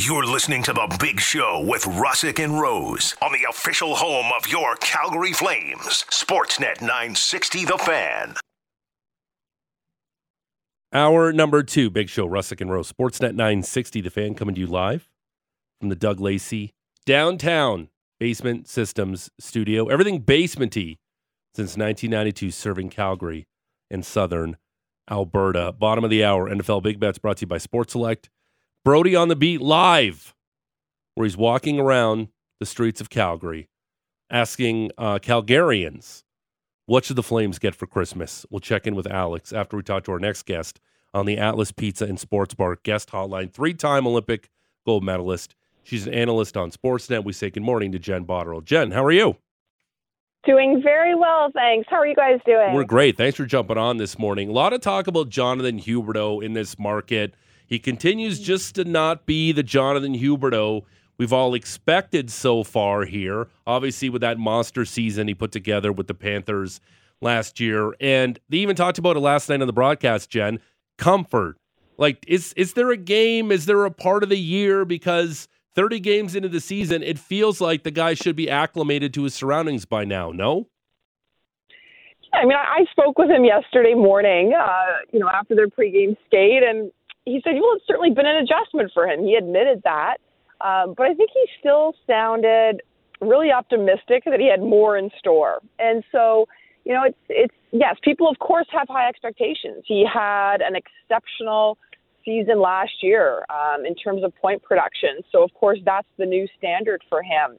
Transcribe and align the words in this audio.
You're 0.00 0.26
listening 0.26 0.62
to 0.62 0.72
The 0.72 0.96
Big 1.00 1.18
Show 1.18 1.64
with 1.66 1.82
Russick 1.82 2.38
and 2.38 2.60
Rose 2.60 3.16
on 3.20 3.32
the 3.32 3.48
official 3.50 3.96
home 3.96 4.30
of 4.36 4.46
your 4.46 4.76
Calgary 4.76 5.32
Flames, 5.32 6.04
Sportsnet 6.08 6.80
960 6.80 7.64
The 7.64 7.78
Fan. 7.78 8.36
Hour 10.92 11.32
number 11.32 11.64
two, 11.64 11.90
Big 11.90 12.08
Show, 12.08 12.28
Russick 12.28 12.60
and 12.60 12.70
Rose, 12.70 12.92
Sportsnet 12.92 13.34
960 13.34 14.00
The 14.02 14.10
Fan, 14.10 14.36
coming 14.36 14.54
to 14.54 14.60
you 14.60 14.68
live 14.68 15.08
from 15.80 15.88
the 15.88 15.96
Doug 15.96 16.20
Lacey 16.20 16.70
downtown 17.04 17.88
basement 18.20 18.68
systems 18.68 19.30
studio. 19.40 19.88
Everything 19.88 20.22
basementy 20.22 20.98
since 21.56 21.76
1992, 21.76 22.52
serving 22.52 22.90
Calgary 22.90 23.48
and 23.90 24.06
Southern 24.06 24.58
Alberta. 25.10 25.72
Bottom 25.72 26.04
of 26.04 26.10
the 26.10 26.22
hour, 26.22 26.48
NFL 26.48 26.84
Big 26.84 27.00
Bets 27.00 27.18
brought 27.18 27.38
to 27.38 27.42
you 27.42 27.48
by 27.48 27.58
Sports 27.58 27.94
Select. 27.94 28.30
Brody 28.88 29.14
on 29.14 29.28
the 29.28 29.36
beat 29.36 29.60
live, 29.60 30.34
where 31.14 31.26
he's 31.26 31.36
walking 31.36 31.78
around 31.78 32.28
the 32.58 32.64
streets 32.64 33.02
of 33.02 33.10
Calgary, 33.10 33.68
asking 34.30 34.92
uh, 34.96 35.18
Calgarians, 35.18 36.24
what 36.86 37.04
should 37.04 37.16
the 37.16 37.22
Flames 37.22 37.58
get 37.58 37.74
for 37.74 37.86
Christmas? 37.86 38.46
We'll 38.48 38.60
check 38.60 38.86
in 38.86 38.94
with 38.94 39.06
Alex 39.06 39.52
after 39.52 39.76
we 39.76 39.82
talk 39.82 40.04
to 40.04 40.12
our 40.12 40.18
next 40.18 40.46
guest 40.46 40.80
on 41.12 41.26
the 41.26 41.36
Atlas 41.36 41.70
Pizza 41.70 42.06
and 42.06 42.18
Sports 42.18 42.54
Bar 42.54 42.78
guest 42.82 43.10
hotline, 43.10 43.52
three 43.52 43.74
time 43.74 44.06
Olympic 44.06 44.48
gold 44.86 45.04
medalist. 45.04 45.54
She's 45.82 46.06
an 46.06 46.14
analyst 46.14 46.56
on 46.56 46.70
Sportsnet. 46.70 47.24
We 47.24 47.34
say 47.34 47.50
good 47.50 47.62
morning 47.62 47.92
to 47.92 47.98
Jen 47.98 48.24
Botterill. 48.24 48.64
Jen, 48.64 48.92
how 48.92 49.04
are 49.04 49.12
you? 49.12 49.36
Doing 50.46 50.80
very 50.82 51.14
well, 51.14 51.50
thanks. 51.52 51.86
How 51.90 51.96
are 51.96 52.06
you 52.06 52.16
guys 52.16 52.40
doing? 52.46 52.72
We're 52.72 52.84
great. 52.84 53.18
Thanks 53.18 53.36
for 53.36 53.44
jumping 53.44 53.76
on 53.76 53.98
this 53.98 54.18
morning. 54.18 54.48
A 54.48 54.52
lot 54.52 54.72
of 54.72 54.80
talk 54.80 55.08
about 55.08 55.28
Jonathan 55.28 55.78
Huberdeau 55.78 56.42
in 56.42 56.54
this 56.54 56.78
market. 56.78 57.34
He 57.68 57.78
continues 57.78 58.40
just 58.40 58.74
to 58.76 58.84
not 58.84 59.26
be 59.26 59.52
the 59.52 59.62
Jonathan 59.62 60.14
Huberdeau 60.14 60.84
we've 61.18 61.32
all 61.32 61.54
expected 61.54 62.30
so 62.30 62.64
far 62.64 63.04
here. 63.04 63.48
Obviously, 63.66 64.08
with 64.08 64.22
that 64.22 64.38
monster 64.38 64.84
season 64.84 65.28
he 65.28 65.34
put 65.34 65.52
together 65.52 65.92
with 65.92 66.06
the 66.06 66.14
Panthers 66.14 66.80
last 67.20 67.60
year. 67.60 67.94
And 68.00 68.38
they 68.48 68.58
even 68.58 68.76
talked 68.76 68.98
about 68.98 69.16
it 69.16 69.20
last 69.20 69.48
night 69.48 69.60
on 69.60 69.66
the 69.66 69.72
broadcast, 69.72 70.30
Jen. 70.30 70.60
Comfort. 70.96 71.56
Like, 71.98 72.24
is 72.26 72.52
is 72.54 72.72
there 72.74 72.90
a 72.90 72.96
game? 72.96 73.52
Is 73.52 73.66
there 73.66 73.84
a 73.84 73.90
part 73.90 74.22
of 74.22 74.28
the 74.28 74.38
year? 74.38 74.84
Because 74.84 75.48
30 75.74 76.00
games 76.00 76.34
into 76.34 76.48
the 76.48 76.60
season, 76.60 77.02
it 77.02 77.18
feels 77.18 77.60
like 77.60 77.82
the 77.82 77.90
guy 77.90 78.14
should 78.14 78.36
be 78.36 78.48
acclimated 78.48 79.12
to 79.14 79.24
his 79.24 79.34
surroundings 79.34 79.84
by 79.84 80.04
now, 80.04 80.30
no? 80.30 80.68
I 82.32 82.44
mean, 82.44 82.56
I 82.56 82.84
spoke 82.90 83.18
with 83.18 83.30
him 83.30 83.44
yesterday 83.44 83.94
morning, 83.94 84.52
uh, 84.54 84.98
you 85.12 85.18
know, 85.18 85.28
after 85.28 85.54
their 85.54 85.68
pregame 85.68 86.16
skate, 86.26 86.62
and 86.62 86.92
he 87.28 87.40
said, 87.44 87.54
well, 87.54 87.74
it's 87.74 87.86
certainly 87.86 88.10
been 88.10 88.26
an 88.26 88.36
adjustment 88.36 88.90
for 88.92 89.06
him. 89.06 89.24
He 89.24 89.34
admitted 89.34 89.82
that. 89.84 90.16
Um, 90.60 90.94
but 90.96 91.06
I 91.06 91.14
think 91.14 91.30
he 91.32 91.46
still 91.60 91.94
sounded 92.06 92.82
really 93.20 93.50
optimistic 93.52 94.24
that 94.26 94.40
he 94.40 94.48
had 94.48 94.60
more 94.60 94.96
in 94.96 95.10
store. 95.18 95.60
And 95.78 96.02
so, 96.10 96.46
you 96.84 96.94
know, 96.94 97.04
it's, 97.04 97.18
it's, 97.28 97.54
yes, 97.72 97.96
people, 98.02 98.28
of 98.28 98.38
course, 98.38 98.66
have 98.70 98.88
high 98.88 99.08
expectations. 99.08 99.84
He 99.86 100.04
had 100.06 100.60
an 100.60 100.74
exceptional 100.74 101.78
season 102.24 102.60
last 102.60 103.02
year 103.02 103.44
um, 103.50 103.84
in 103.86 103.94
terms 103.94 104.24
of 104.24 104.34
point 104.36 104.62
production. 104.62 105.20
So, 105.30 105.42
of 105.42 105.52
course, 105.54 105.78
that's 105.84 106.08
the 106.16 106.26
new 106.26 106.46
standard 106.56 107.02
for 107.08 107.22
him. 107.22 107.58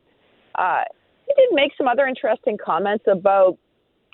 Uh, 0.55 0.83
he 1.27 1.33
did 1.35 1.49
make 1.53 1.71
some 1.77 1.87
other 1.87 2.07
interesting 2.07 2.57
comments 2.63 3.05
about 3.07 3.57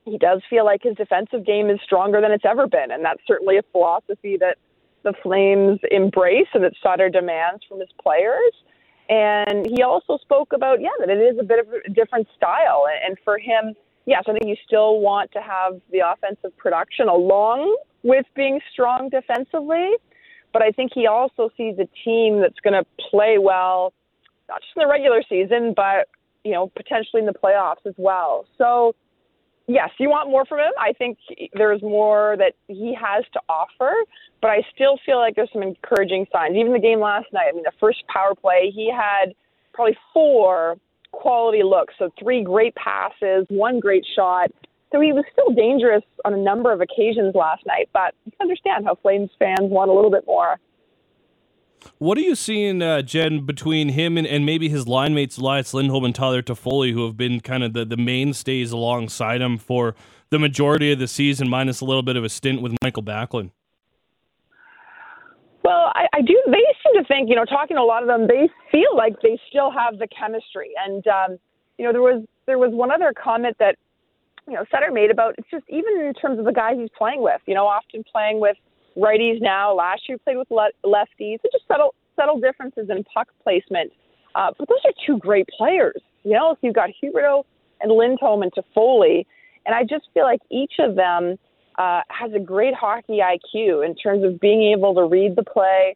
he 0.06 0.18
does 0.18 0.42
feel 0.50 0.66
like 0.66 0.84
his 0.84 0.96
defensive 0.96 1.46
game 1.46 1.70
is 1.70 1.80
stronger 1.84 2.22
than 2.22 2.32
it's 2.32 2.46
ever 2.46 2.68
been. 2.68 2.92
And 2.92 3.04
that's 3.04 3.22
certainly 3.26 3.58
a 3.58 3.64
philosophy 3.72 4.38
that 4.40 4.58
the 5.06 5.14
Flames 5.24 5.80
embrace 5.92 6.48
and 6.54 6.64
that 6.64 6.74
Sutter 6.84 7.10
demands 7.10 7.64
from 7.70 7.80
his 7.80 7.90
players. 8.02 8.52
And 9.08 9.66
he 9.68 9.84
also 9.84 10.18
spoke 10.18 10.52
about, 10.52 10.82
yeah, 10.82 10.90
that 11.00 11.10
it 11.10 11.20
is 11.20 11.38
a 11.40 11.44
bit 11.44 11.60
of 11.60 11.68
a 11.72 11.90
different 11.92 12.28
style. 12.36 12.86
And 13.08 13.16
for 13.24 13.38
him, 13.38 13.76
yes, 14.06 14.24
I 14.28 14.34
think 14.34 14.48
you 14.48 14.56
still 14.66 15.00
want 15.00 15.32
to 15.34 15.40
have 15.40 15.80
the 15.92 16.00
offensive 16.00 16.58
production 16.58 17.08
along 17.08 17.78
with 18.04 18.26
being 18.36 18.60
strong 18.74 19.10
defensively. 19.10 19.92
But 20.52 20.64
I 20.64 20.72
think 20.72 20.92
he 20.94 21.06
also 21.06 21.50
sees 21.56 21.76
a 21.78 21.88
team 22.04 22.42
that's 22.42 22.60
going 22.64 22.74
to 22.74 22.86
play 23.12 23.38
well, 23.38 23.94
not 24.50 24.62
just 24.62 24.76
in 24.76 24.82
the 24.82 24.88
regular 24.88 25.22
season, 25.30 25.74
but 25.76 26.08
you 26.44 26.52
know 26.54 26.72
potentially 26.76 27.20
in 27.20 27.26
the 27.26 27.34
playoffs 27.34 27.86
as 27.86 27.94
well. 27.98 28.46
So 28.58 28.96
yes, 29.68 29.90
you 30.00 30.10
want 30.10 30.30
more 30.30 30.46
from 30.46 30.60
him. 30.60 30.72
I 30.80 30.94
think 30.94 31.18
there's 31.54 31.82
more 31.82 32.36
that 32.38 32.54
he 32.68 32.96
has 33.00 33.24
to 33.34 33.42
offer, 33.50 33.94
but 34.42 34.50
I 34.50 34.62
still 34.74 34.98
feel 35.06 35.18
like 35.18 35.36
there's 35.36 35.52
some 35.54 35.64
encouraging 35.64 36.26
signs. 36.32 36.56
Even 36.56 36.74
the 36.74 36.80
game 36.80 37.00
last 37.00 37.28
night, 37.34 37.48
I 37.50 37.54
mean, 37.54 37.64
the 37.64 37.72
first 37.80 38.04
power 38.08 38.36
play, 38.36 38.72
he 38.74 38.92
had 38.92 39.34
probably 39.74 39.98
four 40.14 40.78
quality 41.12 41.64
looks. 41.64 41.94
So 41.98 42.10
three 42.20 42.44
great 42.44 42.76
passes, 42.76 43.46
one 43.50 43.80
great 43.80 44.06
shot. 44.16 44.52
So 44.92 45.02
he 45.02 45.12
was 45.12 45.26
still 45.32 45.54
dangerous 45.54 46.04
on 46.24 46.34
a 46.34 46.38
number 46.38 46.72
of 46.72 46.82
occasions 46.82 47.36
last 47.36 47.66
night, 47.66 47.90
but 47.94 48.14
you 48.26 48.32
can 48.32 48.42
understand 48.42 48.86
how 48.86 48.96
Flames 48.96 49.30
fans 49.40 49.70
want 49.70 49.90
a 49.90 49.94
little 49.94 50.12
bit 50.12 50.26
more. 50.28 50.58
What 51.98 52.18
are 52.18 52.22
you 52.22 52.36
seeing, 52.36 52.82
uh, 52.82 53.02
Jen, 53.02 53.46
between 53.46 53.90
him 53.90 54.18
and, 54.18 54.28
and 54.28 54.46
maybe 54.46 54.70
his 54.70 54.88
line 54.88 55.14
mates, 55.14 55.38
Elias 55.38 55.74
Lindholm 55.74 56.06
and 56.06 56.14
Tyler 56.14 56.42
Toffoli, 56.42 56.92
who 56.92 57.06
have 57.06 57.18
been 57.18 57.40
kind 57.40 57.64
of 57.64 57.74
the, 57.74 57.86
the 57.86 57.98
mainstays 57.98 58.72
alongside 58.72 59.42
him 59.42 59.58
for 59.58 59.96
the 60.30 60.40
majority 60.40 60.92
of 60.92 61.00
the 61.00 61.08
season, 61.08 61.50
minus 61.50 61.82
a 61.82 61.86
little 61.86 62.04
bit 62.04 62.16
of 62.16 62.24
a 62.24 62.30
stint 62.30 62.62
with 62.62 62.76
Michael 62.82 63.04
Backlund? 63.04 63.52
Well, 65.64 65.92
I, 65.96 66.06
I 66.14 66.22
do. 66.22 66.40
They 66.46 66.62
seem 66.84 67.02
to 67.02 67.08
think, 67.08 67.30
you 67.30 67.36
know, 67.36 67.46
talking 67.46 67.76
to 67.76 67.82
a 67.82 67.84
lot 67.84 68.04
of 68.04 68.08
them, 68.08 68.28
they 68.28 68.50
feel 68.72 68.96
like 68.96 69.16
they 69.24 69.40
still 69.50 69.72
have 69.72 69.98
the 69.98 70.08
chemistry. 70.08 70.70
And 70.86 71.06
um, 71.08 71.40
you 71.78 71.86
know, 71.86 71.92
there 71.92 72.04
was 72.04 72.24
there 72.46 72.60
was 72.60 72.72
one 72.72 72.92
other 72.92 73.14
comment 73.14 73.56
that 73.60 73.76
you 74.48 74.54
know, 74.54 74.64
Sutter 74.72 74.92
made 74.92 75.10
about 75.10 75.36
it's 75.38 75.50
just 75.50 75.66
even 75.70 76.06
in 76.06 76.14
terms 76.14 76.38
of 76.38 76.46
the 76.46 76.52
guys 76.52 76.76
he's 76.78 76.90
playing 76.96 77.22
with. 77.22 77.42
You 77.48 77.56
know, 77.56 77.66
often 77.66 78.04
playing 78.12 78.40
with 78.40 78.58
righties 78.98 79.42
now. 79.42 79.74
Last 79.74 80.04
year 80.08 80.18
played 80.18 80.38
with 80.38 80.50
le- 80.52 80.72
lefties. 80.86 81.38
So 81.42 81.50
just 81.52 81.68
subtle 81.68 81.94
subtle 82.16 82.40
differences 82.40 82.90
in 82.90 83.04
puck 83.14 83.28
placement. 83.44 83.92
Uh, 84.36 84.52
but 84.58 84.68
those 84.68 84.80
are 84.86 84.92
two 85.06 85.18
great 85.18 85.48
players. 85.58 86.02
You 86.24 86.34
know, 86.34 86.52
if 86.52 86.58
you've 86.62 86.76
got 86.76 86.90
Huberdeau 87.02 87.44
and 87.82 87.92
Lindholm 87.92 88.42
and 88.42 88.52
Toffoli, 88.54 89.26
and 89.66 89.76
I 89.76 89.84
just 89.84 90.08
feel 90.14 90.24
like 90.24 90.42
each 90.50 90.74
of 90.80 90.96
them 90.96 91.38
uh, 91.78 92.02
has 92.10 92.32
a 92.34 92.40
great 92.40 92.74
hockey 92.74 93.20
IQ 93.20 93.86
in 93.86 93.96
terms 93.96 94.24
of 94.24 94.40
being 94.40 94.74
able 94.74 94.96
to 94.96 95.04
read 95.04 95.36
the 95.36 95.44
play, 95.44 95.96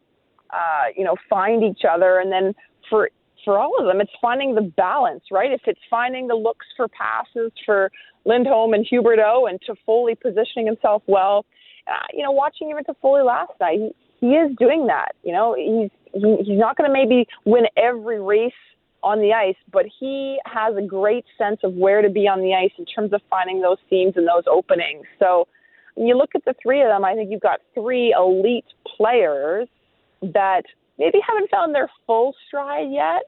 uh, 0.52 0.86
you 0.96 1.04
know, 1.04 1.16
find 1.30 1.64
each 1.64 1.81
other, 1.90 2.20
and 2.20 2.31
then 2.31 2.54
for 2.90 3.10
for 3.46 3.58
all 3.58 3.80
of 3.80 3.86
them, 3.86 4.02
it's 4.02 4.12
finding 4.22 4.54
the 4.54 4.62
balance, 4.62 5.24
right? 5.31 5.52
If 5.52 5.62
it's 5.66 5.80
finding 5.90 6.28
the 6.28 6.36
looks 6.36 6.66
for 6.76 6.88
passes 6.90 7.52
for 7.66 7.90
Lindholm 8.26 8.74
and 8.74 8.86
Huberdeau 8.86 9.50
and 9.50 9.60
Toffoli 9.62 10.20
positioning 10.20 10.66
himself 10.66 11.04
well, 11.08 11.46
uh, 11.88 12.08
you 12.14 12.24
know, 12.24 12.32
watching 12.32 12.70
even 12.70 12.84
Toffoli 12.84 13.26
last 13.26 13.52
night, 13.60 13.80
he, 13.80 14.28
he 14.28 14.34
is 14.34 14.56
doing 14.58 14.88
that. 14.88 15.16
You 15.24 15.34
know, 15.34 15.56
he's 15.56 15.92
he, 16.14 16.38
he's 16.44 16.60
not 16.60 16.78
going 16.78 16.90
to 16.90 16.94
maybe 16.94 17.28
win 17.46 17.66
every 17.78 18.22
race 18.22 18.52
on 19.02 19.20
the 19.20 19.34
ice, 19.34 19.56
but 19.72 19.86
he 20.00 20.40
has 20.46 20.76
a 20.76 20.82
great 20.82 21.26
sense 21.38 21.60
of 21.64 21.74
where 21.74 22.02
to 22.02 22.10
be 22.10 22.28
on 22.28 22.42
the 22.42 22.54
ice 22.54 22.72
in 22.78 22.86
terms 22.86 23.14
of 23.14 23.22
finding 23.30 23.62
those 23.62 23.78
seams 23.90 24.14
and 24.16 24.28
those 24.28 24.44
openings. 24.52 25.06
So 25.20 25.48
when 25.96 26.08
you 26.08 26.18
look 26.18 26.32
at 26.36 26.44
the 26.46 26.54
three 26.62 26.82
of 26.82 26.88
them, 26.88 27.06
I 27.06 27.14
think 27.14 27.32
you've 27.32 27.42
got 27.42 27.60
three 27.74 28.14
elite 28.18 28.66
players 28.98 29.68
that 30.22 30.64
maybe 30.98 31.20
haven't 31.26 31.50
found 31.50 31.74
their 31.74 31.90
full 32.06 32.36
stride 32.48 32.92
yet, 32.92 33.24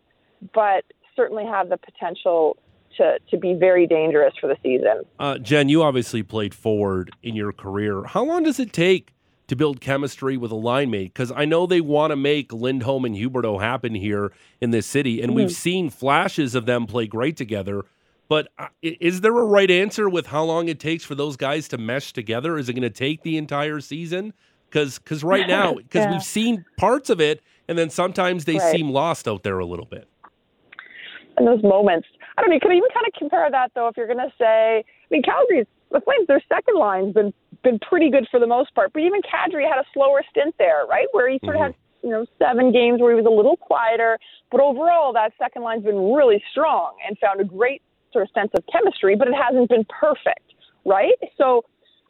but 0.53 0.83
certainly 1.15 1.45
have 1.45 1.69
the 1.69 1.77
potential 1.77 2.57
to, 2.97 3.17
to 3.29 3.37
be 3.37 3.53
very 3.53 3.87
dangerous 3.87 4.33
for 4.39 4.47
the 4.47 4.57
season. 4.63 5.03
Uh, 5.19 5.37
Jen, 5.37 5.69
you 5.69 5.83
obviously 5.83 6.23
played 6.23 6.53
forward 6.53 7.11
in 7.23 7.35
your 7.35 7.51
career. 7.51 8.03
How 8.03 8.23
long 8.23 8.43
does 8.43 8.59
it 8.59 8.73
take 8.73 9.13
to 9.47 9.55
build 9.55 9.81
chemistry 9.81 10.37
with 10.37 10.51
a 10.51 10.55
line 10.55 10.89
mate? 10.89 11.13
Because 11.13 11.31
I 11.31 11.45
know 11.45 11.65
they 11.65 11.81
want 11.81 12.11
to 12.11 12.15
make 12.15 12.53
Lindholm 12.53 13.05
and 13.05 13.15
Huberdeau 13.15 13.61
happen 13.61 13.95
here 13.95 14.31
in 14.59 14.71
this 14.71 14.85
city, 14.85 15.21
and 15.21 15.31
mm-hmm. 15.31 15.37
we've 15.37 15.51
seen 15.51 15.89
flashes 15.89 16.55
of 16.55 16.65
them 16.65 16.85
play 16.85 17.07
great 17.07 17.37
together. 17.37 17.83
But 18.27 18.47
uh, 18.57 18.67
is 18.81 19.19
there 19.19 19.37
a 19.37 19.43
right 19.43 19.69
answer 19.69 20.07
with 20.07 20.27
how 20.27 20.45
long 20.45 20.69
it 20.69 20.79
takes 20.79 21.03
for 21.03 21.15
those 21.15 21.35
guys 21.35 21.67
to 21.67 21.77
mesh 21.77 22.13
together? 22.13 22.57
Is 22.57 22.69
it 22.69 22.73
going 22.73 22.83
to 22.83 22.89
take 22.89 23.23
the 23.23 23.35
entire 23.35 23.81
season? 23.81 24.33
Because 24.69 24.99
because 24.99 25.21
right 25.21 25.47
now, 25.49 25.73
because 25.73 26.05
yeah. 26.05 26.11
we've 26.11 26.23
seen 26.23 26.63
parts 26.77 27.09
of 27.09 27.19
it, 27.19 27.41
and 27.67 27.77
then 27.77 27.89
sometimes 27.89 28.45
they 28.45 28.57
right. 28.57 28.71
seem 28.71 28.89
lost 28.89 29.27
out 29.27 29.43
there 29.43 29.59
a 29.59 29.65
little 29.65 29.85
bit. 29.85 30.07
And 31.37 31.47
those 31.47 31.63
moments, 31.63 32.07
I 32.37 32.41
don't 32.41 32.49
know. 32.49 32.55
You 32.55 32.61
could 32.61 32.71
even 32.71 32.89
kind 32.93 33.07
of 33.07 33.13
compare 33.17 33.49
that 33.49 33.71
though, 33.75 33.87
if 33.87 33.97
you're 33.97 34.07
going 34.07 34.19
to 34.19 34.33
say, 34.37 34.83
I 34.83 35.07
mean, 35.09 35.23
Calgary's 35.23 35.67
the 35.91 36.01
Flames, 36.01 36.27
their 36.27 36.41
second 36.47 36.77
line's 36.77 37.13
been 37.13 37.33
been 37.63 37.79
pretty 37.79 38.09
good 38.09 38.27
for 38.31 38.39
the 38.39 38.47
most 38.47 38.73
part, 38.73 38.91
but 38.91 39.01
even 39.01 39.21
Kadri 39.21 39.69
had 39.69 39.77
a 39.77 39.85
slower 39.93 40.23
stint 40.31 40.55
there, 40.57 40.85
right, 40.89 41.05
where 41.11 41.29
he 41.29 41.39
sort 41.43 41.55
mm-hmm. 41.55 41.65
of 41.65 41.71
had 41.73 41.75
you 42.01 42.09
know 42.09 42.25
seven 42.39 42.71
games 42.71 42.99
where 42.99 43.11
he 43.11 43.15
was 43.15 43.25
a 43.25 43.33
little 43.33 43.57
quieter, 43.57 44.17
but 44.49 44.61
overall 44.61 45.13
that 45.13 45.33
second 45.37 45.61
line's 45.61 45.83
been 45.83 46.13
really 46.13 46.41
strong 46.51 46.93
and 47.07 47.17
found 47.19 47.39
a 47.39 47.43
great 47.43 47.81
sort 48.13 48.23
of 48.23 48.29
sense 48.33 48.51
of 48.55 48.63
chemistry, 48.71 49.15
but 49.15 49.27
it 49.27 49.33
hasn't 49.33 49.69
been 49.69 49.85
perfect, 49.89 50.53
right? 50.85 51.15
So 51.37 51.63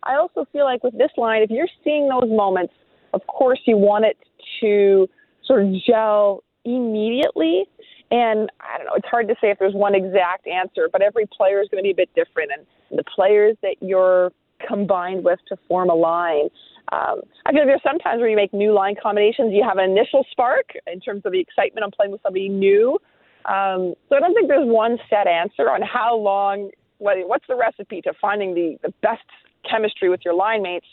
I 0.03 0.15
also 0.15 0.45
feel 0.51 0.65
like 0.65 0.83
with 0.83 0.97
this 0.97 1.11
line, 1.17 1.41
if 1.41 1.49
you're 1.49 1.67
seeing 1.83 2.07
those 2.07 2.29
moments, 2.29 2.73
of 3.13 3.25
course 3.27 3.59
you 3.65 3.77
want 3.77 4.05
it 4.05 4.17
to 4.61 5.07
sort 5.45 5.63
of 5.63 5.73
gel 5.85 6.43
immediately. 6.65 7.65
And 8.11 8.51
I 8.59 8.77
don't 8.77 8.87
know, 8.87 8.93
it's 8.95 9.07
hard 9.07 9.27
to 9.29 9.35
say 9.41 9.49
if 9.51 9.59
there's 9.59 9.73
one 9.73 9.95
exact 9.95 10.45
answer, 10.45 10.89
but 10.91 11.01
every 11.01 11.25
player 11.25 11.61
is 11.61 11.69
going 11.71 11.81
to 11.81 11.87
be 11.87 11.91
a 11.91 11.95
bit 11.95 12.09
different. 12.13 12.51
And 12.55 12.99
the 12.99 13.03
players 13.03 13.55
that 13.61 13.77
you're 13.79 14.31
combined 14.67 15.23
with 15.23 15.39
to 15.47 15.57
form 15.67 15.89
a 15.89 15.95
line. 15.95 16.49
Um, 16.91 17.21
I 17.45 17.51
feel 17.51 17.61
like 17.61 17.67
there's 17.67 17.83
sometimes 17.83 18.19
where 18.19 18.29
you 18.29 18.35
make 18.35 18.53
new 18.53 18.73
line 18.73 18.95
combinations, 19.01 19.53
you 19.53 19.63
have 19.63 19.77
an 19.77 19.89
initial 19.89 20.25
spark 20.29 20.73
in 20.91 20.99
terms 20.99 21.21
of 21.25 21.31
the 21.31 21.39
excitement 21.39 21.83
on 21.83 21.91
playing 21.91 22.11
with 22.11 22.21
somebody 22.21 22.49
new. 22.49 22.99
Um, 23.45 23.95
so 24.09 24.15
I 24.15 24.19
don't 24.19 24.33
think 24.35 24.49
there's 24.49 24.67
one 24.67 24.97
set 25.09 25.25
answer 25.25 25.69
on 25.69 25.81
how 25.81 26.15
long, 26.15 26.69
what, 26.97 27.17
what's 27.27 27.45
the 27.47 27.55
recipe 27.55 28.01
to 28.01 28.13
finding 28.21 28.53
the, 28.53 28.77
the 28.83 28.93
best 29.01 29.23
chemistry 29.67 30.09
with 30.09 30.21
your 30.23 30.33
line 30.33 30.61
mates. 30.61 30.85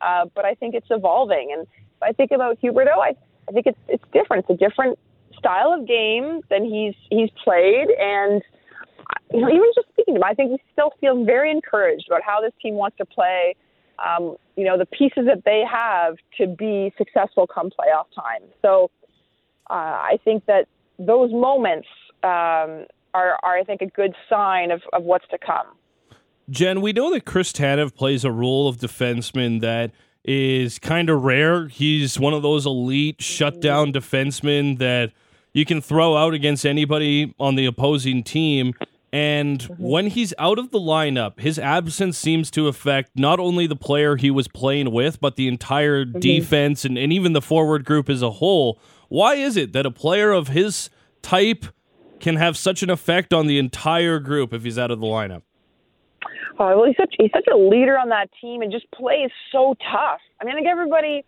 Uh, 0.00 0.26
but 0.34 0.44
I 0.44 0.54
think 0.54 0.74
it's 0.74 0.86
evolving. 0.90 1.50
And 1.52 1.62
if 1.62 2.02
I 2.02 2.12
think 2.12 2.30
about 2.30 2.58
Huberdeau, 2.62 2.98
I, 2.98 3.14
I 3.48 3.52
think 3.52 3.66
it's, 3.66 3.78
it's 3.88 4.04
different. 4.12 4.46
It's 4.48 4.62
a 4.62 4.68
different 4.68 4.98
style 5.40 5.72
of 5.72 5.88
game 5.88 6.42
than 6.50 6.62
he's, 6.64 6.94
he's 7.10 7.30
played. 7.42 7.88
And, 7.98 8.40
you 9.32 9.40
know, 9.40 9.48
even 9.48 9.68
just 9.74 9.88
speaking 9.88 10.14
to 10.14 10.20
him, 10.20 10.24
I 10.24 10.34
think 10.34 10.52
he 10.52 10.58
still 10.72 10.92
feels 11.00 11.26
very 11.26 11.50
encouraged 11.50 12.04
about 12.08 12.22
how 12.22 12.40
this 12.40 12.52
team 12.62 12.74
wants 12.74 12.96
to 12.98 13.04
play. 13.04 13.56
Um, 13.98 14.36
you 14.56 14.64
know, 14.64 14.78
the 14.78 14.86
pieces 14.86 15.24
that 15.26 15.42
they 15.44 15.64
have 15.70 16.14
to 16.38 16.46
be 16.46 16.92
successful 16.96 17.46
come 17.46 17.70
playoff 17.70 18.06
time. 18.14 18.48
So 18.62 18.90
uh, 19.68 19.74
I 20.12 20.18
think 20.24 20.46
that 20.46 20.68
those 20.98 21.32
moments 21.32 21.88
um, 22.22 22.86
are, 23.12 23.36
are, 23.42 23.58
I 23.58 23.64
think, 23.64 23.82
a 23.82 23.86
good 23.86 24.14
sign 24.28 24.70
of, 24.70 24.82
of 24.92 25.02
what's 25.02 25.26
to 25.28 25.38
come. 25.38 25.66
Jen, 26.48 26.80
we 26.80 26.92
know 26.92 27.10
that 27.12 27.24
Chris 27.24 27.52
Tanev 27.52 27.94
plays 27.94 28.24
a 28.24 28.32
role 28.32 28.68
of 28.68 28.78
defenseman 28.78 29.60
that 29.60 29.92
is 30.24 30.78
kind 30.78 31.08
of 31.08 31.22
rare. 31.22 31.68
He's 31.68 32.18
one 32.18 32.34
of 32.34 32.42
those 32.42 32.66
elite 32.66 33.22
shutdown 33.22 33.92
defensemen 33.92 34.78
that 34.78 35.12
you 35.52 35.64
can 35.64 35.80
throw 35.80 36.16
out 36.16 36.34
against 36.34 36.64
anybody 36.64 37.34
on 37.38 37.54
the 37.54 37.66
opposing 37.66 38.22
team. 38.22 38.74
And 39.12 39.60
mm-hmm. 39.60 39.82
when 39.82 40.06
he's 40.06 40.32
out 40.38 40.58
of 40.58 40.70
the 40.70 40.78
lineup, 40.78 41.40
his 41.40 41.58
absence 41.58 42.16
seems 42.16 42.50
to 42.52 42.68
affect 42.68 43.10
not 43.16 43.40
only 43.40 43.66
the 43.66 43.76
player 43.76 44.16
he 44.16 44.30
was 44.30 44.46
playing 44.46 44.92
with, 44.92 45.20
but 45.20 45.36
the 45.36 45.48
entire 45.48 46.04
mm-hmm. 46.04 46.20
defense 46.20 46.84
and, 46.84 46.96
and 46.96 47.12
even 47.12 47.32
the 47.32 47.42
forward 47.42 47.84
group 47.84 48.08
as 48.08 48.22
a 48.22 48.30
whole. 48.30 48.78
Why 49.08 49.34
is 49.34 49.56
it 49.56 49.72
that 49.72 49.86
a 49.86 49.90
player 49.90 50.30
of 50.30 50.48
his 50.48 50.90
type 51.22 51.66
can 52.20 52.36
have 52.36 52.56
such 52.56 52.82
an 52.82 52.90
effect 52.90 53.32
on 53.32 53.46
the 53.46 53.58
entire 53.58 54.20
group 54.20 54.52
if 54.52 54.62
he's 54.62 54.78
out 54.78 54.90
of 54.90 55.00
the 55.00 55.06
lineup? 55.06 55.42
Oh, 56.58 56.76
well, 56.76 56.84
he's 56.84 56.96
such 56.96 57.14
he's 57.18 57.30
such 57.32 57.46
a 57.50 57.56
leader 57.56 57.98
on 57.98 58.10
that 58.10 58.28
team 58.38 58.60
and 58.60 58.70
just 58.70 58.88
plays 58.92 59.30
so 59.50 59.74
tough. 59.90 60.20
I 60.40 60.44
mean, 60.44 60.54
think 60.54 60.66
everybody 60.66 61.24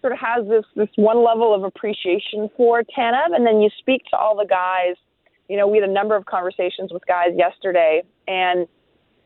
sort 0.00 0.12
of 0.12 0.18
has 0.18 0.46
this 0.48 0.64
this 0.76 0.88
one 0.96 1.24
level 1.24 1.54
of 1.54 1.64
appreciation 1.64 2.50
for 2.56 2.82
Tanev, 2.96 3.34
and 3.34 3.46
then 3.46 3.60
you 3.60 3.70
speak 3.78 4.02
to 4.10 4.16
all 4.16 4.36
the 4.36 4.46
guys– 4.46 4.96
you 5.50 5.56
know, 5.56 5.66
we 5.66 5.78
had 5.78 5.88
a 5.88 5.92
number 5.92 6.14
of 6.14 6.26
conversations 6.26 6.92
with 6.92 7.04
guys 7.06 7.30
yesterday 7.36 8.04
and 8.28 8.68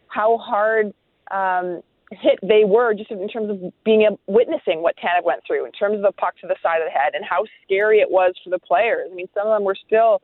how 0.09 0.39
hard 0.39 0.95
um, 1.31 1.83
hit 2.11 2.39
they 2.43 2.65
were 2.65 2.95
just 2.95 3.11
in 3.11 3.29
terms 3.29 3.51
of 3.51 3.73
being 3.85 4.03
able, 4.03 4.19
witnessing 4.27 4.81
what 4.81 4.97
Tanev 4.97 5.23
went 5.23 5.43
through 5.47 5.67
in 5.67 5.73
terms 5.73 5.97
of 5.97 6.03
the 6.03 6.13
puck 6.13 6.35
to 6.41 6.47
the 6.47 6.57
side 6.63 6.81
of 6.81 6.87
the 6.87 6.99
head 6.99 7.13
and 7.15 7.27
how 7.27 7.45
scary 7.63 7.99
it 7.99 8.11
was 8.11 8.33
for 8.43 8.49
the 8.49 8.59
players. 8.59 9.11
I 9.13 9.15
mean, 9.15 9.29
some 9.35 9.47
of 9.47 9.55
them 9.55 9.65
were 9.65 9.77
still, 9.87 10.23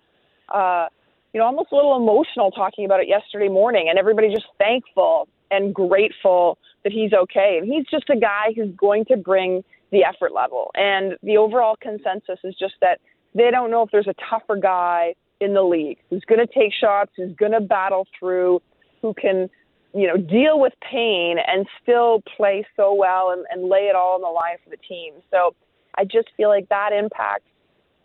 uh, 0.48 0.86
you 1.34 1.38
know, 1.38 1.44
almost 1.44 1.70
a 1.70 1.76
little 1.76 1.98
emotional 1.98 2.50
talking 2.50 2.86
about 2.86 3.00
it 3.00 3.06
yesterday 3.08 3.50
morning, 3.50 3.90
and 3.90 3.98
everybody 3.98 4.32
just 4.32 4.48
thankful 4.56 5.28
and 5.50 5.74
grateful 5.74 6.56
that 6.82 6.92
he's 6.92 7.12
okay. 7.12 7.58
And 7.60 7.70
he's 7.70 7.84
just 7.90 8.08
a 8.08 8.16
guy 8.16 8.54
who's 8.56 8.74
going 8.74 9.04
to 9.10 9.18
bring 9.18 9.64
the 9.90 10.04
effort 10.04 10.32
level. 10.32 10.70
And 10.74 11.16
the 11.22 11.36
overall 11.36 11.76
consensus 11.80 12.38
is 12.44 12.54
just 12.58 12.74
that 12.80 13.00
they 13.34 13.50
don't 13.50 13.70
know 13.70 13.82
if 13.82 13.90
there's 13.90 14.08
a 14.08 14.14
tougher 14.28 14.56
guy 14.56 15.14
in 15.40 15.54
the 15.54 15.62
league 15.62 15.98
who's 16.10 16.24
going 16.26 16.44
to 16.44 16.52
take 16.52 16.72
shots, 16.78 17.12
who's 17.16 17.34
going 17.36 17.52
to 17.52 17.60
battle 17.60 18.06
through, 18.18 18.60
who 19.02 19.14
can, 19.14 19.48
you 19.94 20.06
know, 20.06 20.16
deal 20.16 20.60
with 20.60 20.72
pain 20.88 21.36
and 21.46 21.66
still 21.82 22.22
play 22.36 22.66
so 22.76 22.92
well 22.94 23.30
and, 23.30 23.44
and 23.50 23.68
lay 23.68 23.88
it 23.88 23.96
all 23.96 24.14
on 24.14 24.20
the 24.20 24.28
line 24.28 24.56
for 24.62 24.70
the 24.70 24.76
team. 24.76 25.14
So 25.30 25.54
I 25.96 26.04
just 26.04 26.28
feel 26.36 26.48
like 26.48 26.68
that 26.68 26.92
impact 26.92 27.44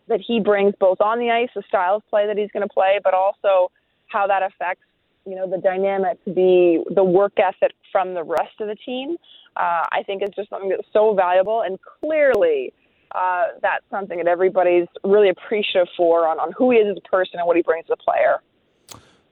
that 0.08 0.22
he 0.26 0.40
brings 0.40 0.74
both 0.80 1.02
on 1.02 1.20
the 1.20 1.32
ice, 1.32 1.50
the 1.56 1.64
style 1.68 1.96
of 1.96 2.08
play 2.10 2.28
that 2.28 2.38
he's 2.38 2.52
going 2.52 2.68
to 2.68 2.74
play, 2.74 3.00
but 3.04 3.14
also 3.14 3.72
how 4.08 4.28
that 4.28 4.44
affects, 4.44 4.84
you 5.26 5.36
know, 5.36 5.50
the 5.50 5.58
dynamic, 5.58 6.20
the 6.26 6.84
the 6.94 7.04
work 7.04 7.34
ethic 7.38 7.72
from 7.92 8.14
the 8.14 8.24
rest 8.24 8.62
of 8.62 8.68
the 8.68 8.76
team. 8.76 9.18
Uh, 9.56 9.84
I 9.92 10.04
think 10.06 10.22
is 10.22 10.30
just 10.36 10.50
something 10.50 10.70
that's 10.70 10.88
so 10.92 11.14
valuable 11.14 11.62
and 11.62 11.78
clearly 12.02 12.74
uh, 13.14 13.44
that's 13.62 13.86
something 13.90 14.18
that 14.18 14.28
everybody's 14.28 14.88
really 15.04 15.30
appreciative 15.30 15.88
for 15.96 16.28
on, 16.28 16.40
on 16.40 16.52
who 16.58 16.72
he 16.72 16.78
is 16.78 16.92
as 16.92 16.98
a 16.98 17.10
person 17.10 17.40
and 17.40 17.48
what 17.48 17.56
he 17.56 17.62
brings 17.62 17.86
as 17.90 17.98
a 18.00 18.04
player. 18.04 18.42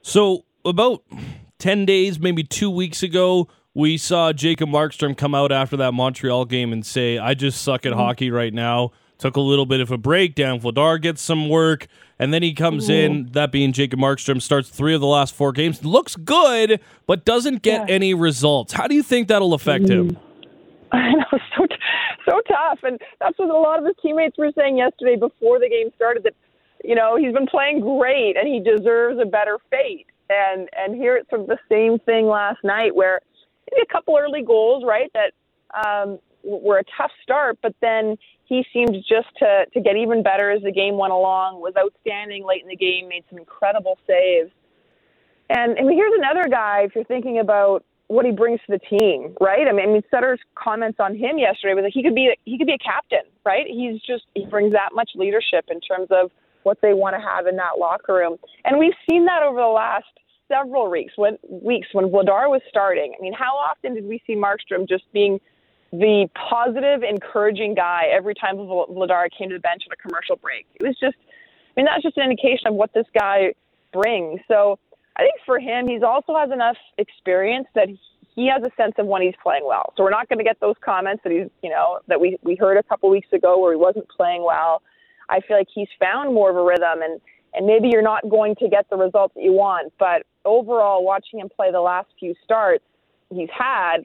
So, 0.01 0.45
about 0.63 1.03
10 1.59 1.85
days, 1.85 2.19
maybe 2.19 2.43
two 2.43 2.69
weeks 2.69 3.03
ago, 3.03 3.49
we 3.73 3.97
saw 3.97 4.31
Jacob 4.31 4.69
Markstrom 4.69 5.17
come 5.17 5.35
out 5.35 5.51
after 5.51 5.75
that 5.77 5.93
Montreal 5.93 6.45
game 6.45 6.71
and 6.71 6.85
say, 6.85 7.17
I 7.17 7.33
just 7.33 7.61
suck 7.61 7.85
at 7.85 7.91
mm-hmm. 7.91 7.99
hockey 7.99 8.31
right 8.31 8.53
now. 8.53 8.91
Took 9.23 9.37
a 9.37 9.39
little 9.39 9.65
bit 9.65 9.79
of 9.79 9.89
a 9.89 9.97
break. 9.97 10.35
Dan 10.35 10.59
Vladar 10.59 11.01
gets 11.01 11.21
some 11.21 11.47
work. 11.47 11.87
And 12.19 12.33
then 12.33 12.43
he 12.43 12.53
comes 12.53 12.89
mm-hmm. 12.89 13.13
in, 13.13 13.31
that 13.31 13.53
being 13.53 13.71
Jacob 13.71 13.97
Markstrom, 13.97 14.41
starts 14.41 14.67
three 14.67 14.93
of 14.93 14.99
the 14.99 15.07
last 15.07 15.33
four 15.33 15.53
games. 15.53 15.85
Looks 15.85 16.17
good, 16.17 16.81
but 17.07 17.23
doesn't 17.23 17.61
get 17.61 17.87
yeah. 17.87 17.95
any 17.95 18.13
results. 18.13 18.73
How 18.73 18.85
do 18.85 18.95
you 18.95 19.01
think 19.01 19.29
that'll 19.29 19.53
affect 19.53 19.85
mm-hmm. 19.85 20.09
him? 20.09 20.17
I 20.91 21.13
know, 21.13 21.39
so 21.55 21.65
so 22.27 22.41
tough. 22.49 22.79
And 22.83 22.99
that's 23.21 23.39
what 23.39 23.49
a 23.49 23.57
lot 23.57 23.79
of 23.79 23.85
his 23.85 23.95
teammates 24.01 24.37
were 24.37 24.51
saying 24.57 24.79
yesterday 24.79 25.15
before 25.15 25.57
the 25.57 25.69
game 25.69 25.89
started 25.95 26.23
that, 26.23 26.33
you 26.83 26.93
know, 26.93 27.15
he's 27.15 27.31
been 27.31 27.47
playing 27.47 27.79
great 27.79 28.35
and 28.35 28.45
he 28.45 28.59
deserves 28.59 29.21
a 29.21 29.25
better 29.25 29.57
fate. 29.69 30.07
And 30.29 30.67
and 30.75 30.97
here 30.97 31.15
it's 31.15 31.29
sort 31.29 31.43
of 31.43 31.47
the 31.47 31.59
same 31.69 31.97
thing 31.99 32.27
last 32.27 32.61
night 32.61 32.93
where 32.93 33.21
maybe 33.71 33.87
a 33.89 33.93
couple 33.93 34.17
early 34.17 34.41
goals, 34.41 34.83
right, 34.85 35.09
that 35.13 35.31
um, 35.87 36.19
were 36.43 36.79
a 36.79 36.83
tough 36.97 37.11
start, 37.23 37.57
but 37.61 37.73
then 37.79 38.17
he 38.45 38.65
seemed 38.73 38.95
just 39.07 39.27
to 39.39 39.65
to 39.73 39.81
get 39.81 39.95
even 39.95 40.23
better 40.23 40.51
as 40.51 40.61
the 40.63 40.71
game 40.71 40.97
went 40.97 41.13
along. 41.13 41.61
Was 41.61 41.73
outstanding 41.77 42.45
late 42.45 42.61
in 42.61 42.67
the 42.67 42.75
game, 42.75 43.07
made 43.07 43.23
some 43.29 43.39
incredible 43.39 43.97
saves. 44.07 44.51
And 45.49 45.77
I 45.77 45.83
mean, 45.83 45.97
here's 45.97 46.13
another 46.17 46.47
guy. 46.49 46.81
If 46.85 46.95
you're 46.95 47.03
thinking 47.03 47.39
about 47.39 47.83
what 48.07 48.25
he 48.25 48.31
brings 48.31 48.59
to 48.67 48.77
the 48.77 48.97
team, 48.97 49.35
right? 49.39 49.67
I 49.67 49.71
mean, 49.71 49.89
I 49.89 49.91
mean, 49.93 50.03
Sutter's 50.11 50.39
comments 50.55 50.99
on 50.99 51.15
him 51.15 51.37
yesterday 51.37 51.73
was 51.73 51.83
that 51.83 51.91
he 51.93 52.03
could 52.03 52.15
be 52.15 52.35
he 52.45 52.57
could 52.57 52.67
be 52.67 52.73
a 52.73 52.83
captain, 52.83 53.23
right? 53.45 53.65
He's 53.67 54.01
just 54.01 54.23
he 54.35 54.45
brings 54.45 54.73
that 54.73 54.89
much 54.93 55.11
leadership 55.15 55.65
in 55.69 55.79
terms 55.79 56.07
of 56.12 56.31
what 56.63 56.79
they 56.81 56.93
want 56.93 57.15
to 57.15 57.21
have 57.21 57.47
in 57.47 57.55
that 57.57 57.77
locker 57.79 58.13
room, 58.13 58.38
and 58.65 58.77
we've 58.79 58.95
seen 59.09 59.25
that 59.25 59.43
over 59.43 59.59
the 59.59 59.67
last 59.67 60.05
several 60.47 60.89
weeks 60.89 61.13
when 61.15 61.38
weeks 61.50 61.88
when 61.91 62.05
Vladar 62.05 62.50
was 62.50 62.62
starting. 62.69 63.13
I 63.17 63.21
mean, 63.21 63.33
how 63.33 63.55
often 63.55 63.95
did 63.95 64.05
we 64.05 64.21
see 64.27 64.35
Markstrom 64.35 64.88
just 64.88 65.03
being 65.13 65.39
the 65.93 66.27
positive, 66.50 67.03
encouraging 67.03 67.75
guy 67.75 68.05
every 68.12 68.33
time 68.33 68.57
Vladar 68.57 69.27
came 69.38 69.50
to 69.50 69.55
the 69.55 69.62
bench 69.62 69.83
on 69.88 69.93
a 69.93 69.95
commercial 69.95 70.35
break? 70.35 70.65
It 70.75 70.83
was 70.83 70.97
just, 71.00 71.15
I 71.15 71.71
mean, 71.77 71.85
that's 71.85 72.03
just 72.03 72.17
an 72.17 72.23
indication 72.23 72.67
of 72.67 72.73
what 72.73 72.93
this 72.93 73.05
guy 73.17 73.53
brings. 73.93 74.41
So 74.47 74.79
I 75.15 75.21
think 75.21 75.35
for 75.45 75.59
him, 75.59 75.88
he's 75.88 76.03
also 76.03 76.35
has 76.35 76.51
enough 76.51 76.77
experience 76.97 77.67
that 77.75 77.88
he 78.35 78.47
has 78.47 78.63
a 78.63 78.71
sense 78.81 78.95
of 78.97 79.05
when 79.05 79.21
he's 79.21 79.35
playing 79.41 79.63
well. 79.65 79.93
So 79.95 80.03
we're 80.03 80.09
not 80.09 80.27
going 80.27 80.39
to 80.39 80.43
get 80.43 80.59
those 80.59 80.75
comments 80.83 81.21
that 81.23 81.31
he's, 81.31 81.50
you 81.62 81.69
know, 81.69 82.00
that 82.07 82.19
we 82.19 82.38
we 82.41 82.55
heard 82.55 82.77
a 82.77 82.83
couple 82.83 83.09
weeks 83.12 83.31
ago 83.31 83.59
where 83.59 83.71
he 83.71 83.77
wasn't 83.77 84.09
playing 84.09 84.43
well. 84.43 84.81
I 85.29 85.39
feel 85.41 85.57
like 85.57 85.67
he's 85.73 85.88
found 86.00 86.33
more 86.33 86.50
of 86.50 86.55
a 86.55 86.63
rhythm, 86.63 87.03
and 87.03 87.21
and 87.53 87.67
maybe 87.67 87.89
you're 87.91 88.01
not 88.01 88.27
going 88.27 88.55
to 88.55 88.67
get 88.67 88.89
the 88.89 88.97
results 88.97 89.35
that 89.35 89.43
you 89.43 89.53
want, 89.53 89.93
but 90.00 90.23
overall, 90.43 91.05
watching 91.05 91.39
him 91.39 91.50
play 91.55 91.71
the 91.71 91.81
last 91.81 92.07
few 92.19 92.33
starts 92.43 92.83
he's 93.33 93.50
had, 93.55 93.97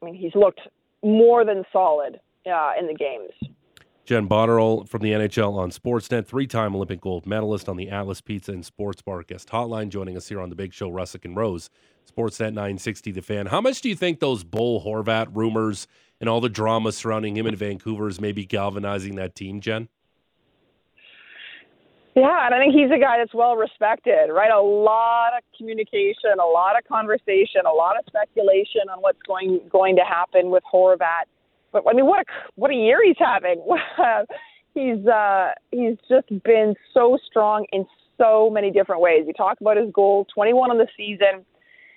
I 0.00 0.04
mean, 0.04 0.14
he's 0.14 0.34
looked 0.34 0.60
more 1.02 1.44
than 1.44 1.64
solid 1.72 2.20
uh, 2.46 2.72
in 2.78 2.86
the 2.86 2.94
games. 2.94 3.30
Jen 4.04 4.28
Botterill 4.28 4.88
from 4.88 5.02
the 5.02 5.12
NHL 5.12 5.56
on 5.56 5.70
Sportsnet, 5.70 6.26
three 6.26 6.46
time 6.46 6.74
Olympic 6.74 7.00
gold 7.00 7.26
medalist 7.26 7.68
on 7.68 7.76
the 7.76 7.90
Atlas 7.90 8.20
Pizza 8.20 8.50
and 8.50 8.66
Sports 8.66 9.02
Bar 9.02 9.22
guest 9.22 9.48
hotline, 9.48 9.88
joining 9.88 10.16
us 10.16 10.28
here 10.28 10.40
on 10.40 10.50
the 10.50 10.56
big 10.56 10.72
show, 10.72 10.90
Russick 10.90 11.24
and 11.24 11.36
Rose, 11.36 11.70
Sportsnet 12.10 12.52
960 12.52 13.12
The 13.12 13.22
Fan. 13.22 13.46
How 13.46 13.60
much 13.60 13.80
do 13.80 13.88
you 13.88 13.94
think 13.94 14.18
those 14.18 14.42
Bo 14.42 14.80
Horvat 14.80 15.28
rumors 15.32 15.86
and 16.20 16.28
all 16.28 16.40
the 16.40 16.48
drama 16.48 16.90
surrounding 16.90 17.36
him 17.36 17.46
in 17.46 17.54
Vancouver 17.54 18.08
is 18.08 18.20
maybe 18.20 18.44
galvanizing 18.44 19.14
that 19.14 19.36
team, 19.36 19.60
Jen? 19.60 19.88
Yeah, 22.16 22.46
and 22.46 22.54
I 22.54 22.58
think 22.58 22.74
he's 22.74 22.90
a 22.90 22.98
guy 22.98 23.18
that's 23.18 23.34
well 23.34 23.54
respected, 23.54 24.30
right? 24.32 24.50
A 24.50 24.60
lot 24.60 25.30
of 25.36 25.44
communication, 25.56 26.42
a 26.42 26.46
lot 26.46 26.76
of 26.76 26.84
conversation, 26.88 27.62
a 27.66 27.72
lot 27.72 27.96
of 27.96 28.04
speculation 28.06 28.90
on 28.90 28.98
what's 29.00 29.22
going 29.26 29.60
going 29.70 29.96
to 29.96 30.02
happen 30.02 30.50
with 30.50 30.64
Horvat 30.72 31.30
but 31.72 31.84
I 31.88 31.92
mean, 31.92 32.06
what 32.06 32.20
a 32.20 32.24
what 32.56 32.70
a 32.70 32.74
year 32.74 32.98
he's 33.04 33.16
having. 33.18 33.64
he's 34.74 35.06
uh, 35.06 35.50
he's 35.70 35.96
just 36.08 36.28
been 36.44 36.74
so 36.92 37.18
strong 37.26 37.66
in 37.72 37.86
so 38.18 38.50
many 38.50 38.70
different 38.70 39.00
ways. 39.00 39.24
You 39.26 39.32
talk 39.32 39.60
about 39.60 39.76
his 39.76 39.90
goal, 39.92 40.26
21 40.34 40.70
on 40.70 40.78
the 40.78 40.88
season, 40.96 41.44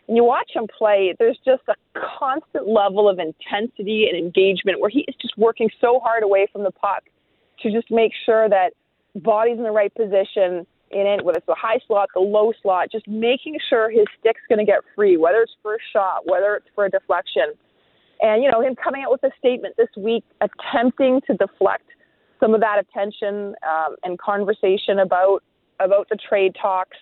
and 0.07 0.17
you 0.17 0.23
watch 0.23 0.51
him 0.53 0.67
play. 0.77 1.13
There's 1.19 1.39
just 1.45 1.63
a 1.67 1.75
constant 2.19 2.67
level 2.67 3.09
of 3.09 3.19
intensity 3.19 4.07
and 4.09 4.17
engagement 4.17 4.79
where 4.79 4.89
he 4.89 4.99
is 5.07 5.15
just 5.21 5.37
working 5.37 5.69
so 5.81 5.99
hard 5.99 6.23
away 6.23 6.47
from 6.51 6.63
the 6.63 6.71
puck 6.71 7.03
to 7.61 7.71
just 7.71 7.89
make 7.91 8.11
sure 8.25 8.47
that 8.49 8.73
bodies 9.15 9.57
in 9.57 9.63
the 9.63 9.71
right 9.71 9.93
position 9.93 10.65
in 10.91 11.07
it, 11.07 11.25
whether 11.25 11.37
it's 11.37 11.47
the 11.47 11.55
high 11.55 11.79
slot, 11.87 12.09
the 12.13 12.19
low 12.19 12.53
slot, 12.61 12.91
just 12.91 13.07
making 13.07 13.57
sure 13.69 13.89
his 13.89 14.05
stick's 14.19 14.41
going 14.47 14.59
to 14.59 14.65
get 14.65 14.81
free, 14.95 15.17
whether 15.17 15.41
it's 15.41 15.53
for 15.61 15.75
a 15.75 15.83
shot, 15.91 16.21
whether 16.25 16.55
it's 16.55 16.67
for 16.75 16.85
a 16.85 16.89
deflection. 16.89 17.53
And, 18.21 18.43
you 18.43 18.51
know, 18.51 18.61
him 18.61 18.75
coming 18.75 19.03
out 19.03 19.11
with 19.11 19.23
a 19.23 19.31
statement 19.37 19.75
this 19.75 19.89
week 19.97 20.23
attempting 20.41 21.21
to 21.27 21.33
deflect 21.35 21.85
some 22.39 22.53
of 22.53 22.61
that 22.61 22.77
attention 22.79 23.55
um, 23.67 23.95
and 24.03 24.19
conversation 24.19 24.99
about 24.99 25.43
about 25.79 26.07
the 26.09 26.15
trade 26.15 26.55
talks. 26.61 26.97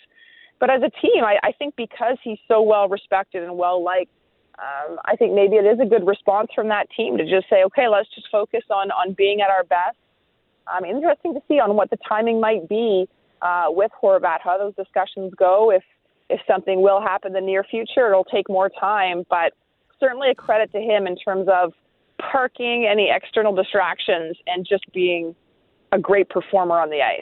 But 0.59 0.69
as 0.69 0.81
a 0.81 0.89
team, 1.01 1.23
I, 1.23 1.37
I 1.43 1.51
think 1.51 1.75
because 1.75 2.17
he's 2.23 2.39
so 2.47 2.61
well 2.61 2.87
respected 2.87 3.43
and 3.43 3.57
well 3.57 3.83
liked, 3.83 4.11
um, 4.57 4.97
I 5.05 5.15
think 5.15 5.33
maybe 5.33 5.57
it 5.57 5.65
is 5.65 5.79
a 5.79 5.85
good 5.85 6.07
response 6.07 6.49
from 6.55 6.69
that 6.69 6.87
team 6.95 7.17
to 7.17 7.23
just 7.23 7.49
say, 7.49 7.63
okay, 7.65 7.87
let's 7.87 8.07
just 8.15 8.27
focus 8.31 8.63
on 8.69 8.89
on 8.91 9.13
being 9.13 9.41
at 9.41 9.49
our 9.49 9.63
best. 9.63 9.97
Um, 10.75 10.85
interesting 10.85 11.33
to 11.33 11.41
see 11.47 11.59
on 11.59 11.75
what 11.75 11.89
the 11.89 11.97
timing 12.07 12.39
might 12.39 12.67
be 12.69 13.07
uh, 13.41 13.65
with 13.69 13.91
Horvat, 14.01 14.39
how 14.43 14.57
those 14.57 14.75
discussions 14.75 15.33
go. 15.37 15.71
If 15.71 15.83
if 16.29 16.39
something 16.47 16.81
will 16.81 17.01
happen 17.01 17.29
in 17.29 17.33
the 17.33 17.45
near 17.45 17.63
future, 17.63 18.07
it'll 18.07 18.23
take 18.23 18.47
more 18.47 18.69
time, 18.69 19.25
but 19.29 19.53
certainly 19.99 20.29
a 20.29 20.35
credit 20.35 20.71
to 20.71 20.79
him 20.79 21.05
in 21.05 21.17
terms 21.17 21.47
of 21.51 21.73
parking 22.31 22.87
any 22.89 23.09
external 23.13 23.53
distractions 23.53 24.37
and 24.47 24.65
just 24.67 24.85
being 24.93 25.35
a 25.91 25.99
great 25.99 26.29
performer 26.29 26.79
on 26.79 26.89
the 26.89 27.01
ice. 27.01 27.21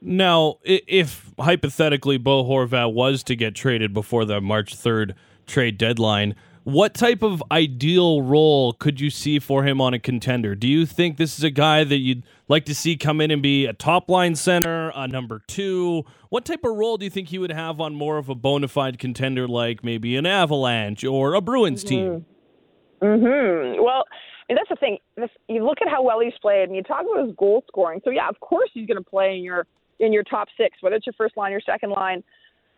Now, 0.00 0.56
if 0.64 1.30
hypothetically 1.38 2.18
Bo 2.18 2.44
Horvat 2.44 2.92
was 2.92 3.22
to 3.24 3.36
get 3.36 3.54
traded 3.54 3.94
before 3.94 4.24
the 4.24 4.40
March 4.40 4.76
3rd 4.76 5.14
trade 5.46 5.78
deadline, 5.78 6.34
what 6.64 6.94
type 6.94 7.22
of 7.22 7.42
ideal 7.50 8.22
role 8.22 8.72
could 8.72 9.00
you 9.00 9.10
see 9.10 9.38
for 9.38 9.64
him 9.64 9.80
on 9.80 9.94
a 9.94 9.98
contender? 9.98 10.54
Do 10.54 10.68
you 10.68 10.86
think 10.86 11.16
this 11.16 11.36
is 11.36 11.44
a 11.44 11.50
guy 11.50 11.84
that 11.84 11.98
you'd 11.98 12.22
like 12.48 12.64
to 12.66 12.74
see 12.74 12.96
come 12.96 13.20
in 13.20 13.30
and 13.30 13.42
be 13.42 13.66
a 13.66 13.72
top 13.72 14.08
line 14.08 14.36
center, 14.36 14.92
a 14.94 15.08
number 15.08 15.42
two? 15.48 16.04
What 16.28 16.44
type 16.44 16.64
of 16.64 16.76
role 16.76 16.98
do 16.98 17.04
you 17.04 17.10
think 17.10 17.28
he 17.28 17.38
would 17.38 17.50
have 17.50 17.80
on 17.80 17.94
more 17.94 18.16
of 18.16 18.28
a 18.28 18.34
bona 18.34 18.68
fide 18.68 18.98
contender 18.98 19.48
like 19.48 19.82
maybe 19.82 20.16
an 20.16 20.26
Avalanche 20.26 21.04
or 21.04 21.34
a 21.34 21.40
Bruins 21.40 21.82
team? 21.82 22.24
Mm-hmm. 23.02 23.06
mm-hmm. 23.06 23.82
Well, 23.82 24.04
and 24.48 24.56
that's 24.56 24.68
the 24.68 24.76
thing. 24.76 24.98
This, 25.16 25.30
you 25.48 25.64
look 25.64 25.78
at 25.80 25.88
how 25.88 26.02
well 26.02 26.20
he's 26.20 26.32
played, 26.40 26.64
and 26.64 26.76
you 26.76 26.82
talk 26.82 27.02
about 27.02 27.26
his 27.26 27.34
goal 27.36 27.64
scoring. 27.66 28.00
So 28.04 28.10
yeah, 28.10 28.28
of 28.28 28.38
course 28.40 28.70
he's 28.74 28.86
going 28.86 29.02
to 29.02 29.08
play 29.08 29.36
in 29.36 29.42
your 29.42 29.66
in 29.98 30.12
your 30.12 30.24
top 30.24 30.48
six, 30.56 30.76
whether 30.80 30.96
it's 30.96 31.06
your 31.06 31.14
first 31.14 31.36
line, 31.36 31.52
your 31.52 31.60
second 31.60 31.90
line. 31.90 32.22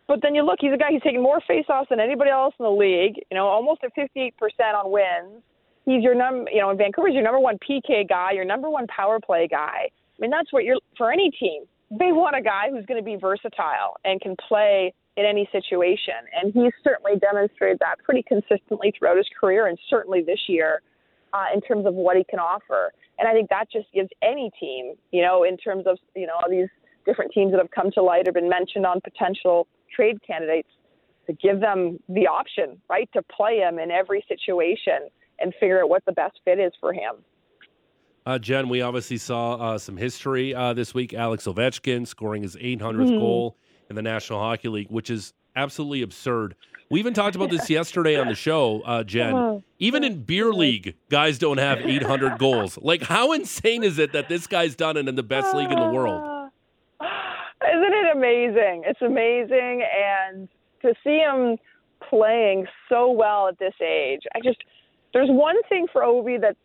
But 0.07 0.21
then 0.21 0.35
you 0.35 0.43
look, 0.43 0.57
he's 0.61 0.73
a 0.73 0.77
guy 0.77 0.91
who's 0.91 1.01
taking 1.01 1.23
more 1.23 1.39
faceoffs 1.49 1.89
than 1.89 1.99
anybody 1.99 2.29
else 2.29 2.53
in 2.59 2.63
the 2.63 2.71
league. 2.71 3.15
You 3.31 3.35
know, 3.35 3.47
almost 3.47 3.81
at 3.83 3.95
58% 3.95 4.31
on 4.73 4.91
wins. 4.91 5.41
He's 5.85 6.03
your 6.03 6.15
number, 6.15 6.49
you 6.51 6.61
know, 6.61 6.69
in 6.71 6.77
Vancouver's 6.77 7.13
your 7.13 7.23
number 7.23 7.39
one 7.39 7.57
PK 7.57 8.07
guy, 8.07 8.31
your 8.33 8.45
number 8.45 8.69
one 8.69 8.87
power 8.87 9.19
play 9.19 9.47
guy. 9.47 9.89
I 9.89 10.17
mean, 10.19 10.31
that's 10.31 10.51
what 10.51 10.63
you're 10.63 10.77
for 10.97 11.11
any 11.11 11.31
team. 11.31 11.63
They 11.91 12.11
want 12.11 12.35
a 12.35 12.41
guy 12.41 12.69
who's 12.71 12.85
going 12.85 12.99
to 12.99 13.05
be 13.05 13.15
versatile 13.15 13.97
and 14.03 14.19
can 14.19 14.35
play 14.47 14.93
in 15.17 15.25
any 15.25 15.47
situation. 15.51 16.15
And 16.33 16.53
he's 16.53 16.73
certainly 16.83 17.19
demonstrated 17.19 17.77
that 17.79 17.97
pretty 18.03 18.23
consistently 18.23 18.93
throughout 18.97 19.17
his 19.17 19.27
career, 19.39 19.67
and 19.67 19.77
certainly 19.89 20.21
this 20.21 20.39
year 20.47 20.81
uh, 21.33 21.45
in 21.53 21.61
terms 21.61 21.85
of 21.85 21.93
what 21.93 22.17
he 22.17 22.23
can 22.23 22.39
offer. 22.39 22.91
And 23.19 23.27
I 23.27 23.33
think 23.33 23.49
that 23.49 23.71
just 23.71 23.87
gives 23.93 24.09
any 24.21 24.51
team, 24.59 24.95
you 25.11 25.21
know, 25.21 25.43
in 25.43 25.57
terms 25.57 25.85
of 25.87 25.97
you 26.15 26.27
know 26.27 26.33
all 26.41 26.49
these 26.49 26.69
different 27.05 27.31
teams 27.33 27.51
that 27.51 27.59
have 27.59 27.71
come 27.71 27.91
to 27.91 28.01
light 28.01 28.27
or 28.27 28.31
been 28.31 28.49
mentioned 28.49 28.85
on 28.85 28.99
potential 29.01 29.67
trade 29.95 30.17
candidates 30.25 30.69
to 31.27 31.33
give 31.33 31.59
them 31.59 31.99
the 32.09 32.27
option, 32.27 32.79
right, 32.89 33.09
to 33.13 33.21
play 33.23 33.57
him 33.57 33.79
in 33.79 33.91
every 33.91 34.23
situation 34.27 35.09
and 35.39 35.53
figure 35.59 35.83
out 35.83 35.89
what 35.89 36.03
the 36.05 36.11
best 36.11 36.39
fit 36.45 36.59
is 36.59 36.71
for 36.79 36.93
him. 36.93 37.15
Uh, 38.25 38.39
Jen, 38.39 38.69
we 38.69 38.81
obviously 38.81 39.17
saw 39.17 39.55
uh, 39.55 39.77
some 39.77 39.97
history 39.97 40.55
uh, 40.55 40.73
this 40.73 40.93
week. 40.93 41.13
Alex 41.13 41.45
Ovechkin 41.45 42.07
scoring 42.07 42.41
his 42.41 42.55
800th 42.55 42.79
mm-hmm. 42.79 43.19
goal 43.19 43.57
in 43.89 43.95
the 43.95 44.01
National 44.01 44.39
Hockey 44.39 44.67
League, 44.67 44.89
which 44.89 45.09
is 45.11 45.33
absolutely 45.55 46.01
absurd. 46.01 46.55
We 46.89 46.99
even 46.99 47.13
talked 47.13 47.35
about 47.35 47.51
this 47.51 47.69
yesterday 47.69 48.19
on 48.19 48.27
the 48.27 48.35
show, 48.35 48.81
uh, 48.81 49.03
Jen. 49.03 49.35
Uh-huh. 49.35 49.59
Even 49.77 50.03
in 50.03 50.23
beer 50.23 50.51
league, 50.51 50.95
guys 51.09 51.37
don't 51.37 51.57
have 51.57 51.79
800 51.79 52.39
goals. 52.39 52.79
Like, 52.81 53.03
how 53.03 53.33
insane 53.33 53.83
is 53.83 53.99
it 53.99 54.13
that 54.13 54.29
this 54.29 54.47
guy's 54.47 54.75
done 54.75 54.97
it 54.97 55.07
in 55.07 55.15
the 55.15 55.23
best 55.23 55.55
league 55.55 55.71
in 55.71 55.79
the 55.79 55.89
world? 55.89 56.34
Amazing? 58.15 58.83
It's 58.85 59.01
amazing, 59.01 59.83
and 59.83 60.47
to 60.81 60.93
see 61.03 61.17
him 61.17 61.57
playing 62.09 62.65
so 62.87 63.11
well 63.11 63.49
at 63.49 63.59
this 63.59 63.73
age, 63.81 64.21
I 64.33 64.39
just 64.41 64.63
there's 65.13 65.27
one 65.29 65.57
thing 65.67 65.87
for 65.91 66.01
Ovi 66.01 66.39
that 66.39 66.55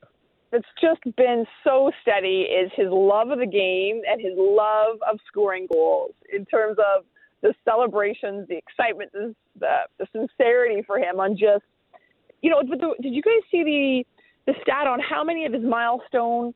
that's 0.52 0.64
just 0.80 1.00
been 1.16 1.44
so 1.64 1.90
steady 2.02 2.42
is 2.42 2.70
his 2.76 2.86
love 2.90 3.30
of 3.30 3.40
the 3.40 3.46
game 3.46 4.02
and 4.08 4.20
his 4.20 4.34
love 4.36 4.98
of 5.10 5.18
scoring 5.26 5.66
goals 5.72 6.12
in 6.32 6.44
terms 6.46 6.76
of 6.78 7.04
the 7.42 7.52
celebrations, 7.64 8.46
the 8.48 8.56
excitement, 8.56 9.10
the 9.12 9.34
the, 9.58 9.76
the 9.98 10.06
sincerity 10.12 10.82
for 10.86 10.98
him 10.98 11.18
on 11.18 11.32
just 11.32 11.64
you 12.42 12.50
know. 12.50 12.62
But 12.68 12.78
the, 12.78 12.94
did 13.02 13.12
you 13.12 13.22
guys 13.22 13.42
see 13.50 13.64
the 13.64 14.52
the 14.52 14.58
stat 14.62 14.86
on 14.86 15.00
how 15.00 15.24
many 15.24 15.46
of 15.46 15.52
his 15.52 15.64
milestone 15.64 16.54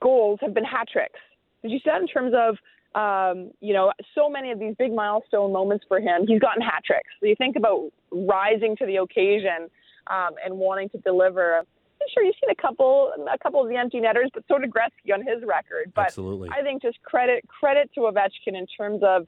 goals 0.00 0.38
have 0.40 0.54
been 0.54 0.64
hat 0.64 0.86
tricks? 0.92 1.18
Did 1.62 1.72
you 1.72 1.78
see 1.78 1.90
that 1.90 2.00
in 2.00 2.06
terms 2.06 2.32
of 2.36 2.56
um, 2.94 3.50
you 3.60 3.72
know, 3.72 3.92
so 4.14 4.28
many 4.28 4.50
of 4.50 4.58
these 4.58 4.74
big 4.78 4.92
milestone 4.92 5.52
moments 5.52 5.84
for 5.86 6.00
him, 6.00 6.26
he's 6.26 6.40
gotten 6.40 6.62
hat 6.62 6.82
tricks. 6.84 7.10
So 7.20 7.26
you 7.26 7.36
think 7.36 7.56
about 7.56 7.90
rising 8.10 8.76
to 8.76 8.86
the 8.86 8.96
occasion 8.96 9.68
um, 10.08 10.30
and 10.44 10.56
wanting 10.56 10.88
to 10.90 10.98
deliver. 10.98 11.58
I'm 11.58 12.08
sure 12.12 12.24
you've 12.24 12.34
seen 12.42 12.50
a 12.50 12.60
couple, 12.60 13.12
a 13.32 13.38
couple 13.38 13.62
of 13.62 13.68
the 13.68 13.76
empty 13.76 14.00
netters, 14.00 14.30
but 14.34 14.42
so 14.48 14.58
did 14.58 14.70
Gretzky 14.70 15.12
on 15.12 15.20
his 15.20 15.44
record. 15.46 15.92
But 15.94 16.06
Absolutely. 16.06 16.48
I 16.50 16.62
think 16.62 16.82
just 16.82 17.00
credit 17.02 17.46
credit 17.48 17.90
to 17.94 18.00
Ovechkin 18.00 18.58
in 18.58 18.66
terms 18.66 19.02
of, 19.04 19.26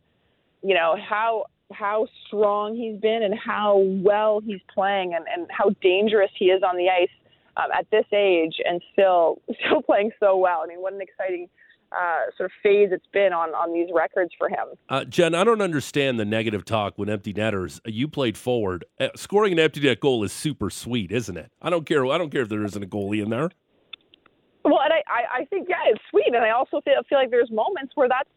you 0.62 0.74
know, 0.74 0.96
how 0.96 1.46
how 1.72 2.06
strong 2.26 2.74
he's 2.74 3.00
been 3.00 3.22
and 3.22 3.34
how 3.38 3.78
well 3.78 4.40
he's 4.44 4.60
playing 4.74 5.14
and, 5.14 5.24
and 5.34 5.46
how 5.50 5.70
dangerous 5.80 6.30
he 6.38 6.46
is 6.46 6.62
on 6.62 6.76
the 6.76 6.88
ice 6.88 7.08
um, 7.56 7.70
at 7.72 7.88
this 7.90 8.04
age 8.12 8.56
and 8.64 8.82
still 8.92 9.40
still 9.66 9.82
playing 9.82 10.10
so 10.18 10.36
well. 10.36 10.62
I 10.64 10.66
mean, 10.66 10.80
what 10.80 10.92
an 10.92 11.00
exciting 11.00 11.48
uh, 11.92 12.30
sort 12.36 12.46
of 12.46 12.52
phase 12.62 12.90
it's 12.92 13.06
been 13.12 13.32
on 13.32 13.50
on 13.50 13.72
these 13.72 13.88
records 13.92 14.32
for 14.38 14.48
him. 14.48 14.76
Uh, 14.88 15.04
Jen, 15.04 15.34
I 15.34 15.44
don't 15.44 15.60
understand 15.60 16.18
the 16.18 16.24
negative 16.24 16.64
talk 16.64 16.94
when 16.96 17.08
empty 17.08 17.32
netters. 17.32 17.80
You 17.84 18.08
played 18.08 18.36
forward. 18.36 18.84
Uh, 18.98 19.08
scoring 19.16 19.52
an 19.52 19.58
empty 19.58 19.80
net 19.80 20.00
goal 20.00 20.24
is 20.24 20.32
super 20.32 20.70
sweet, 20.70 21.12
isn't 21.12 21.36
it? 21.36 21.50
I 21.60 21.70
don't 21.70 21.86
care. 21.86 22.06
I 22.06 22.18
don't 22.18 22.30
care 22.30 22.42
if 22.42 22.48
there 22.48 22.64
isn't 22.64 22.82
a 22.82 22.86
goalie 22.86 23.22
in 23.22 23.30
there. 23.30 23.50
Well, 24.64 24.80
and 24.80 24.92
I, 24.92 25.02
I, 25.08 25.40
I 25.40 25.44
think 25.46 25.68
yeah, 25.68 25.76
it's 25.86 26.00
sweet, 26.10 26.28
and 26.28 26.36
I 26.36 26.50
also 26.50 26.80
feel, 26.82 26.94
feel 27.08 27.18
like 27.18 27.30
there's 27.30 27.50
moments 27.50 27.92
where 27.96 28.08
that's 28.08 28.28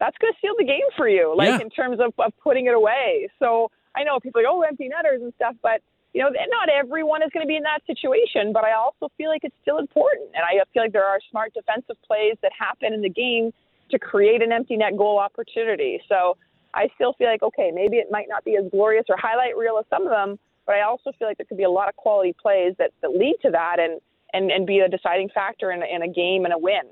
that's 0.00 0.16
going 0.18 0.32
to 0.32 0.38
seal 0.40 0.54
the 0.58 0.64
game 0.64 0.86
for 0.96 1.08
you, 1.08 1.34
like 1.36 1.48
yeah. 1.48 1.60
in 1.60 1.70
terms 1.70 1.98
of, 2.00 2.12
of 2.18 2.32
putting 2.42 2.66
it 2.66 2.74
away. 2.74 3.28
So 3.38 3.70
I 3.94 4.04
know 4.04 4.18
people 4.20 4.40
are 4.40 4.44
like, 4.44 4.52
oh, 4.52 4.62
empty 4.62 4.88
netters 4.88 5.22
and 5.22 5.32
stuff, 5.36 5.54
but 5.62 5.82
you 6.14 6.22
know, 6.22 6.30
not 6.30 6.68
everyone 6.68 7.22
is 7.22 7.30
going 7.34 7.44
to 7.44 7.48
be 7.48 7.56
in 7.56 7.64
that 7.64 7.80
situation, 7.86 8.52
but 8.52 8.64
I 8.64 8.72
also 8.72 9.10
feel 9.18 9.28
like 9.28 9.42
it's 9.42 9.56
still 9.62 9.78
important. 9.78 10.30
And 10.34 10.44
I 10.44 10.62
feel 10.72 10.84
like 10.84 10.92
there 10.92 11.04
are 11.04 11.18
smart 11.28 11.52
defensive 11.52 11.96
plays 12.06 12.36
that 12.42 12.52
happen 12.56 12.94
in 12.94 13.02
the 13.02 13.10
game 13.10 13.52
to 13.90 13.98
create 13.98 14.40
an 14.40 14.52
empty 14.52 14.76
net 14.76 14.96
goal 14.96 15.18
opportunity. 15.18 16.00
So 16.08 16.36
I 16.72 16.88
still 16.94 17.14
feel 17.14 17.26
like, 17.26 17.42
okay, 17.42 17.72
maybe 17.74 17.96
it 17.96 18.06
might 18.12 18.26
not 18.28 18.44
be 18.44 18.56
as 18.56 18.70
glorious 18.70 19.04
or 19.08 19.16
highlight 19.18 19.56
reel 19.56 19.76
as 19.78 19.86
some 19.90 20.04
of 20.04 20.10
them, 20.10 20.38
but 20.66 20.76
I 20.76 20.82
also 20.82 21.10
feel 21.18 21.26
like 21.26 21.36
there 21.36 21.46
could 21.46 21.58
be 21.58 21.64
a 21.64 21.70
lot 21.70 21.88
of 21.88 21.96
quality 21.96 22.34
plays 22.40 22.74
that, 22.78 22.92
that 23.02 23.10
lead 23.10 23.34
to 23.42 23.50
that 23.50 23.80
and, 23.80 24.00
and, 24.32 24.52
and 24.52 24.68
be 24.68 24.78
a 24.78 24.88
deciding 24.88 25.30
factor 25.30 25.72
in, 25.72 25.82
in 25.82 26.02
a 26.02 26.08
game 26.08 26.44
and 26.44 26.54
a 26.54 26.58
win. 26.58 26.82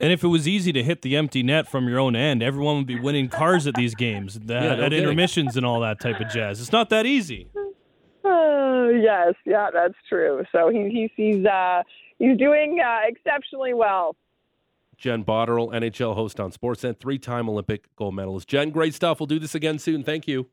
And 0.00 0.12
if 0.12 0.24
it 0.24 0.28
was 0.28 0.46
easy 0.48 0.72
to 0.72 0.82
hit 0.82 1.02
the 1.02 1.16
empty 1.16 1.44
net 1.44 1.68
from 1.68 1.88
your 1.88 2.00
own 2.00 2.16
end, 2.16 2.42
everyone 2.42 2.76
would 2.78 2.86
be 2.86 2.98
winning 2.98 3.28
cars 3.28 3.68
at 3.68 3.74
these 3.74 3.94
games, 3.94 4.34
that, 4.40 4.62
yeah, 4.62 4.74
no 4.74 4.82
at 4.82 4.92
intermissions 4.92 5.56
and 5.56 5.64
all 5.64 5.80
that 5.80 6.00
type 6.00 6.20
of 6.20 6.28
jazz. 6.28 6.60
It's 6.60 6.72
not 6.72 6.90
that 6.90 7.06
easy. 7.06 7.48
Uh, 8.26 8.88
yes, 9.00 9.34
yeah, 9.44 9.68
that's 9.72 9.94
true. 10.08 10.44
So 10.52 10.68
he, 10.68 10.88
he 10.90 11.10
he's 11.16 11.46
uh, 11.46 11.82
he's 12.18 12.36
doing 12.36 12.80
uh, 12.84 13.00
exceptionally 13.06 13.74
well. 13.74 14.16
Jen 14.96 15.24
Botterill, 15.24 15.72
NHL 15.72 16.14
host 16.14 16.40
on 16.40 16.50
Sportsnet, 16.50 16.98
three-time 16.98 17.50
Olympic 17.50 17.94
gold 17.96 18.14
medalist. 18.14 18.48
Jen, 18.48 18.70
great 18.70 18.94
stuff. 18.94 19.20
We'll 19.20 19.26
do 19.26 19.38
this 19.38 19.54
again 19.54 19.78
soon. 19.78 20.02
Thank 20.02 20.26
you. 20.26 20.48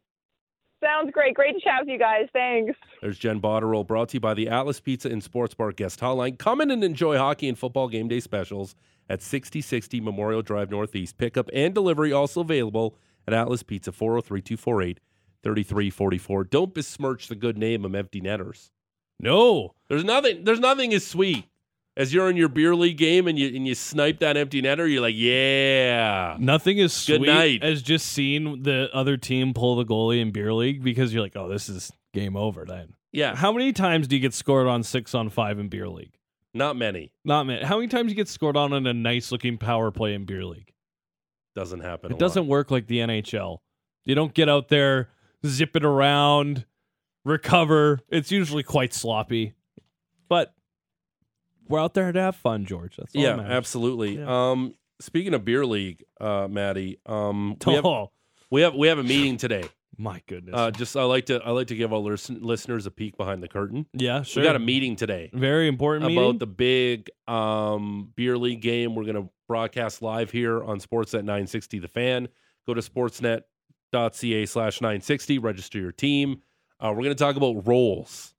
Sounds 0.83 1.11
great. 1.13 1.33
Great 1.33 1.53
to 1.53 1.61
chat 1.61 1.79
with 1.79 1.87
you 1.87 1.97
guys. 1.97 2.27
Thanks. 2.33 2.77
There's 3.01 3.17
Jen 3.17 3.39
Botterill, 3.39 3.87
brought 3.87 4.09
to 4.09 4.15
you 4.15 4.19
by 4.19 4.33
the 4.33 4.49
Atlas 4.49 4.81
Pizza 4.81 5.07
and 5.07 5.23
Sports 5.23 5.53
Bar 5.53 5.71
Guest 5.71 6.01
Hotline. 6.01 6.37
Come 6.37 6.59
in 6.59 6.71
and 6.71 6.83
enjoy 6.83 7.17
hockey 7.17 7.47
and 7.47 7.57
football 7.57 7.87
game 7.87 8.09
day 8.09 8.19
specials 8.19 8.75
at 9.09 9.21
6060 9.21 10.01
Memorial 10.01 10.41
Drive 10.41 10.69
Northeast. 10.69 11.17
Pickup 11.17 11.49
and 11.53 11.73
delivery 11.73 12.11
also 12.11 12.41
available 12.41 12.97
at 13.25 13.33
Atlas 13.33 13.63
Pizza, 13.63 13.93
403 13.93 14.41
248 14.41 14.99
3344. 15.43 16.45
Don't 16.45 16.73
besmirch 16.73 17.27
the 17.27 17.35
good 17.35 17.57
name 17.57 17.85
of 17.85 17.93
empty 17.95 18.21
netters. 18.21 18.71
No. 19.19 19.75
There's 19.89 20.03
nothing 20.03 20.43
there's 20.43 20.59
nothing 20.59 20.93
as 20.93 21.05
sweet 21.05 21.45
as 21.95 22.13
you're 22.13 22.29
in 22.29 22.35
your 22.37 22.49
beer 22.49 22.75
league 22.75 22.97
game 22.97 23.27
and 23.27 23.37
you 23.37 23.47
and 23.55 23.67
you 23.67 23.75
snipe 23.75 24.19
that 24.19 24.37
empty 24.37 24.61
netter, 24.61 24.91
you're 24.91 25.01
like, 25.01 25.15
yeah. 25.15 26.35
Nothing 26.39 26.79
is 26.79 26.91
Good 27.05 27.19
sweet 27.19 27.27
night. 27.27 27.63
as 27.63 27.81
just 27.81 28.07
seeing 28.07 28.63
the 28.63 28.89
other 28.93 29.17
team 29.17 29.53
pull 29.53 29.75
the 29.75 29.85
goalie 29.85 30.21
in 30.21 30.31
beer 30.31 30.53
league 30.53 30.83
because 30.83 31.13
you're 31.13 31.21
like, 31.23 31.35
oh, 31.35 31.47
this 31.47 31.69
is 31.69 31.91
game 32.13 32.35
over 32.35 32.65
then. 32.65 32.95
Yeah. 33.11 33.35
How 33.35 33.51
many 33.51 33.73
times 33.73 34.07
do 34.07 34.15
you 34.15 34.21
get 34.21 34.33
scored 34.33 34.67
on 34.67 34.83
six 34.83 35.13
on 35.13 35.29
five 35.29 35.59
in 35.59 35.67
beer 35.69 35.87
league? 35.87 36.17
Not 36.55 36.75
many. 36.75 37.11
Not 37.23 37.45
many. 37.45 37.63
How 37.63 37.77
many 37.77 37.87
times 37.87 38.07
do 38.07 38.09
you 38.09 38.15
get 38.15 38.27
scored 38.27 38.57
on 38.57 38.73
in 38.73 38.85
a 38.87 38.93
nice 38.93 39.31
looking 39.31 39.57
power 39.57 39.91
play 39.91 40.13
in 40.13 40.25
beer 40.25 40.45
league? 40.45 40.71
doesn't 41.55 41.81
happen. 41.81 42.09
It 42.11 42.13
lot. 42.13 42.19
doesn't 42.19 42.47
work 42.47 42.71
like 42.71 42.87
the 42.87 42.97
NHL. 42.97 43.59
You 44.05 44.15
don't 44.15 44.33
get 44.33 44.49
out 44.49 44.69
there, 44.69 45.09
zip 45.45 45.75
it 45.75 45.85
around, 45.85 46.65
recover. 47.25 47.99
It's 48.09 48.31
usually 48.31 48.63
quite 48.63 48.93
sloppy. 48.93 49.53
But 50.29 50.53
we're 51.67 51.79
out 51.81 51.93
there 51.93 52.11
to 52.11 52.21
have 52.21 52.35
fun, 52.35 52.65
George. 52.65 52.95
That's 52.97 53.15
all 53.15 53.21
Yeah, 53.21 53.29
that 53.31 53.37
matters. 53.37 53.51
absolutely. 53.53 54.17
Yeah. 54.17 54.51
Um, 54.51 54.75
speaking 54.99 55.33
of 55.33 55.45
beer 55.45 55.65
league, 55.65 56.03
uh, 56.19 56.47
Maddie, 56.49 56.99
um, 57.05 57.57
we 57.65 57.73
have, 57.73 57.85
Oh, 57.85 58.11
we 58.49 58.61
have 58.61 58.75
we 58.75 58.87
have 58.87 58.99
a 58.99 59.03
meeting 59.03 59.37
today. 59.37 59.63
my 59.97 60.21
goodness. 60.27 60.55
Uh, 60.57 60.71
just 60.71 60.97
I 60.97 61.03
like 61.03 61.27
to 61.27 61.41
I 61.43 61.51
like 61.51 61.67
to 61.67 61.75
give 61.75 61.93
our 61.93 61.99
listen, 61.99 62.39
listeners 62.41 62.85
a 62.85 62.91
peek 62.91 63.15
behind 63.17 63.41
the 63.43 63.47
curtain. 63.47 63.85
yeah, 63.93 64.23
sure. 64.23 64.41
We 64.41 64.47
got 64.47 64.55
a 64.55 64.59
meeting 64.59 64.95
today 64.95 65.29
very 65.33 65.67
important 65.67 66.05
about 66.11 66.21
meeting. 66.21 66.37
the 66.39 66.47
big 66.47 67.09
um, 67.27 68.11
beer 68.15 68.37
league 68.37 68.61
game. 68.61 68.95
We're 68.95 69.03
going 69.03 69.15
to 69.23 69.29
broadcast 69.47 70.01
live 70.01 70.31
here 70.31 70.63
on 70.63 70.79
Sportsnet 70.79 71.23
960 71.23 71.79
The 71.79 71.87
Fan. 71.87 72.27
Go 72.65 72.73
to 72.73 72.81
sportsnet.ca 73.93 74.45
slash 74.45 74.81
960. 74.81 75.39
Register 75.39 75.79
your 75.79 75.91
team. 75.91 76.41
Uh, 76.79 76.89
we're 76.89 77.03
going 77.03 77.09
to 77.09 77.15
talk 77.15 77.35
about 77.35 77.65
roles, 77.67 78.33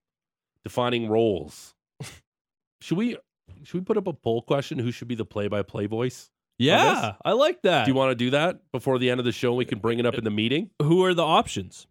defining 0.64 1.08
roles. 1.08 1.74
should 2.80 2.98
we 2.98 3.16
should 3.62 3.74
we 3.74 3.80
put 3.80 3.96
up 3.96 4.06
a 4.06 4.12
poll 4.12 4.42
question? 4.42 4.78
Who 4.78 4.90
should 4.92 5.08
be 5.08 5.14
the 5.14 5.24
play-by-play 5.24 5.86
voice? 5.86 6.30
yeah, 6.58 7.14
I 7.24 7.32
like 7.32 7.62
that. 7.62 7.84
Do 7.84 7.90
you 7.90 7.94
want 7.96 8.10
to 8.10 8.14
do 8.14 8.30
that 8.30 8.60
before 8.70 8.98
the 8.98 9.10
end 9.10 9.18
of 9.20 9.26
the 9.26 9.32
show? 9.32 9.54
We 9.54 9.64
can 9.64 9.78
bring 9.78 9.98
it 9.98 10.06
up 10.06 10.14
in 10.14 10.24
the 10.24 10.30
meeting. 10.30 10.70
Who 10.80 11.02
are 11.04 11.14
the 11.14 11.24
options? 11.24 11.86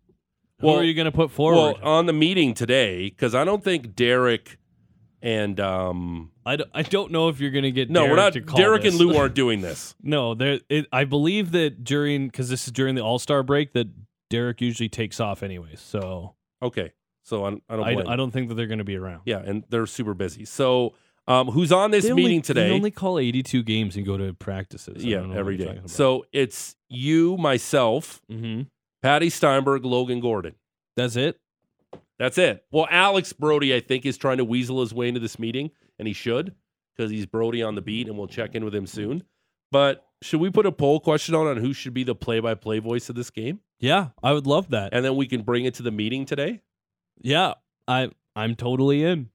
Who 0.60 0.68
Well- 0.68 0.78
are 0.78 0.84
you 0.84 0.94
going 0.94 1.06
to 1.06 1.12
put 1.12 1.32
forward? 1.32 1.80
Well, 1.82 1.90
on 1.98 2.06
the 2.06 2.14
meeting 2.14 2.54
today, 2.54 3.10
because 3.10 3.34
I 3.36 3.44
don't 3.44 3.64
think 3.64 3.96
Derek 3.96 4.58
and 5.24 5.60
um, 5.60 6.32
I, 6.46 6.58
don't, 6.58 6.70
I 6.74 6.84
don't 6.84 7.12
know 7.12 7.30
if 7.30 7.40
you're 7.40 7.50
going 7.50 7.64
to 7.64 7.72
get 7.72 7.90
no, 7.90 8.02
Derek 8.02 8.12
we're 8.12 8.16
not. 8.18 8.34
to 8.34 8.42
call 8.42 8.58
Derek 8.58 8.82
this. 8.84 8.94
and 9.00 9.02
Lou 9.08 9.16
aren't 9.18 9.34
doing 9.34 9.62
this. 9.62 9.96
No, 10.04 10.36
there. 10.36 10.60
It, 10.70 10.86
I 10.92 11.06
believe 11.06 11.52
that 11.54 11.84
during 11.84 12.28
because 12.28 12.50
this 12.50 12.68
is 12.68 12.72
during 12.74 12.94
the 12.94 13.02
All 13.02 13.18
Star 13.18 13.42
break 13.42 13.74
that 13.74 13.88
Derek 14.30 14.62
usually 14.62 14.90
takes 14.90 15.20
off 15.20 15.42
anyways. 15.42 15.80
So 15.80 16.36
Okay, 16.62 16.92
so 17.24 17.46
I, 17.46 17.48
I 17.48 17.52
don't. 17.52 17.84
I, 17.84 17.94
blame 17.96 18.08
I 18.08 18.16
don't 18.16 18.32
think 18.32 18.50
that 18.50 18.56
they're 18.56 18.68
going 18.68 18.78
to 18.80 18.84
be 18.84 18.96
around. 18.98 19.22
Yeah, 19.26 19.40
and 19.40 19.64
they're 19.70 19.86
super 19.86 20.14
busy. 20.14 20.46
So, 20.46 20.94
um, 21.28 21.48
who's 21.48 21.72
on 21.72 21.92
this 21.92 22.04
They 22.06 22.12
only- 22.12 22.24
meeting 22.24 22.42
today? 22.42 22.70
Only 22.72 22.92
call 22.92 23.18
82 23.20 23.64
games 23.64 23.96
and 23.96 24.06
go 24.06 24.18
to 24.18 24.34
practices. 24.34 25.04
I 25.04 25.08
yeah, 25.08 25.18
don't 25.18 25.24
know 25.30 25.34
what 25.36 25.40
every 25.40 25.54
you're 25.56 25.60
day. 25.60 25.66
talking 25.66 25.80
about. 25.80 25.90
So 25.90 26.26
it's 26.34 26.76
you, 26.90 27.38
myself, 27.38 28.22
Mhm. 28.32 28.68
Patty 29.02 29.30
Steinberg, 29.30 29.84
Logan 29.86 30.20
Gordon. 30.22 30.56
that's 30.98 31.16
it. 31.16 31.38
That's 32.20 32.38
it. 32.38 32.64
Well, 32.72 32.88
Alex 32.90 33.34
Brody, 33.34 33.74
I 33.76 33.80
think, 33.80 34.06
is 34.06 34.18
trying 34.18 34.38
to 34.38 34.46
weasel 34.46 34.82
his 34.82 34.94
way 34.94 35.08
into 35.08 35.20
this 35.20 35.40
meeting, 35.40 35.72
and 36.00 36.08
he 36.08 36.14
should 36.14 36.54
because 36.96 37.10
he's 37.12 37.26
Brody 37.26 37.64
on 37.64 37.76
the 37.76 37.82
beat, 37.82 38.08
and 38.08 38.18
we'll 38.18 38.28
check 38.28 38.54
in 38.56 38.64
with 38.64 38.74
him 38.76 38.86
soon. 38.86 39.24
But 39.72 40.06
should 40.22 40.40
we 40.40 40.52
put 40.52 40.66
a 40.68 40.72
poll 40.72 41.00
question 41.00 41.34
on 41.36 41.48
on 41.48 41.58
who 41.58 41.74
should 41.74 41.94
be 41.94 42.04
the 42.04 42.14
play-by-play 42.16 42.80
voice 42.80 43.10
of 43.10 43.16
this 43.16 43.30
game, 43.32 43.60
Yeah, 43.80 44.10
I 44.22 44.32
would 44.34 44.46
love 44.46 44.70
that. 44.70 44.94
and 44.94 45.04
then 45.04 45.16
we 45.16 45.26
can 45.28 45.42
bring 45.42 45.66
it 45.66 45.74
to 45.76 45.84
the 45.84 45.92
meeting 45.92 46.26
today? 46.26 46.62
yeah, 47.22 47.56
I 47.88 48.10
I'm 48.36 48.56
totally 48.56 49.04
in. 49.04 49.30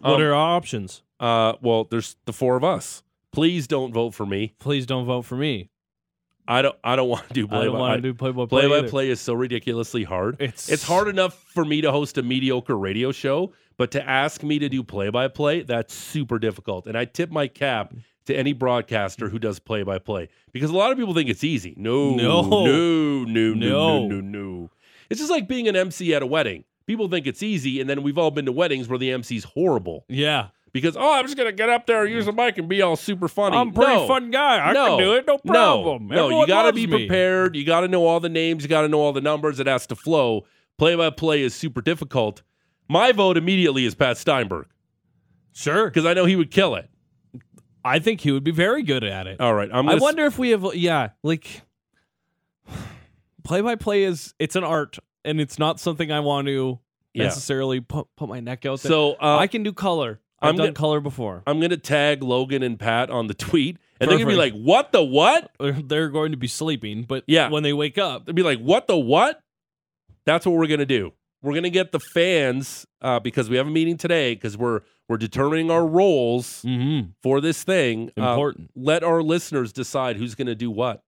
What 0.00 0.14
Um, 0.14 0.22
are 0.22 0.32
our 0.34 0.56
options? 0.56 1.02
Uh, 1.20 1.54
well, 1.62 1.84
there's 1.84 2.16
the 2.24 2.32
four 2.32 2.56
of 2.56 2.64
us. 2.64 3.02
Please 3.32 3.66
don't 3.68 3.92
vote 3.92 4.12
for 4.14 4.26
me. 4.26 4.54
Please 4.58 4.86
don't 4.86 5.06
vote 5.06 5.22
for 5.22 5.36
me. 5.36 5.70
I 6.46 6.62
don't. 6.62 6.76
I 6.84 6.96
don't 6.96 7.08
want 7.14 7.26
to 7.28 7.34
do 7.34 7.46
play 7.46 7.58
I 7.60 7.64
don't 7.64 7.72
by 7.74 7.78
want 7.78 7.96
to 8.02 8.02
do 8.02 8.14
play 8.14 8.30
by 8.30 8.46
play. 8.46 8.66
play 8.68 8.80
by 8.82 8.88
play. 8.88 9.10
Is 9.10 9.20
so 9.20 9.34
ridiculously 9.34 10.04
hard. 10.04 10.36
It's 10.40 10.68
It's 10.68 10.82
hard 10.82 11.08
enough 11.08 11.34
for 11.34 11.64
me 11.64 11.80
to 11.82 11.90
host 11.92 12.18
a 12.18 12.22
mediocre 12.22 12.76
radio 12.76 13.12
show, 13.12 13.52
but 13.76 13.90
to 13.92 14.08
ask 14.08 14.42
me 14.42 14.58
to 14.58 14.68
do 14.68 14.82
play 14.82 15.08
by 15.10 15.28
play, 15.28 15.62
that's 15.62 15.94
super 15.94 16.38
difficult. 16.38 16.86
And 16.86 16.96
I 16.98 17.04
tip 17.06 17.30
my 17.30 17.46
cap 17.48 17.94
to 18.26 18.34
any 18.34 18.52
broadcaster 18.52 19.28
who 19.28 19.38
does 19.38 19.58
play 19.58 19.82
by 19.82 19.98
play 19.98 20.28
because 20.52 20.70
a 20.70 20.76
lot 20.76 20.92
of 20.92 20.98
people 20.98 21.12
think 21.14 21.28
it's 21.28 21.44
easy. 21.44 21.74
No, 21.76 22.14
No. 22.14 22.42
no, 22.42 22.64
no, 22.64 23.24
no, 23.24 23.54
no, 23.54 23.54
No. 23.54 24.08
no, 24.08 24.20
no. 24.20 24.70
It's 25.10 25.20
just 25.20 25.30
like 25.30 25.46
being 25.46 25.68
an 25.68 25.76
MC 25.76 26.14
at 26.14 26.22
a 26.22 26.26
wedding. 26.26 26.64
People 26.86 27.08
think 27.08 27.26
it's 27.26 27.42
easy, 27.42 27.80
and 27.80 27.88
then 27.88 28.02
we've 28.02 28.18
all 28.18 28.30
been 28.30 28.44
to 28.46 28.52
weddings 28.52 28.88
where 28.88 28.98
the 28.98 29.10
MC's 29.10 29.44
horrible 29.44 30.04
Yeah, 30.08 30.48
because 30.74 30.96
oh, 30.96 31.12
I'm 31.14 31.24
just 31.24 31.38
gonna 31.38 31.52
get 31.52 31.70
up 31.70 31.86
there, 31.86 32.04
use 32.04 32.26
the 32.26 32.32
mic, 32.32 32.58
and 32.58 32.68
be 32.68 32.82
all 32.82 32.96
super 32.96 33.28
funny. 33.28 33.56
I'm 33.56 33.68
a 33.68 33.72
pretty 33.72 33.94
No. 33.94 34.06
fun 34.06 34.30
guy. 34.30 34.58
I 34.58 34.72
no, 34.74 34.86
can 34.88 34.98
do 34.98 35.14
it. 35.14 35.26
No 35.26 35.38
problem. 35.38 36.08
No, 36.08 36.28
no 36.28 36.40
you 36.40 36.46
got 36.46 36.62
to 36.62 36.68
loves 36.68 36.76
be 36.76 36.86
me. 36.86 37.06
prepared. 37.06 37.56
You 37.56 37.64
got 37.64 37.80
to 37.80 37.88
know 37.88 38.04
all 38.06 38.20
the 38.20 38.28
names. 38.28 38.62
You 38.64 38.68
got 38.68 38.82
to 38.82 38.88
know 38.88 39.00
all 39.00 39.12
the 39.14 39.20
numbers. 39.22 39.60
It 39.60 39.66
has 39.68 39.86
to 39.86 39.96
flow. 39.96 40.44
Play 40.76 40.96
by 40.96 41.08
play 41.10 41.42
is 41.42 41.54
super 41.54 41.80
difficult. 41.80 42.42
My 42.88 43.12
vote 43.12 43.38
immediately 43.38 43.86
is 43.86 43.94
Pat 43.94 44.18
Steinberg 44.18 44.66
Sure, 45.52 45.86
because 45.86 46.04
I 46.04 46.12
know 46.12 46.24
he 46.24 46.34
would 46.36 46.50
kill 46.50 46.74
it. 46.74 46.90
I 47.84 48.00
think 48.00 48.20
he 48.20 48.32
would 48.32 48.42
be 48.44 48.50
very 48.50 48.82
good 48.82 49.04
at 49.04 49.26
it. 49.28 49.40
All 49.40 49.54
right, 49.54 49.70
I'm. 49.72 49.88
I 49.88 49.94
wonder 49.94 50.26
if 50.26 50.38
we 50.38 50.50
have 50.50 50.74
yeah, 50.74 51.10
like 51.22 51.62
play 53.44 53.60
by 53.60 53.76
play 53.76 54.02
is 54.02 54.34
it's 54.38 54.56
an 54.56 54.64
art 54.64 54.98
and 55.24 55.40
it's 55.40 55.58
not 55.58 55.78
something 55.78 56.10
I 56.10 56.20
want 56.20 56.48
to 56.48 56.80
Yeah. 57.12 57.24
necessarily 57.24 57.80
put 57.80 58.08
put 58.16 58.28
my 58.28 58.40
neck 58.40 58.66
out 58.66 58.80
there. 58.80 58.90
So 58.90 59.12
uh, 59.12 59.36
I 59.38 59.46
can 59.46 59.62
do 59.62 59.72
color. 59.72 60.20
I've 60.44 60.50
I'm 60.50 60.56
done 60.56 60.66
gonna- 60.66 60.74
color 60.74 61.00
before. 61.00 61.42
I'm 61.46 61.58
going 61.58 61.70
to 61.70 61.76
tag 61.76 62.22
Logan 62.22 62.62
and 62.62 62.78
Pat 62.78 63.10
on 63.10 63.26
the 63.26 63.34
tweet, 63.34 63.78
and 64.00 64.10
they're 64.10 64.18
going 64.18 64.28
to 64.28 64.32
be 64.34 64.38
like, 64.38 64.52
"What 64.54 64.92
the 64.92 65.02
what?" 65.02 65.50
They're, 65.58 66.08
going 66.08 66.32
to 66.32 66.36
be 66.38 66.48
sleeping, 66.48 67.02
but 67.04 67.24
Yeah. 67.26 67.48
when 67.50 67.62
they 67.62 67.72
wake 67.72 67.98
up, 67.98 68.26
They'll 68.26 68.34
be 68.34 68.42
like, 68.42 68.60
"What 68.60 68.86
the 68.86 68.96
what?" 68.96 69.40
That's 70.26 70.46
what 70.46 70.54
we're 70.54 70.66
going 70.66 70.80
to 70.80 70.86
do. 70.86 71.12
We're 71.42 71.52
going 71.52 71.64
to 71.64 71.70
get 71.70 71.92
the 71.92 72.00
fans 72.00 72.86
uh, 73.02 73.20
because 73.20 73.50
we 73.50 73.56
have 73.56 73.66
a 73.66 73.70
meeting 73.70 73.96
today 73.98 74.34
because 74.34 74.56
we're 74.56 74.80
we're 75.08 75.18
determining 75.18 75.70
our 75.70 75.86
roles 75.86 76.62
mm-hmm. 76.62 77.10
for 77.22 77.40
this 77.42 77.62
thing. 77.64 78.10
Uh, 78.18 78.30
important. 78.30 78.70
let 78.74 79.04
our 79.04 79.22
listeners 79.22 79.72
decide 79.72 80.16
who's 80.16 80.34
going 80.34 80.46
to 80.46 80.54
do 80.54 80.70
what. 80.70 81.02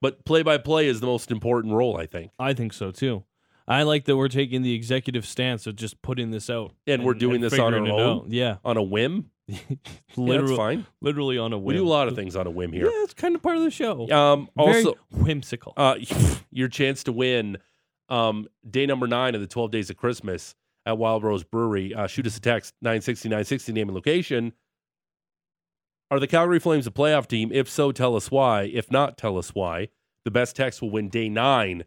But 0.00 0.24
play 0.24 0.42
by 0.42 0.58
play 0.58 0.86
is 0.86 1.00
the 1.00 1.06
most 1.06 1.30
important 1.30 1.74
role, 1.74 1.96
I 1.98 2.06
think. 2.06 2.30
I 2.38 2.54
think 2.54 2.72
so 2.72 2.90
too. 2.90 3.24
I 3.66 3.82
like 3.84 4.04
that 4.04 4.16
we're 4.16 4.28
taking 4.28 4.62
the 4.62 4.74
executive 4.74 5.24
stance 5.26 5.66
of 5.66 5.76
just 5.76 6.02
putting 6.02 6.30
this 6.30 6.50
out, 6.50 6.72
And 6.86 7.02
we're 7.04 7.14
doing 7.14 7.40
this 7.40 7.54
on 7.54 7.72
figuring 7.72 7.90
our 7.90 7.98
it 7.98 8.02
own? 8.02 8.18
out. 8.18 8.30
Yeah, 8.30 8.56
On 8.64 8.76
a 8.76 8.82
whim, 8.82 9.30
yeah, 9.46 9.58
literally, 10.16 10.48
that's 10.48 10.56
fine. 10.58 10.86
literally 11.00 11.38
on 11.38 11.52
a 11.52 11.58
whim. 11.58 11.74
We 11.74 11.74
do 11.80 11.86
a 11.86 11.88
lot 11.88 12.08
of 12.08 12.14
things 12.14 12.36
on 12.36 12.46
a 12.46 12.50
whim 12.50 12.72
here. 12.72 12.84
Yeah, 12.86 13.02
it's 13.04 13.14
kind 13.14 13.34
of 13.34 13.42
part 13.42 13.56
of 13.56 13.62
the 13.62 13.70
show. 13.70 14.10
Um, 14.10 14.48
Very 14.56 14.76
also, 14.78 14.94
whimsical. 15.10 15.72
uh, 15.76 15.96
your 16.50 16.68
chance 16.68 17.04
to 17.04 17.12
win 17.12 17.56
um, 18.10 18.46
day 18.68 18.84
number 18.86 19.06
nine 19.06 19.34
of 19.34 19.40
the 19.40 19.46
12 19.46 19.70
Days 19.70 19.88
of 19.90 19.96
Christmas 19.96 20.54
at 20.84 20.98
Wild 20.98 21.22
Rose 21.24 21.42
Brewery. 21.44 21.94
Uh, 21.94 22.06
shoot 22.06 22.26
us 22.26 22.36
a 22.36 22.40
text 22.40 22.74
960 22.82 23.28
960, 23.30 23.72
name 23.72 23.88
and 23.88 23.94
location. 23.94 24.52
Are 26.10 26.20
the 26.20 26.26
Calgary 26.26 26.58
Flames 26.60 26.86
a 26.86 26.90
playoff 26.90 27.26
team? 27.26 27.50
If 27.52 27.68
so, 27.68 27.92
tell 27.92 28.14
us 28.14 28.30
why. 28.30 28.64
If 28.64 28.90
not, 28.90 29.16
tell 29.16 29.38
us 29.38 29.54
why. 29.54 29.88
The 30.26 30.30
best 30.30 30.54
text 30.54 30.82
will 30.82 30.90
win 30.90 31.08
day 31.08 31.28
nine 31.30 31.84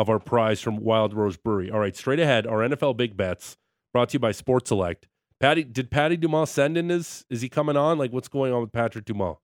of 0.00 0.08
our 0.08 0.18
prize 0.18 0.60
from 0.62 0.78
Wild 0.78 1.12
Rose 1.12 1.36
Brewery. 1.36 1.70
All 1.70 1.78
right, 1.78 1.94
straight 1.94 2.18
ahead, 2.18 2.46
our 2.46 2.60
NFL 2.60 2.96
big 2.96 3.16
bets 3.16 3.58
brought 3.92 4.08
to 4.08 4.14
you 4.14 4.18
by 4.18 4.32
Sports 4.32 4.68
Select. 4.68 5.06
Patty, 5.38 5.62
did 5.62 5.90
Patty 5.90 6.16
Dumas 6.16 6.50
send 6.50 6.78
in 6.78 6.88
his? 6.88 7.26
Is 7.28 7.42
he 7.42 7.50
coming 7.50 7.76
on? 7.76 7.98
Like, 7.98 8.10
what's 8.12 8.28
going 8.28 8.52
on 8.52 8.62
with 8.62 8.72
Patrick 8.72 9.04
Dumas? 9.04 9.36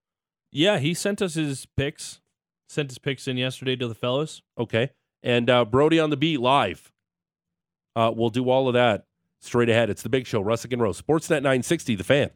yeah, 0.53 0.79
he 0.79 0.95
sent 0.95 1.21
us 1.21 1.35
his 1.35 1.67
picks. 1.77 2.21
Sent 2.69 2.91
his 2.91 2.99
picks 2.99 3.29
in 3.29 3.37
yesterday 3.37 3.77
to 3.77 3.87
the 3.87 3.95
fellas. 3.95 4.41
Okay. 4.59 4.91
And 5.23 5.51
uh, 5.51 5.65
Brody 5.67 6.01
on 6.01 6.11
the 6.11 6.17
beat 6.17 6.41
live. 6.41 6.91
Uh, 7.95 8.13
we'll 8.15 8.31
do 8.31 8.49
all 8.49 8.67
of 8.67 8.75
that 8.75 9.05
straight 9.41 9.69
ahead. 9.69 9.91
It's 9.91 10.03
the 10.03 10.09
big 10.09 10.27
show, 10.27 10.43
Russick 10.43 10.73
and 10.73 10.81
Rose. 10.81 11.01
Sportsnet 11.01 11.43
960, 11.43 11.95
the 11.95 12.05
fan. 12.05 12.31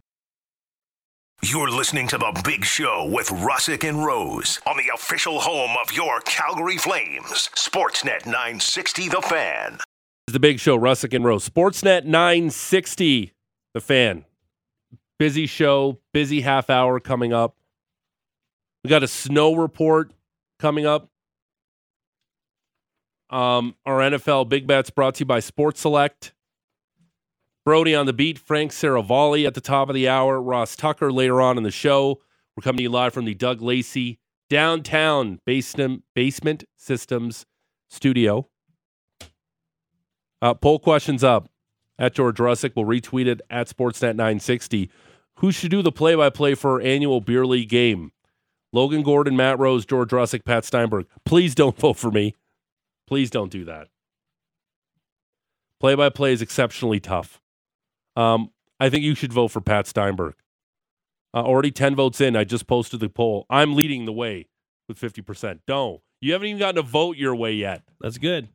You're 1.43 1.71
listening 1.71 2.07
to 2.09 2.19
The 2.19 2.39
Big 2.45 2.67
Show 2.67 3.09
with 3.11 3.29
Russick 3.29 3.89
and 3.89 4.05
Rose 4.05 4.61
on 4.67 4.77
the 4.77 4.93
official 4.95 5.41
home 5.41 5.71
of 5.83 5.91
your 5.91 6.21
Calgary 6.21 6.77
Flames. 6.77 7.49
Sportsnet 7.55 8.27
960 8.27 9.09
The 9.09 9.23
Fan. 9.23 9.79
The 10.27 10.39
big 10.39 10.61
show, 10.61 10.79
Russick 10.79 11.15
and 11.15 11.25
Rose. 11.25 11.49
Sportsnet 11.49 12.05
960, 12.05 13.33
the 13.75 13.81
fan. 13.81 14.25
Busy 15.19 15.47
show, 15.47 15.99
busy 16.13 16.43
half 16.43 16.71
hour 16.71 17.01
coming 17.01 17.33
up. 17.33 17.57
We 18.85 18.91
got 18.91 19.03
a 19.03 19.09
snow 19.09 19.55
report 19.55 20.13
coming 20.61 20.87
up. 20.87 21.09
Um, 23.31 23.75
our 23.85 23.99
NFL 23.99 24.49
big 24.49 24.67
bets 24.67 24.91
brought 24.91 25.17
to 25.17 25.21
you 25.21 25.27
by 25.27 25.41
Sports 25.41 25.81
Select. 25.81 26.33
Brody 27.65 27.95
on 27.95 28.07
the 28.07 28.13
beat, 28.13 28.39
Frank 28.39 28.73
Seravalli 28.73 29.47
at 29.47 29.55
the 29.55 29.61
top 29.61 29.89
of 29.89 29.95
the 29.95 30.09
hour, 30.09 30.41
Ross 30.41 30.77
Tucker 30.77 31.13
later 31.13 31.41
on 31.41 31.59
in 31.59 31.63
the 31.63 31.71
show. 31.71 32.21
We're 32.57 32.63
coming 32.63 32.79
to 32.79 32.83
you 32.85 32.91
live 32.91 33.13
from 33.13 33.27
the 33.27 33.35
Doug 33.35 33.61
Lacey 33.61 34.19
downtown 34.49 35.41
basement 35.45 36.03
basement 36.15 36.65
systems 36.77 37.47
studio. 37.89 38.49
Uh, 40.43 40.55
poll 40.55 40.79
questions 40.79 41.23
up 41.23 41.51
at 41.99 42.15
George 42.15 42.39
Russick. 42.39 42.73
We'll 42.75 42.87
retweet 42.87 43.27
it 43.27 43.43
at 43.51 43.69
Sportsnet 43.69 44.17
960. 44.17 44.91
Who 45.37 45.53
should 45.53 45.71
do 45.71 45.83
the 45.83 45.93
play 45.93 46.15
by 46.15 46.31
play 46.31 46.55
for 46.55 46.73
our 46.73 46.81
annual 46.81 47.21
beer 47.21 47.47
league 47.47 47.69
game? 47.69 48.13
Logan 48.73 49.03
Gordon, 49.03 49.37
Matt 49.37 49.59
Rose, 49.59 49.85
George 49.85 50.11
Russick, 50.11 50.45
Pat 50.45 50.65
Steinberg. 50.65 51.07
Please 51.25 51.55
don't 51.55 51.77
vote 51.77 51.97
for 51.97 52.11
me. 52.11 52.35
Please 53.07 53.31
don't 53.31 53.51
do 53.51 53.65
that. 53.65 53.89
Play 55.81 55.95
by 55.95 56.09
play 56.09 56.33
is 56.33 56.43
exceptionally 56.43 57.01
tough. 57.01 57.41
Um, 58.21 58.51
I 58.79 58.91
think 58.91 59.05
you 59.05 59.15
should 59.15 59.33
vote 59.33 59.49
for 59.49 59.61
Pat 59.61 59.87
Steinberg. 59.87 60.35
Uh, 61.33 61.39
already 61.39 61.71
10 61.71 61.95
votes 61.95 62.21
in. 62.21 62.37
I 62.37 62.45
just 62.45 62.67
posted 62.67 63.01
the 63.01 63.09
poll. 63.09 63.47
I'm 63.49 63.75
leading 63.75 64.05
the 64.05 64.13
way 64.13 64.49
with 64.89 64.99
50%. 64.99 65.61
Don't. 65.67 66.01
You 66.21 66.33
haven't 66.33 66.49
even 66.49 66.59
gotten 66.59 66.79
a 66.79 66.83
vote 66.83 67.17
your 67.17 67.35
way 67.35 67.53
yet. 67.53 67.83
That's 68.01 68.19
good. 68.19 68.49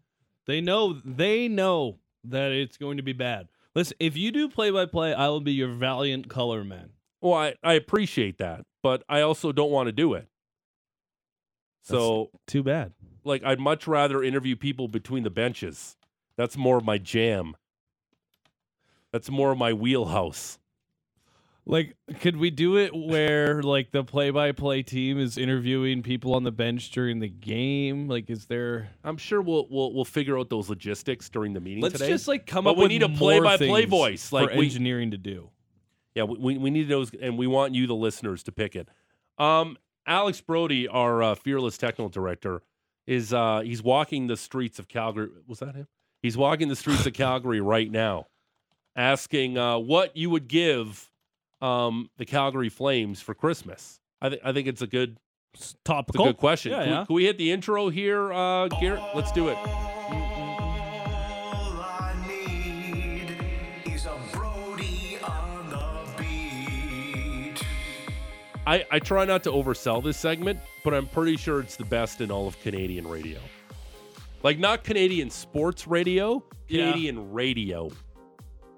They 0.46 0.62
know 0.62 1.02
they 1.04 1.48
know 1.48 1.98
that 2.26 2.52
it's 2.52 2.78
going 2.78 2.98
to 2.98 3.04
be 3.04 3.14
bad. 3.14 3.48
Listen, 3.74 3.98
if 4.00 4.16
you 4.16 4.32
do 4.32 4.48
play 4.50 4.70
by 4.70 4.86
play, 4.86 5.14
I 5.14 5.30
will 5.30 5.42
be 5.42 5.54
your 5.54 5.70
valiant 5.70 6.30
color 6.30 6.64
man. 6.64 6.92
Well, 7.22 7.34
I, 7.34 7.56
I 7.64 7.74
appreciate 7.74 8.38
that, 8.38 8.66
but 8.84 9.04
I 9.10 9.22
also 9.22 9.52
don't 9.52 9.72
want 9.72 9.88
to 9.88 9.92
do 9.92 10.14
it. 10.14 10.28
So, 11.82 12.30
Too 12.46 12.62
bad. 12.62 12.94
like, 13.24 13.44
I'd 13.44 13.60
much 13.60 13.88
rather 13.88 14.24
interview 14.24 14.56
people 14.56 14.88
between 14.88 15.24
the 15.24 15.30
benches. 15.30 15.98
That's 16.38 16.58
more 16.58 16.78
of 16.78 16.84
my 16.86 16.98
jam. 17.00 17.56
That's 19.16 19.32
more 19.32 19.54
of 19.54 19.58
my 19.58 19.72
wheelhouse. 19.72 20.60
Like, 21.66 21.96
could 22.20 22.36
we 22.36 22.50
do 22.50 22.76
it 22.76 22.94
where 22.94 23.64
like 23.64 23.92
the 23.92 24.04
play-by-play 24.04 24.84
team 24.84 25.18
is 25.22 25.38
interviewing 25.38 26.04
people 26.04 26.36
on 26.36 26.44
the 26.44 26.52
bench 26.52 26.92
during 26.92 27.20
the 27.20 27.30
game? 27.30 28.10
Like, 28.10 28.30
is 28.30 28.48
there? 28.48 28.90
I'm 29.06 29.16
sure 29.16 29.42
we'll 29.42 29.68
we'll 29.72 29.94
we'll 29.94 30.04
figure 30.04 30.38
out 30.38 30.50
those 30.50 30.68
logistics 30.68 31.30
during 31.30 31.54
the 31.54 31.62
meeting 31.62 31.82
Let's 31.82 31.94
today. 31.94 32.10
just 32.10 32.28
like 32.28 32.46
come 32.46 32.66
But 32.66 32.72
up 32.72 32.76
we 32.76 32.84
with 32.84 32.90
need 32.90 33.04
a 33.04 33.08
play-by-play 33.08 33.86
voice, 33.86 34.34
like 34.34 34.50
for 34.52 34.58
we- 34.58 34.66
engineering 34.66 35.12
to 35.12 35.18
do. 35.18 35.50
Yeah, 36.14 36.24
we, 36.24 36.58
we, 36.58 36.70
need 36.70 36.90
those, 36.90 37.10
and 37.14 37.38
we 37.38 37.48
want 37.48 37.74
you, 37.74 37.88
the 37.88 37.96
listeners, 37.96 38.44
to 38.44 38.52
pick 38.52 38.76
it. 38.76 38.90
Um, 39.38 39.78
Alex 40.06 40.42
Brody, 40.42 40.90
our 40.90 41.24
uh, 41.24 41.36
fearless 41.36 41.78
technical 41.78 42.10
director, 42.10 42.64
is 43.08 43.34
uh, 43.34 43.62
he's 43.62 43.82
walking 43.82 44.28
the 44.28 44.36
streets 44.36 44.78
of 44.78 44.90
Calgary. 44.90 45.30
Was 45.48 45.60
that 45.60 45.74
him? 45.74 45.88
He's 46.22 46.36
walking 46.36 46.68
the 46.68 46.76
streets 46.76 47.06
of 47.06 47.14
Calgary 47.24 47.62
right 47.62 47.90
now, 47.90 48.28
asking 48.96 49.58
uh, 49.58 49.78
what 49.78 50.16
you 50.16 50.30
would 50.30 50.48
give 50.48 51.10
um, 51.62 52.10
the 52.18 52.26
Calgary 52.26 52.70
Flames 52.70 53.22
for 53.22 53.34
Christmas. 53.34 54.00
I 54.22 54.30
think 54.30 54.42
I 54.44 54.54
think 54.54 54.68
it's 54.68 54.82
a 54.82 54.88
good 54.88 55.18
It's 55.54 55.64
it's 55.64 55.74
a 55.74 55.78
topical. 55.84 56.26
good 56.26 56.38
question. 56.38 56.72
Yeah, 56.72 56.80
can, 56.84 56.90
yeah. 56.90 57.00
We, 57.02 57.06
can 57.08 57.16
we 57.16 57.26
hit 57.26 57.38
the 57.38 57.52
intro 57.52 57.90
here, 57.90 58.32
uh, 58.34 58.68
Garrett? 58.68 59.02
Let's 59.14 59.32
do 59.32 59.48
it. 59.50 59.58
I 60.68 62.16
need 62.28 63.38
is 63.94 64.06
a 64.06 64.18
Brody 64.32 65.18
on 65.24 65.70
the 65.70 65.88
beat. 66.22 67.64
I, 68.68 68.86
I 68.92 69.00
try 69.00 69.26
not 69.26 69.44
to 69.44 69.52
oversell 69.52 70.04
this 70.04 70.18
segment, 70.18 70.60
but 70.84 70.94
I'm 70.94 71.08
pretty 71.08 71.38
sure 71.38 71.60
it's 71.60 71.76
the 71.76 71.86
best 71.86 72.22
in 72.22 72.32
all 72.32 72.48
of 72.48 72.60
Canadian 72.62 73.08
radio. 73.08 73.40
Like 74.44 74.60
not 74.60 74.84
Canadian 74.84 75.30
sports 75.30 75.88
radio, 75.88 76.44
Yeah. 76.68 76.92
Canadian 76.92 77.32
radio. 77.32 77.90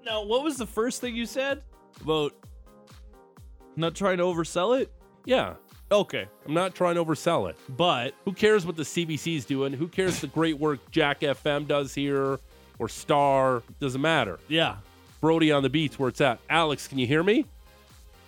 Now, 0.08 0.22
what 0.22 0.42
was 0.42 0.56
the 0.56 0.66
first 0.66 1.00
thing 1.02 1.14
you 1.14 1.26
said 1.26 1.62
about 2.00 2.32
not 3.76 3.94
trying 3.94 4.16
to 4.18 4.22
oversell 4.24 4.80
it? 4.80 4.90
Yeah, 5.24 5.54
Okay, 5.90 6.26
I'm 6.46 6.52
not 6.54 6.74
trying 6.74 6.94
to 6.96 7.04
oversell 7.04 7.48
it. 7.50 7.56
but 7.70 8.14
Who 8.24 8.32
cares 8.32 8.64
what 8.66 8.76
the 8.76 8.82
CBC's 8.82 9.44
doing? 9.46 9.72
Who 9.72 9.88
cares 9.88 10.20
the 10.20 10.26
great 10.26 10.58
work 10.58 10.80
Jack 10.90 11.20
FM 11.20 11.66
does 11.66 11.94
here 11.94 12.38
or 12.78 12.88
Star? 12.88 13.62
Doesn't 13.80 14.00
matter. 14.00 14.38
yeah, 14.48 14.76
Brody 15.20 15.50
on 15.52 15.62
the 15.62 15.68
beats 15.70 15.98
where 15.98 16.08
it's 16.10 16.20
at. 16.20 16.40
Alex, 16.48 16.88
can 16.88 16.98
you 16.98 17.06
hear 17.06 17.22
me? 17.22 17.44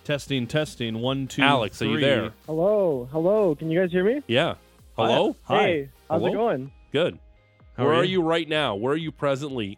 testing, 0.03 0.45
testing. 0.47 0.99
One, 0.99 1.27
two, 1.27 1.41
Alex, 1.43 1.81
are 1.81 1.85
you 1.85 1.93
three. 1.93 2.01
there? 2.01 2.33
Hello, 2.47 3.07
hello. 3.11 3.53
Can 3.55 3.69
you 3.71 3.79
guys 3.79 3.91
hear 3.91 4.03
me? 4.03 4.21
Yeah. 4.27 4.55
Hello? 4.97 5.35
Hi. 5.43 5.63
Hey, 5.63 5.89
how's 6.09 6.21
Hello? 6.21 6.31
it 6.33 6.35
going? 6.35 6.71
Good. 6.91 7.19
How 7.77 7.85
Where 7.85 7.93
are 7.93 7.97
are 7.97 8.03
you? 8.03 8.21
you 8.21 8.21
right 8.23 8.47
now? 8.49 8.73
Where 8.75 8.93
are 8.93 8.97
you 8.97 9.11
presently? 9.11 9.77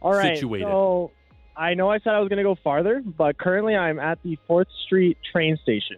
All 0.00 0.12
right. 0.12 0.36
Situated. 0.38 0.64
So 0.66 1.10
I 1.56 1.74
know 1.74 1.90
I 1.90 1.98
said 1.98 2.14
I 2.14 2.20
was 2.20 2.28
going 2.28 2.38
to 2.38 2.42
go 2.42 2.54
farther, 2.62 3.02
but 3.04 3.36
currently 3.38 3.76
I'm 3.76 3.98
at 3.98 4.22
the 4.22 4.38
Fourth 4.46 4.68
Street 4.86 5.18
train 5.32 5.56
station, 5.62 5.96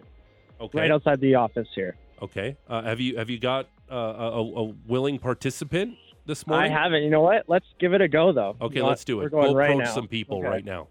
Okay. 0.59 0.79
right 0.79 0.91
outside 0.91 1.19
the 1.21 1.35
office 1.35 1.67
here. 1.75 1.95
Okay. 2.21 2.57
Uh, 2.67 2.81
have 2.83 2.99
you 2.99 3.17
have 3.17 3.29
you 3.29 3.39
got 3.39 3.67
uh, 3.91 3.95
a, 3.95 4.41
a 4.41 4.63
willing 4.87 5.19
participant 5.19 5.95
this 6.25 6.45
morning? 6.47 6.71
I 6.71 6.73
haven't. 6.83 7.03
You 7.03 7.09
know 7.09 7.21
what? 7.21 7.43
Let's 7.47 7.65
give 7.79 7.93
it 7.93 8.01
a 8.01 8.07
go, 8.07 8.31
though. 8.31 8.55
Okay, 8.61 8.75
You 8.75 8.81
know 8.83 8.87
let's 8.89 9.01
what? 9.01 9.05
do 9.07 9.17
We're 9.17 9.27
it. 9.27 9.31
going 9.31 9.43
We'll 9.47 9.55
right 9.55 9.69
approach 9.71 9.85
now. 9.85 9.93
some 9.93 10.07
people 10.07 10.37
Okay. 10.39 10.47
right 10.47 10.65
now. 10.65 10.87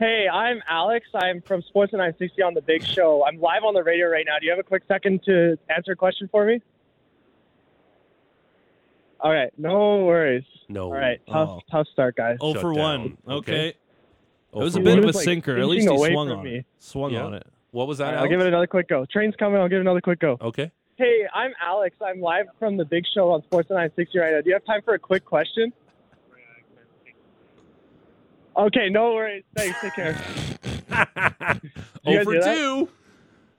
Hey, 0.00 0.26
I'm 0.32 0.60
Alex. 0.68 1.06
I'm 1.14 1.40
from 1.42 1.62
Sportsnet 1.62 1.92
960 1.94 2.42
on 2.42 2.54
the 2.54 2.62
Big 2.62 2.84
Show. 2.84 3.24
I'm 3.26 3.40
live 3.40 3.62
on 3.62 3.74
the 3.74 3.82
radio 3.82 4.08
right 4.08 4.24
now. 4.26 4.38
Do 4.40 4.44
you 4.46 4.50
have 4.50 4.58
a 4.58 4.64
quick 4.64 4.82
second 4.88 5.22
to 5.24 5.56
answer 5.74 5.92
a 5.92 5.96
question 5.96 6.28
for 6.32 6.44
me? 6.44 6.60
All 9.20 9.32
right, 9.32 9.50
no 9.58 10.04
worries. 10.04 10.44
No. 10.68 10.84
All 10.86 10.92
right, 10.92 11.20
tough, 11.30 11.48
Oh. 11.50 11.60
tough 11.70 11.86
start, 11.92 12.16
guys. 12.16 12.36
Oh 12.40 12.52
Shut 12.52 12.62
for 12.62 12.74
down. 12.74 12.82
one. 12.82 13.18
Okay. 13.28 13.52
Okay. 13.52 13.68
It 13.68 13.76
Oh, 14.52 14.60
was 14.60 14.76
a 14.76 14.80
bit 14.80 14.98
of 14.98 15.04
a 15.04 15.06
was, 15.08 15.16
like, 15.16 15.24
sinker. 15.24 15.52
At 15.52 15.58
inching 15.58 15.70
least 15.70 15.88
he 15.88 15.94
away 15.94 16.12
swung 16.12 16.28
from 16.28 16.38
on 16.38 16.44
me. 16.44 16.56
it. 16.58 16.66
Swung 16.78 17.12
Yeah. 17.12 17.24
on 17.24 17.34
it. 17.34 17.46
What 17.72 17.88
was 17.88 18.00
All 18.00 18.06
that? 18.06 18.14
right, 18.14 18.22
I'll 18.22 18.28
give 18.28 18.40
it 18.40 18.46
another 18.46 18.66
quick 18.68 18.86
go. 18.88 19.04
Train's 19.06 19.34
coming. 19.36 19.60
I'll 19.60 19.68
give 19.68 19.78
it 19.78 19.80
another 19.80 20.00
quick 20.00 20.20
go. 20.20 20.36
Okay. 20.40 20.70
Hey, 20.96 21.26
I'm 21.34 21.52
Alex. 21.60 21.96
I'm 22.00 22.20
live 22.20 22.46
from 22.60 22.76
the 22.76 22.84
Big 22.84 23.04
Show 23.14 23.32
on 23.32 23.42
Sports 23.44 23.68
960 23.70 24.16
right 24.18 24.32
now. 24.32 24.40
Do 24.42 24.48
you 24.48 24.54
have 24.54 24.64
time 24.64 24.80
for 24.84 24.94
a 24.94 24.98
quick 24.98 25.24
question? 25.24 25.72
Okay, 28.56 28.88
no 28.88 29.14
worries. 29.14 29.42
Thanks. 29.56 29.80
Take 29.80 29.94
care. 29.94 30.16
oh 30.92 30.94
guys 32.14 32.24
for 32.24 32.32
hear 32.32 32.40
that? 32.42 32.56
two. 32.56 32.88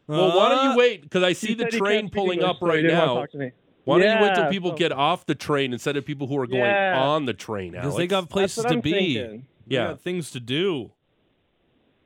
Well, 0.08 0.38
why 0.38 0.50
don't 0.50 0.60
Uh, 0.68 0.72
you 0.72 0.78
wait? 0.78 1.02
Because 1.02 1.24
I 1.24 1.34
see 1.34 1.48
He 1.48 1.54
the 1.56 1.64
said 1.64 1.74
he 1.74 1.80
train 1.80 1.92
can't 2.04 2.08
speak 2.12 2.14
pulling 2.16 2.40
English, 2.40 2.50
up 2.50 2.58
so 2.60 2.66
he 2.68 2.72
right 2.72 2.82
didn't 2.84 2.98
wanna 3.00 3.08
now. 3.16 3.20
talk 3.20 3.32
to 3.32 3.38
me. 3.38 3.52
Why 3.86 4.00
don't 4.00 4.18
you 4.18 4.24
wait 4.24 4.36
till 4.36 4.50
people 4.50 4.72
so- 4.72 4.78
get 4.78 4.92
off 4.92 5.26
the 5.26 5.36
train 5.36 5.72
instead 5.74 5.96
of 5.98 6.06
people 6.06 6.28
who 6.28 6.38
are 6.40 6.48
going 6.48 6.62
Yeah. 6.62 7.00
on 7.02 7.26
the 7.26 7.34
train, 7.34 7.72
Because 7.72 7.86
Alex? 7.86 7.98
they 7.98 8.08
got 8.08 8.30
places 8.30 8.64
to 8.66 8.70
I'm 8.74 8.82
be. 8.82 8.92
thinking. 8.92 9.46
They 9.68 9.76
yeah. 9.76 9.88
got 9.90 10.02
things 10.02 10.32
to 10.32 10.40
do. 10.40 10.92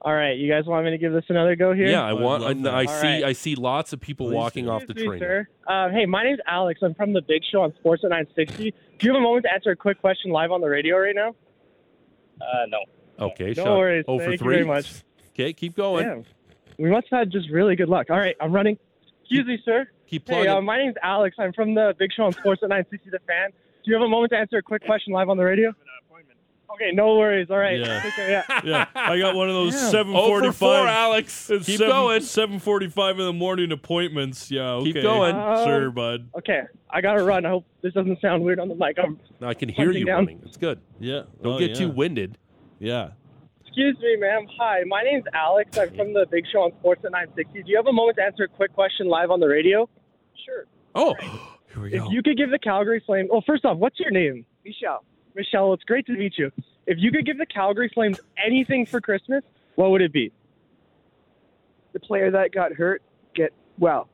All 0.01 0.13
right, 0.13 0.37
you 0.37 0.49
guys 0.49 0.65
want 0.65 0.85
me 0.85 0.91
to 0.91 0.97
give 0.97 1.11
this 1.11 1.25
another 1.27 1.57
go 1.57 1.73
here? 1.73 1.87
Yeah, 1.87 2.01
I 2.05 2.13
want. 2.13 2.41
love 2.43 2.73
I. 2.73 2.79
I 2.81 2.85
see. 2.85 3.07
right. 3.07 3.23
I 3.25 3.33
see 3.33 3.55
lots 3.55 3.91
of 3.91 3.99
people 3.99 4.27
Please 4.27 4.35
walking 4.35 4.65
do. 4.65 4.71
off 4.71 4.85
the 4.87 4.93
me, 4.93 5.05
train. 5.05 5.19
sir. 5.19 5.47
Uh, 5.67 5.89
hey, 5.89 6.05
my 6.05 6.23
name's 6.23 6.39
Alex. 6.47 6.79
I'm 6.81 6.93
from 6.93 7.11
the 7.11 7.21
Big 7.21 7.41
Show 7.51 7.61
on 7.63 7.71
Sportsnet 7.83 8.03
960. 8.09 8.71
Do 8.71 9.07
you 9.07 9.11
have 9.13 9.19
a 9.19 9.21
moment 9.21 9.43
to 9.43 9.53
answer 9.53 9.71
a 9.71 9.75
quick 9.75 9.99
question 9.99 10.31
live 10.31 10.51
on 10.51 10.61
the 10.61 10.69
radio 10.69 10.97
right 10.97 11.13
now? 11.15 11.35
Uh, 12.41 12.65
no. 12.69 12.77
Okay, 13.27 13.47
No 13.49 13.53
shut. 13.65 13.77
worries. 13.77 14.05
Oh 14.07 14.17
for 14.19 14.23
Thank 14.25 14.31
you 14.33 14.37
three. 14.37 14.55
very 14.55 14.65
much. 14.65 15.03
Okay, 15.33 15.51
keep 15.51 15.75
going. 15.75 16.05
Damn. 16.07 16.25
We 16.77 16.89
must 16.89 17.07
have 17.11 17.19
had 17.19 17.31
just 17.31 17.49
really 17.49 17.75
good 17.75 17.89
luck. 17.89 18.07
All 18.09 18.17
right, 18.17 18.37
I'm 18.39 18.53
running. 18.53 18.77
Excuse 19.23 19.45
me, 19.47 19.59
sir. 19.65 19.85
Keep 20.09 20.27
Hey, 20.27 20.33
plugging. 20.35 20.49
uh, 20.51 20.61
my 20.61 20.77
name's 20.77 20.95
Alex. 21.03 21.35
I'm 21.39 21.53
from 21.53 21.73
the 21.75 21.93
Big 21.99 22.11
Show 22.15 22.23
on 22.23 22.33
Sportsnet 22.33 22.69
960 22.69 23.09
The 23.11 23.19
Fan. 23.27 23.51
Do 23.51 23.91
you 23.91 23.93
have 23.93 24.03
a 24.03 24.09
moment 24.09 24.31
to 24.31 24.37
answer 24.37 24.57
a 24.57 24.61
quick 24.61 24.83
question 24.85 25.13
live 25.13 25.29
on 25.29 25.37
the 25.37 25.43
radio? 25.43 25.73
Okay, 26.71 26.91
no 26.93 27.15
worries. 27.17 27.47
All 27.49 27.57
right. 27.57 27.79
Yeah. 27.79 27.99
Take 28.01 28.17
yeah. 28.17 28.61
Yeah, 28.63 28.85
I 28.93 29.17
got 29.17 29.33
one 29.35 29.49
of 29.49 29.55
those 29.55 29.73
Yeah. 29.73 29.89
seven 29.89 30.13
oh 30.15 30.27
for 30.27 30.27
four, 30.27 30.53
forty-five. 30.53 30.87
Alex. 30.87 31.49
It's 31.49 31.65
Keep 31.65 31.79
seven, 31.79 31.91
going. 31.93 32.21
Seven 32.21 32.59
forty-five 32.59 33.17
in 33.19 33.25
the 33.25 33.33
morning 33.33 33.71
appointments. 33.71 34.51
Yeah, 34.51 34.73
okay. 34.73 34.93
Keep 34.93 35.01
going. 35.01 35.35
Um, 35.35 35.65
sure, 35.65 35.89
bud. 35.89 36.29
Okay, 36.37 36.61
I 36.91 37.01
gotta 37.01 37.23
run. 37.23 37.45
I 37.47 37.49
hope 37.49 37.65
this 37.81 37.93
doesn't 37.95 38.21
sound 38.21 38.43
weird 38.43 38.59
on 38.59 38.67
the 38.69 38.75
mic. 38.75 38.99
Um, 38.99 39.19
I 39.41 39.55
can 39.55 39.67
hear 39.69 39.91
you 39.91 40.05
down. 40.05 40.25
running. 40.25 40.41
It's 40.45 40.57
good. 40.57 40.79
Yeah. 40.99 41.23
Don't 41.41 41.53
Oh, 41.53 41.59
get 41.59 41.71
yeah. 41.71 41.75
too 41.75 41.89
winded. 41.89 42.37
Yeah. 42.79 43.09
excuse 43.65 43.97
me, 43.99 44.17
ma'am. 44.17 44.45
Hi, 44.59 44.83
my 44.85 45.01
name's 45.01 45.25
Alex. 45.33 45.75
I'm 45.77 45.89
from 45.95 46.13
the 46.13 46.27
Big 46.29 46.45
Show 46.51 46.61
on 46.61 46.71
Sportsnet 46.73 47.11
960. 47.11 47.63
Do 47.63 47.69
you 47.71 47.77
have 47.77 47.87
a 47.87 47.93
moment 47.93 48.17
to 48.17 48.23
answer 48.23 48.43
a 48.43 48.47
quick 48.47 48.73
question 48.73 49.07
live 49.07 49.31
on 49.31 49.39
the 49.39 49.47
radio? 49.47 49.89
Sure. 50.45 50.65
Oh, 50.95 51.15
Here 51.73 51.84
we 51.84 51.93
If 51.93 52.04
you 52.10 52.23
could 52.23 52.36
give 52.38 52.49
the 52.49 52.58
Calgary 52.60 53.02
Flames, 53.06 53.30
well, 53.32 53.43
first 53.45 53.63
off, 53.65 53.78
what's 53.78 53.99
your 53.99 54.10
name? 54.12 54.45
Michelle. 54.65 55.04
Michelle, 55.36 55.73
it's 55.73 55.84
great 55.84 56.06
to 56.08 56.13
meet 56.13 56.34
you. 56.38 56.52
If 56.88 56.97
you 56.99 57.12
could 57.12 57.25
give 57.25 57.38
the 57.38 57.45
Calgary 57.45 57.91
Flames 57.93 58.19
anything 58.43 58.86
for 58.88 58.99
Christmas, 58.99 59.43
what 59.75 59.91
would 59.91 60.02
it 60.02 60.12
be? 60.13 60.32
the 61.93 61.99
player 61.99 62.30
that 62.32 62.52
got 62.52 62.71
hurt 62.73 63.02
get 63.36 63.52
well. 63.80 64.08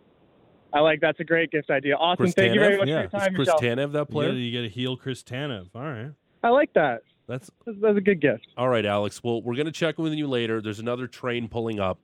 I 0.73 0.79
like 0.79 0.99
that's 1.01 1.19
a 1.19 1.23
great 1.25 1.51
gift 1.51 1.69
idea. 1.69 1.95
Awesome. 1.95 2.23
Chris 2.23 2.33
Thank 2.33 2.53
you 2.53 2.59
very 2.59 2.75
Tanev? 2.75 2.79
much 2.79 2.87
Yeah. 2.87 3.07
for 3.07 3.17
your 3.17 3.27
is 3.27 3.35
Chris 3.35 3.47
Michelle. 3.47 3.59
Tanev 3.59 3.91
that 3.93 4.05
player? 4.05 4.29
gotta, 4.29 4.39
you 4.39 4.57
gotta 4.57 4.69
heal 4.73 4.95
Chris 4.97 5.23
Tanev. 5.23 5.67
All 5.75 5.81
right. 5.81 6.11
I 6.43 6.49
like 6.49 6.71
that. 6.73 7.01
That's 7.27 7.49
That's, 7.65 7.77
that's 7.81 7.97
a 7.97 8.01
good 8.01 8.21
gift. 8.21 8.47
All 8.57 8.69
right, 8.69 8.85
Alex. 8.85 9.23
Well, 9.23 9.41
we're 9.41 9.55
going 9.55 9.65
to 9.65 9.71
check 9.71 9.97
with 9.97 10.13
you 10.13 10.27
later. 10.27 10.61
There's 10.61 10.79
another 10.79 11.07
train 11.07 11.47
pulling 11.49 11.79
up. 11.79 11.97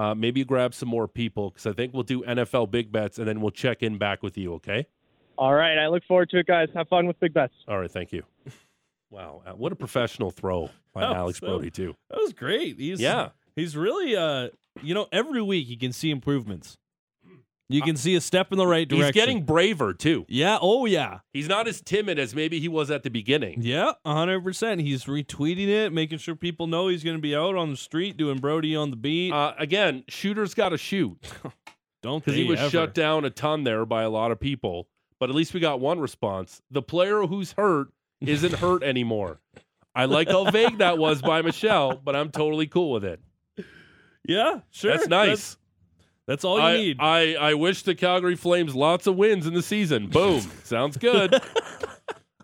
Uh, 0.00 0.14
maybe 0.14 0.44
grab 0.44 0.72
some 0.72 0.88
more 0.88 1.06
people 1.06 1.50
because 1.50 1.66
I 1.66 1.72
think 1.72 1.92
we'll 1.92 2.04
do 2.04 2.22
NFL 2.22 2.70
big 2.70 2.90
bets 2.90 3.18
and 3.18 3.28
then 3.28 3.40
we'll 3.40 3.50
check 3.50 3.82
in 3.82 3.98
back 3.98 4.22
with 4.22 4.38
you. 4.38 4.54
Okay. 4.54 4.86
All 5.36 5.52
right. 5.54 5.76
I 5.78 5.88
look 5.88 6.04
forward 6.04 6.30
to 6.30 6.38
it, 6.38 6.46
guys. 6.46 6.68
Have 6.74 6.88
fun 6.88 7.06
with 7.06 7.18
Big 7.20 7.34
Bets. 7.34 7.52
All 7.68 7.78
right. 7.78 7.90
Thank 7.90 8.12
you. 8.12 8.22
Wow, 9.12 9.42
uh, 9.44 9.50
what 9.54 9.72
a 9.72 9.74
professional 9.76 10.30
throw 10.30 10.70
by 10.94 11.00
That 11.00 11.08
was- 11.08 11.16
Alex 11.16 11.40
that 11.40 11.46
Brody 11.46 11.70
too. 11.70 11.96
that 12.10 12.18
was 12.20 12.32
great. 12.32 12.78
He's 12.78 13.00
Yeah. 13.00 13.30
He's 13.56 13.76
really 13.76 14.14
uh 14.16 14.50
you 14.82 14.94
know, 14.94 15.08
every 15.10 15.42
week 15.42 15.68
you 15.68 15.76
can 15.76 15.92
see 15.92 16.10
improvements. 16.12 16.78
You 17.72 17.82
can 17.82 17.96
see 17.96 18.16
a 18.16 18.20
step 18.20 18.50
in 18.50 18.58
the 18.58 18.66
right 18.66 18.86
direction. 18.88 19.06
He's 19.06 19.14
getting 19.14 19.44
braver 19.44 19.94
too. 19.94 20.26
Yeah, 20.28 20.58
oh 20.60 20.86
yeah. 20.86 21.20
He's 21.32 21.48
not 21.48 21.68
as 21.68 21.80
timid 21.80 22.18
as 22.18 22.34
maybe 22.34 22.58
he 22.58 22.66
was 22.66 22.90
at 22.90 23.04
the 23.04 23.10
beginning. 23.10 23.62
Yeah, 23.62 23.92
100%. 24.04 24.80
He's 24.80 25.04
retweeting 25.04 25.68
it, 25.68 25.92
making 25.92 26.18
sure 26.18 26.34
people 26.34 26.66
know 26.66 26.88
he's 26.88 27.04
going 27.04 27.16
to 27.16 27.22
be 27.22 27.36
out 27.36 27.54
on 27.54 27.70
the 27.70 27.76
street 27.76 28.16
doing 28.16 28.38
Brody 28.38 28.74
on 28.74 28.90
the 28.90 28.96
beat. 28.96 29.32
Uh, 29.32 29.54
again, 29.56 30.02
shooters 30.08 30.52
got 30.52 30.70
to 30.70 30.78
shoot 30.78 31.16
Don't 32.02 32.24
because 32.24 32.36
he 32.36 32.44
was 32.44 32.58
ever. 32.58 32.70
shut 32.70 32.94
down 32.94 33.24
a 33.24 33.30
ton 33.30 33.62
there 33.64 33.86
by 33.86 34.02
a 34.02 34.10
lot 34.10 34.32
of 34.32 34.40
people. 34.40 34.88
But 35.20 35.28
at 35.30 35.36
least 35.36 35.54
we 35.54 35.60
got 35.60 35.78
one 35.80 36.00
response. 36.00 36.60
The 36.70 36.82
player 36.82 37.22
who's 37.22 37.52
hurt 37.52 37.88
isn't 38.20 38.54
hurt 38.58 38.82
anymore. 38.82 39.40
I 39.94 40.06
like 40.06 40.28
how 40.28 40.50
vague 40.50 40.78
that 40.78 40.98
was 40.98 41.20
by 41.22 41.42
Michelle, 41.42 41.94
but 41.94 42.16
I'm 42.16 42.30
totally 42.30 42.66
cool 42.66 42.90
with 42.92 43.04
it. 43.04 43.20
Yeah, 44.26 44.60
sure. 44.70 44.92
That's 44.96 45.08
nice. 45.08 45.28
That's 45.28 45.56
all 46.44 46.58
you 46.58 46.64
I, 46.64 46.76
need. 46.76 46.96
I, 47.00 47.34
I 47.34 47.54
wish 47.54 47.82
the 47.82 47.94
Calgary 47.94 48.36
Flames 48.36 48.74
lots 48.74 49.06
of 49.06 49.16
wins 49.16 49.46
in 49.46 49.54
the 49.54 49.62
season. 49.62 50.06
Boom. 50.08 50.40
Sounds 50.64 50.96
good. 50.96 51.34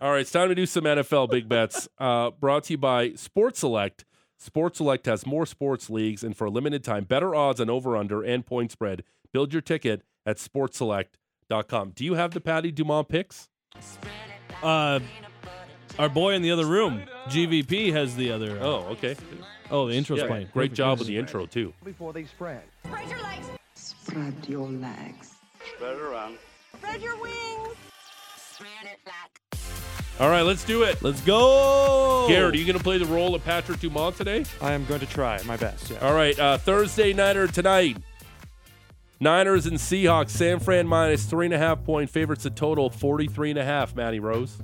All 0.01 0.11
right, 0.13 0.21
it's 0.21 0.31
time 0.33 0.49
to 0.51 0.55
do 0.55 0.67
some 0.67 0.85
NFL 0.85 1.31
big 1.31 1.49
bets. 1.49 1.89
Uh, 1.99 2.31
brought 2.31 2.65
to 2.65 2.75
you 2.75 2.79
by 2.79 3.13
Sports 3.15 3.61
Select. 3.61 4.05
Sports 4.39 4.79
Select 4.79 5.07
has 5.07 5.25
more 5.25 5.47
sports 5.47 5.89
leagues, 5.89 6.23
and 6.23 6.37
for 6.37 6.45
a 6.47 6.51
limited 6.51 6.85
time, 6.85 7.05
better 7.05 7.35
odds 7.35 7.61
on 7.61 7.71
over 7.71 7.97
under 7.97 8.23
and 8.23 8.45
point 8.45 8.71
spread. 8.73 9.03
Build 9.33 9.53
your 9.55 9.63
ticket 9.63 10.03
at 10.27 10.37
sportselect.com. 10.37 11.93
Do 11.95 12.05
you 12.05 12.15
have 12.15 12.33
the 12.33 12.41
Patty 12.41 12.71
Dumont 12.73 13.09
picks? 13.09 13.49
uh, 14.63 15.01
our 15.99 16.09
boy 16.11 16.35
in 16.35 16.43
the 16.43 16.51
other 16.51 16.67
room, 16.67 17.03
GVP, 17.29 17.93
has 17.93 18.17
the 18.17 18.31
other. 18.33 18.59
Oh, 18.61 18.85
okay. 18.91 19.17
oh, 19.71 19.87
the 19.89 19.95
intro's 19.95 20.19
Yeah, 20.21 20.27
playing. 20.27 20.49
great 20.53 20.71
Perfect. 20.71 20.75
job 20.77 20.99
with 20.99 21.09
the 21.09 21.17
intro, 21.17 21.47
too. 21.47 21.73
before 21.85 22.13
they 22.13 22.25
spread. 22.25 22.63
Spread 22.85 23.09
your 23.09 23.23
legs. 23.23 23.47
Spread 24.07 24.35
your 24.47 24.69
legs. 24.69 25.35
Spread 25.75 25.97
around. 25.97 26.39
Spread 26.77 27.03
your 27.03 27.21
wings. 27.21 27.77
Spread 28.37 28.85
it 28.85 29.01
like. 29.05 29.61
All 30.21 30.31
right, 30.31 30.43
let's 30.43 30.65
do 30.65 30.85
it. 30.85 31.03
Let's 31.03 31.21
go. 31.23 32.27
Garrett, 32.29 32.55
are 32.55 32.59
you 32.59 32.65
going 32.65 32.79
to 32.79 32.85
play 32.85 32.99
the 32.99 33.07
role 33.07 33.35
of 33.35 33.45
Patrick 33.45 33.81
Dumont 33.81 34.17
today? 34.17 34.45
I 34.63 34.73
am 34.73 34.85
going 34.87 35.01
to 35.01 35.07
try 35.07 35.43
my 35.43 35.57
best. 35.57 35.91
Yeah. 35.91 35.99
All 35.99 36.15
right, 36.15 36.39
uh, 36.39 36.57
Thursday 36.57 37.13
nighter 37.13 37.49
tonight. 37.49 37.97
Niners 39.19 39.67
and 39.67 39.77
Seahawks. 39.77 40.31
San 40.31 40.61
Fran 40.61 40.87
minus 40.87 41.25
three 41.25 41.47
and 41.47 41.55
a 41.55 41.59
half 41.59 41.83
point 41.83 42.09
favorites. 42.09 42.47
A 42.47 42.51
total 42.51 42.91
43 42.91 43.51
and 43.51 43.59
a 43.59 43.65
half. 43.65 43.97
Matty 43.97 44.21
Rose. 44.21 44.57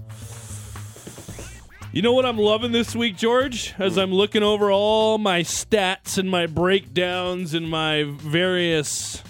You 1.91 2.01
know 2.01 2.13
what 2.13 2.25
I'm 2.25 2.39
loving 2.39 2.71
this 2.71 2.95
week, 2.95 3.17
George? 3.17 3.75
As 3.79 3.99
I'm 3.99 4.13
looking 4.13 4.43
over 4.43 4.71
all 4.71 5.19
my 5.19 5.41
stats 5.41 6.17
and 6.17 6.31
my 6.31 6.47
breakdowns 6.47 7.55
and 7.55 7.69
my 7.69 8.05
various 8.05 9.23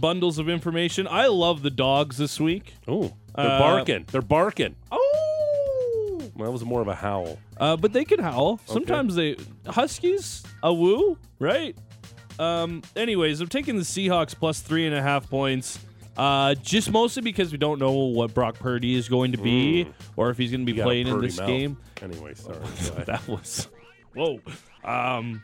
bundles 0.00 0.38
of 0.38 0.48
information. 0.48 1.06
I 1.08 1.26
love 1.26 1.62
the 1.62 1.70
dogs 1.70 2.16
this 2.16 2.38
week. 2.40 2.74
Oh, 2.86 3.12
they're 3.36 3.46
Uh, 3.46 3.58
barking. 3.58 4.04
They're 4.10 4.22
barking. 4.22 4.74
Oh. 4.90 6.20
Well, 6.34 6.46
that 6.46 6.52
was 6.52 6.64
more 6.64 6.80
of 6.80 6.88
a 6.88 6.94
howl. 6.94 7.38
Uh, 7.58 7.76
but 7.76 7.92
they 7.92 8.04
can 8.04 8.20
howl. 8.20 8.60
Sometimes 8.66 9.14
they 9.16 9.36
huskies 9.66 10.42
a 10.62 10.72
woo, 10.72 11.18
right? 11.38 11.76
Um. 12.38 12.82
Anyways, 12.94 13.40
I'm 13.40 13.48
taking 13.48 13.76
the 13.76 13.82
Seahawks 13.82 14.34
plus 14.36 14.60
three 14.60 14.86
and 14.86 14.94
a 14.94 15.02
half 15.02 15.28
points. 15.28 15.78
Uh, 16.16 16.54
just 16.56 16.90
mostly 16.90 17.22
because 17.22 17.52
we 17.52 17.58
don't 17.58 17.78
know 17.78 17.92
what 17.92 18.34
Brock 18.34 18.58
Purdy 18.58 18.94
is 18.96 19.08
going 19.08 19.32
to 19.32 19.38
be, 19.38 19.86
or 20.16 20.30
if 20.30 20.38
he's 20.38 20.50
going 20.50 20.66
to 20.66 20.72
be 20.72 20.72
Mm. 20.72 20.76
You 20.76 20.82
got 20.82 20.82
a 20.82 20.86
playing 20.86 21.06
in 21.08 21.20
this 21.20 21.38
mouth. 21.38 21.46
game. 21.46 21.76
Anyway, 22.02 22.34
sorry. 22.36 22.58
That 23.06 23.26
was 23.28 23.68
whoa. 24.14 24.40
Um, 24.84 25.40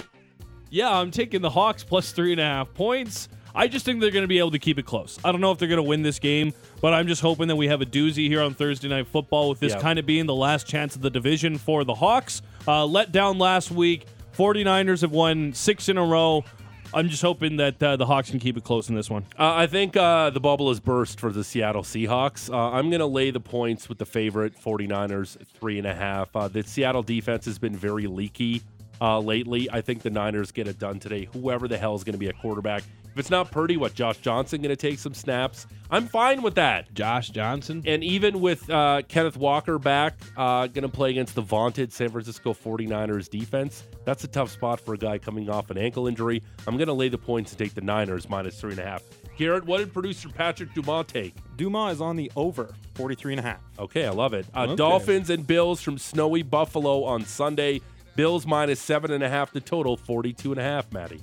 yeah, 0.71 0.91
I'm 0.91 1.11
taking 1.13 1.43
the 1.43 1.51
Hawks 1.51 1.85
plus 1.85 2.11
three 2.13 2.33
and 2.33 2.41
a 2.41 2.45
half 2.45 2.73
points. 2.75 3.29
I 3.55 3.69
just 3.69 3.85
think 3.85 4.01
they're 4.01 4.11
going 4.11 4.25
to 4.25 4.29
be 4.29 4.39
able 4.39 4.51
to 4.51 4.59
keep 4.59 4.79
it 4.79 4.85
close. 4.87 5.19
I 5.25 5.31
don't 5.31 5.41
know 5.41 5.53
if 5.53 5.59
they're 5.59 5.69
going 5.69 5.77
to 5.77 5.83
win 5.83 6.03
this 6.03 6.19
game, 6.19 6.53
but 6.81 6.93
I'm 6.93 7.07
just 7.07 7.23
hoping 7.23 7.47
that 7.49 7.57
we 7.57 7.69
have 7.69 7.81
a 7.81 7.87
doozy 7.87 8.27
here 8.29 8.43
on 8.43 8.53
Thursday 8.55 8.89
Night 8.89 9.07
Football 9.07 9.49
with 9.51 9.61
this 9.61 9.75
Yeah. 9.75 9.81
kind 9.81 9.99
of 9.99 10.07
being 10.07 10.27
the 10.27 10.35
last 10.35 10.67
chance 10.67 10.97
of 10.97 11.03
the 11.03 11.11
division 11.11 11.57
for 11.59 11.85
the 11.85 11.95
Hawks. 11.95 12.43
Uh, 12.67 12.85
let 12.85 13.13
down 13.13 13.39
last 13.39 13.71
week. 13.71 14.07
49ers 14.37 15.03
have 15.03 15.13
won 15.13 15.53
six 15.53 15.89
in 15.89 15.97
a 15.99 16.05
row. 16.05 16.45
I'm 16.93 17.09
just 17.09 17.23
hoping 17.23 17.57
that 17.57 17.83
uh, 17.83 17.97
the 17.97 18.07
Hawks 18.07 18.31
can 18.31 18.39
keep 18.41 18.57
it 18.57 18.63
close 18.65 18.89
in 18.89 18.95
this 18.95 19.09
one. 19.11 19.25
Uh, 19.39 19.53
I 19.55 19.67
think 19.67 19.97
uh, 19.97 20.31
the 20.31 20.41
bubble 20.41 20.69
has 20.69 20.79
burst 20.81 21.19
for 21.21 21.31
the 21.33 21.43
Seattle 21.45 21.83
Seahawks. 21.83 22.53
Uh, 22.53 22.57
I'm 22.73 22.89
going 22.91 23.01
to 23.01 23.07
lay 23.07 23.31
the 23.31 23.41
points 23.41 23.89
with 23.89 23.99
the 23.99 24.07
favorite 24.07 24.55
49ers, 24.61 25.37
three 25.59 25.79
and 25.79 25.87
a 25.87 25.95
half. 25.95 26.35
Uh, 26.35 26.49
the 26.49 26.63
Seattle 26.63 27.03
defense 27.03 27.45
has 27.47 27.59
been 27.59 27.75
very 27.77 28.07
leaky 28.07 28.63
uh, 29.01 29.19
lately. 29.19 29.69
I 29.73 29.81
think 29.81 30.03
the 30.03 30.11
Niners 30.11 30.53
get 30.53 30.69
it 30.69 30.79
done 30.79 31.01
today. 31.01 31.29
Whoever 31.33 31.67
the 31.69 31.79
hell 31.79 31.95
is 31.97 32.05
going 32.05 32.13
to 32.15 32.19
be 32.19 32.29
a 32.29 32.33
quarterback. 32.33 32.83
If 33.15 33.21
it's 33.21 33.31
not 33.31 33.53
Purdy, 33.53 33.77
what, 33.77 33.95
Josh 33.95 34.19
Johnson 34.19 34.61
going 34.61 34.71
to 34.71 34.77
take 34.77 34.99
some 34.99 35.15
snaps? 35.15 35.69
I'm 35.89 36.09
fine 36.09 36.43
with 36.43 36.57
that. 36.57 36.93
Josh 36.95 37.29
Johnson. 37.31 37.81
And 37.87 38.03
even 38.03 38.41
with 38.41 38.69
uh, 38.69 39.03
Kenneth 39.07 39.37
Walker 39.37 39.79
back, 39.79 40.15
uh, 40.37 40.67
going 40.67 40.83
to 40.83 40.89
play 40.89 41.11
against 41.11 41.37
the 41.37 41.41
vaunted 41.41 41.93
San 41.93 42.09
Francisco 42.09 42.53
49ers 42.53 43.31
defense, 43.31 43.85
that's 44.05 44.25
a 44.25 44.27
tough 44.27 44.51
spot 44.51 44.81
for 44.81 44.95
a 44.95 44.99
guy 44.99 45.19
coming 45.19 45.49
off 45.49 45.71
an 45.71 45.79
ankle 45.79 46.09
injury. 46.09 46.43
I'm 46.67 46.77
going 46.77 46.89
to 46.89 46.93
lay 46.93 47.09
the 47.09 47.17
points 47.17 47.53
and 47.53 47.59
take 47.61 47.75
the 47.75 47.83
Niners 47.83 48.29
minus 48.29 48.61
three 48.61 48.73
and 48.73 48.81
a 48.81 48.85
half. 48.85 49.05
Garrett, 49.39 49.65
what 49.65 49.79
did 49.79 49.93
producer 49.93 50.29
Patrick 50.29 50.75
Dumont 50.75 51.07
take? 51.07 51.35
Duma 51.57 51.87
is 51.91 52.01
on 52.01 52.17
the 52.17 52.33
over, 52.35 52.75
43 52.95 53.35
and 53.35 53.41
a 53.41 53.43
half. 53.45 53.61
Okay, 53.79 54.07
I 54.07 54.11
love 54.11 54.35
it. 54.35 54.45
Uh, 54.53 54.63
Okay. 54.65 54.75
Dolphins 54.77 55.31
and 55.31 55.47
Bills 55.47 55.81
from 55.81 55.99
snowy 55.99 56.43
Buffalo 56.43 57.05
on 57.05 57.25
Sunday. 57.25 57.81
Bills 58.17 58.45
minus 58.45 58.81
seven 58.81 59.13
and 59.13 59.23
a 59.23 59.29
half 59.29 59.53
the 59.53 59.61
total, 59.61 59.97
42 59.97 60.51
and 60.51 60.61
a 60.61 60.65
half, 60.65 60.91
Maddie. 60.93 61.21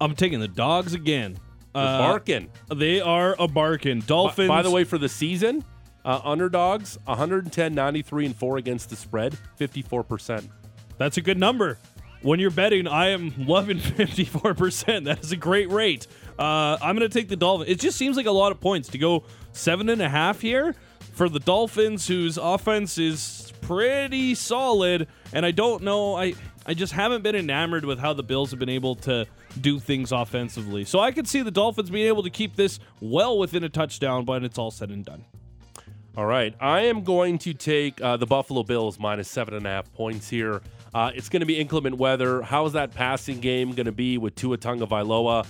I'm 0.00 0.14
taking 0.14 0.40
the 0.40 0.48
dogs 0.48 0.94
again. 0.94 1.38
Uh, 1.74 1.98
barking. 1.98 2.50
They 2.74 3.00
are 3.00 3.36
a 3.38 3.46
barking. 3.46 4.00
By, 4.48 4.56
by 4.56 4.62
the 4.62 4.70
way, 4.70 4.84
for 4.84 4.98
the 4.98 5.08
season, 5.08 5.64
uh, 6.04 6.20
underdogs 6.24 6.98
110, 7.04 7.74
93, 7.74 8.26
and 8.26 8.36
4 8.36 8.56
against 8.56 8.90
the 8.90 8.96
spread, 8.96 9.36
54%. 9.60 10.48
That's 10.96 11.16
a 11.16 11.20
good 11.20 11.38
number. 11.38 11.78
When 12.22 12.40
you're 12.40 12.50
betting, 12.50 12.88
I 12.88 13.08
am 13.08 13.32
loving 13.46 13.78
54%. 13.78 15.04
That 15.04 15.20
is 15.20 15.30
a 15.30 15.36
great 15.36 15.70
rate. 15.70 16.06
Uh, 16.38 16.76
I'm 16.80 16.96
going 16.96 17.08
to 17.08 17.16
take 17.16 17.28
the 17.28 17.36
Dolphins. 17.36 17.70
It 17.70 17.78
just 17.78 17.96
seems 17.96 18.16
like 18.16 18.26
a 18.26 18.32
lot 18.32 18.50
of 18.50 18.60
points 18.60 18.88
to 18.90 18.98
go 18.98 19.24
seven 19.52 19.88
and 19.88 20.02
a 20.02 20.08
half 20.08 20.40
here 20.40 20.74
for 21.12 21.28
the 21.28 21.40
Dolphins, 21.40 22.08
whose 22.08 22.38
offense 22.38 22.98
is 22.98 23.52
pretty 23.60 24.34
solid. 24.34 25.06
And 25.32 25.44
I 25.44 25.50
don't 25.50 25.82
know. 25.82 26.16
I, 26.16 26.34
I 26.66 26.74
just 26.74 26.92
haven't 26.92 27.22
been 27.22 27.36
enamored 27.36 27.84
with 27.84 27.98
how 27.98 28.12
the 28.14 28.22
Bills 28.22 28.50
have 28.50 28.58
been 28.58 28.68
able 28.68 28.96
to 28.96 29.26
do 29.58 29.78
things 29.78 30.12
offensively. 30.12 30.84
So 30.84 31.00
I 31.00 31.10
could 31.10 31.28
see 31.28 31.42
the 31.42 31.50
Dolphins 31.50 31.90
being 31.90 32.06
able 32.06 32.22
to 32.22 32.30
keep 32.30 32.56
this 32.56 32.80
well 33.00 33.38
within 33.38 33.64
a 33.64 33.68
touchdown, 33.68 34.24
but 34.24 34.44
it's 34.44 34.58
all 34.58 34.70
said 34.70 34.90
and 34.90 35.04
done. 35.04 35.24
All 36.16 36.26
right. 36.26 36.54
I 36.60 36.80
am 36.82 37.04
going 37.04 37.38
to 37.38 37.54
take 37.54 38.00
uh, 38.00 38.16
the 38.16 38.26
Buffalo 38.26 38.62
Bills 38.62 38.98
minus 38.98 39.28
seven 39.28 39.54
and 39.54 39.66
a 39.66 39.70
half 39.70 39.92
points 39.92 40.28
here. 40.28 40.62
Uh, 40.92 41.12
it's 41.14 41.28
going 41.28 41.40
to 41.40 41.46
be 41.46 41.58
inclement 41.58 41.96
weather. 41.96 42.42
How's 42.42 42.72
that 42.72 42.92
passing 42.92 43.40
game 43.40 43.72
going 43.72 43.86
to 43.86 43.92
be 43.92 44.18
with 44.18 44.34
Tua 44.34 44.58
Vailoa? 44.58 45.46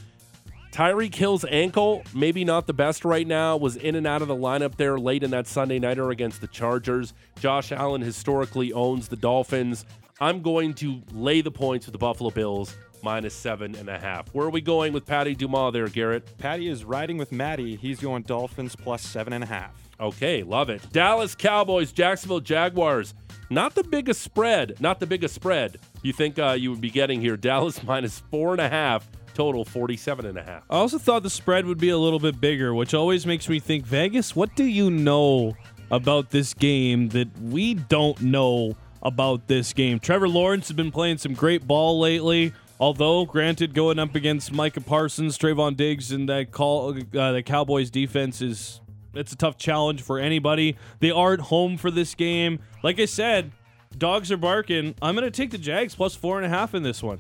Tyreek 0.72 1.14
Hill's 1.14 1.46
ankle, 1.46 2.02
maybe 2.14 2.44
not 2.44 2.66
the 2.66 2.74
best 2.74 3.04
right 3.04 3.26
now, 3.26 3.56
was 3.56 3.76
in 3.76 3.94
and 3.94 4.06
out 4.06 4.20
of 4.20 4.28
the 4.28 4.36
lineup 4.36 4.76
there 4.76 4.98
late 4.98 5.22
in 5.22 5.30
that 5.30 5.46
Sunday 5.46 5.78
nighter 5.78 6.10
against 6.10 6.40
the 6.40 6.46
Chargers. 6.48 7.14
Josh 7.40 7.72
Allen 7.72 8.02
historically 8.02 8.72
owns 8.72 9.08
the 9.08 9.16
Dolphins. 9.16 9.86
I'm 10.20 10.42
going 10.42 10.74
to 10.74 11.00
lay 11.12 11.40
the 11.40 11.50
points 11.50 11.86
with 11.86 11.94
the 11.94 11.98
Buffalo 11.98 12.30
Bills 12.30 12.76
minus 13.02 13.34
seven 13.34 13.74
and 13.74 13.88
a 13.88 13.98
half. 13.98 14.28
Where 14.34 14.46
are 14.46 14.50
we 14.50 14.60
going 14.60 14.92
with 14.92 15.06
Patty 15.06 15.34
Dumas 15.34 15.72
there, 15.72 15.88
Garrett? 15.88 16.36
Patty 16.38 16.68
is 16.68 16.84
riding 16.84 17.18
with 17.18 17.32
Maddie. 17.32 17.76
He's 17.76 18.00
going 18.00 18.22
Dolphins 18.22 18.76
plus 18.76 19.02
seven 19.02 19.32
and 19.32 19.44
a 19.44 19.46
half. 19.46 19.72
Okay, 20.00 20.42
love 20.42 20.70
it. 20.70 20.82
Dallas 20.92 21.34
Cowboys, 21.34 21.92
Jacksonville 21.92 22.40
Jaguars. 22.40 23.14
Not 23.50 23.74
the 23.74 23.82
biggest 23.82 24.20
spread. 24.20 24.76
Not 24.80 25.00
the 25.00 25.06
biggest 25.06 25.34
spread 25.34 25.78
you 26.02 26.12
think 26.12 26.38
uh, 26.38 26.56
you 26.58 26.70
would 26.70 26.80
be 26.80 26.90
getting 26.90 27.20
here. 27.20 27.36
Dallas 27.48 27.82
minus 27.82 28.20
four 28.30 28.52
and 28.52 28.60
a 28.60 28.68
half, 28.68 29.08
total 29.34 29.64
47 29.64 30.26
and 30.26 30.38
a 30.38 30.42
half. 30.42 30.64
I 30.70 30.76
also 30.76 30.98
thought 30.98 31.22
the 31.22 31.30
spread 31.30 31.66
would 31.66 31.78
be 31.78 31.90
a 31.90 31.98
little 31.98 32.18
bit 32.18 32.40
bigger, 32.40 32.74
which 32.74 32.94
always 32.94 33.26
makes 33.26 33.48
me 33.48 33.58
think 33.60 33.86
Vegas, 33.86 34.34
what 34.36 34.54
do 34.56 34.64
you 34.64 34.90
know 34.90 35.56
about 35.90 36.30
this 36.30 36.54
game 36.54 37.08
that 37.10 37.28
we 37.40 37.74
don't 37.74 38.20
know 38.20 38.76
about 39.02 39.46
this 39.48 39.72
game? 39.72 39.98
Trevor 39.98 40.28
Lawrence 40.28 40.68
has 40.68 40.76
been 40.76 40.92
playing 40.92 41.18
some 41.18 41.34
great 41.34 41.66
ball 41.66 41.98
lately. 41.98 42.52
Although, 42.80 43.24
granted, 43.24 43.74
going 43.74 43.98
up 43.98 44.14
against 44.14 44.52
Micah 44.52 44.80
Parsons, 44.80 45.36
Trevon 45.36 45.76
Diggs, 45.76 46.12
and 46.12 46.28
that 46.28 46.52
call, 46.52 46.90
uh, 46.90 47.32
the 47.32 47.42
Cowboys 47.42 47.90
defense 47.90 48.40
is 48.40 48.80
it's 49.14 49.32
a 49.32 49.36
tough 49.36 49.58
challenge 49.58 50.02
for 50.02 50.18
anybody. 50.18 50.76
They 51.00 51.10
are 51.10 51.32
at 51.32 51.40
home 51.40 51.76
for 51.76 51.90
this 51.90 52.14
game. 52.14 52.60
Like 52.84 53.00
I 53.00 53.06
said, 53.06 53.50
dogs 53.96 54.30
are 54.30 54.36
barking. 54.36 54.94
I'm 55.02 55.16
going 55.16 55.24
to 55.24 55.30
take 55.30 55.50
the 55.50 55.58
Jags 55.58 55.94
plus 55.94 56.14
four 56.14 56.36
and 56.36 56.46
a 56.46 56.48
half 56.48 56.74
in 56.74 56.82
this 56.84 57.02
one. 57.02 57.18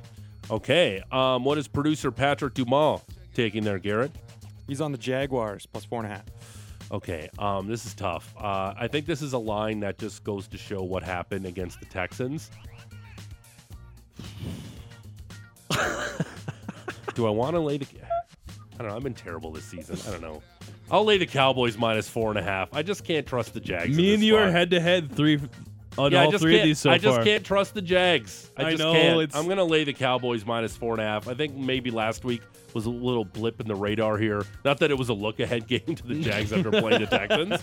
Okay, 0.50 1.02
um, 1.10 1.44
what 1.44 1.58
is 1.58 1.66
producer 1.66 2.10
Patrick 2.12 2.54
Dumas 2.54 3.00
taking 3.34 3.64
there, 3.64 3.78
Garrett? 3.78 4.12
He's 4.68 4.80
on 4.80 4.92
the 4.92 4.98
Jaguars 4.98 5.66
plus 5.66 5.84
four 5.84 6.04
and 6.04 6.12
a 6.12 6.14
half. 6.14 6.24
Okay, 6.90 7.28
um, 7.38 7.66
this 7.66 7.84
is 7.84 7.94
tough. 7.94 8.34
Uh, 8.38 8.74
I 8.78 8.88
think 8.88 9.06
this 9.06 9.20
is 9.20 9.32
a 9.32 9.38
line 9.38 9.80
that 9.80 9.98
just 9.98 10.24
goes 10.24 10.46
to 10.48 10.56
show 10.56 10.82
what 10.82 11.02
happened 11.02 11.44
against 11.46 11.80
the 11.80 11.86
Texans. 11.86 12.50
Do 17.14 17.26
I 17.26 17.30
want 17.30 17.54
to 17.54 17.60
lay 17.60 17.78
the? 17.78 17.86
I 18.78 18.82
don't 18.82 18.88
know. 18.88 18.96
I've 18.96 19.02
been 19.02 19.14
terrible 19.14 19.50
this 19.50 19.64
season. 19.64 19.98
I 20.06 20.10
don't 20.12 20.20
know. 20.22 20.42
I'll 20.90 21.04
lay 21.04 21.18
the 21.18 21.26
Cowboys 21.26 21.76
minus 21.76 22.08
four 22.08 22.30
and 22.30 22.38
a 22.38 22.42
half. 22.42 22.72
I 22.72 22.82
just 22.82 23.04
can't 23.04 23.26
trust 23.26 23.54
the 23.54 23.60
Jags. 23.60 23.96
Me 23.96 24.14
and 24.14 24.22
you 24.22 24.36
are 24.36 24.50
head 24.50 24.70
to 24.70 24.80
head 24.80 25.10
three 25.12 25.38
on 25.98 26.12
Yeah, 26.12 26.22
I 26.22 26.24
all 26.26 26.30
just 26.30 26.42
three 26.42 26.58
of 26.58 26.64
these 26.64 26.78
so 26.78 26.90
I 26.90 26.98
just 26.98 27.16
far. 27.16 27.24
can't 27.24 27.44
trust 27.44 27.74
the 27.74 27.82
Jags. 27.82 28.50
I 28.56 28.66
I 28.66 28.70
just 28.70 28.82
know, 28.82 28.92
can't. 28.92 29.34
I'm 29.34 29.48
gonna 29.48 29.64
lay 29.64 29.84
the 29.84 29.92
Cowboys 29.92 30.46
minus 30.46 30.76
four 30.76 30.92
and 30.94 31.00
a 31.02 31.04
half. 31.04 31.26
I 31.28 31.34
think 31.34 31.56
maybe 31.56 31.90
last 31.90 32.24
week 32.24 32.42
was 32.72 32.86
a 32.86 32.90
little 32.90 33.24
blip 33.24 33.60
in 33.60 33.66
the 33.66 33.74
radar 33.74 34.16
here. 34.16 34.44
Not 34.64 34.78
that 34.78 34.90
it 34.90 34.96
was 34.96 35.08
a 35.08 35.14
look 35.14 35.40
ahead 35.40 35.66
game 35.66 35.94
to 35.96 36.06
the 36.06 36.14
Jags 36.20 36.52
after 36.52 36.70
playing 36.70 37.00
the 37.00 37.06
Texans, 37.10 37.60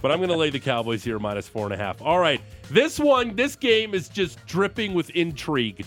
but 0.00 0.10
I'm 0.10 0.20
gonna 0.20 0.36
lay 0.36 0.50
the 0.50 0.60
Cowboys 0.60 1.04
here 1.04 1.18
minus 1.18 1.46
four 1.46 1.64
and 1.66 1.74
a 1.74 1.76
half. 1.76 2.00
All 2.00 2.18
right, 2.18 2.40
this 2.70 2.98
one, 2.98 3.36
this 3.36 3.54
game 3.54 3.94
is 3.94 4.08
just 4.08 4.44
dripping 4.46 4.94
with 4.94 5.10
intrigue. 5.10 5.84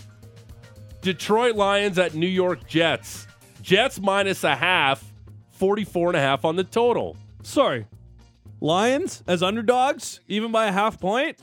Detroit 1.00 1.54
Lions 1.56 1.98
at 1.98 2.14
New 2.14 2.26
York 2.26 2.66
Jets. 2.66 3.26
Jets 3.62 4.00
minus 4.00 4.44
a 4.44 4.56
half, 4.56 5.12
44 5.52 6.08
and 6.08 6.16
a 6.16 6.20
half 6.20 6.44
on 6.44 6.56
the 6.56 6.64
total. 6.64 7.16
Sorry. 7.42 7.86
Lions 8.60 9.22
as 9.26 9.42
underdogs, 9.42 10.20
even 10.28 10.50
by 10.50 10.66
a 10.66 10.72
half 10.72 11.00
point? 11.00 11.38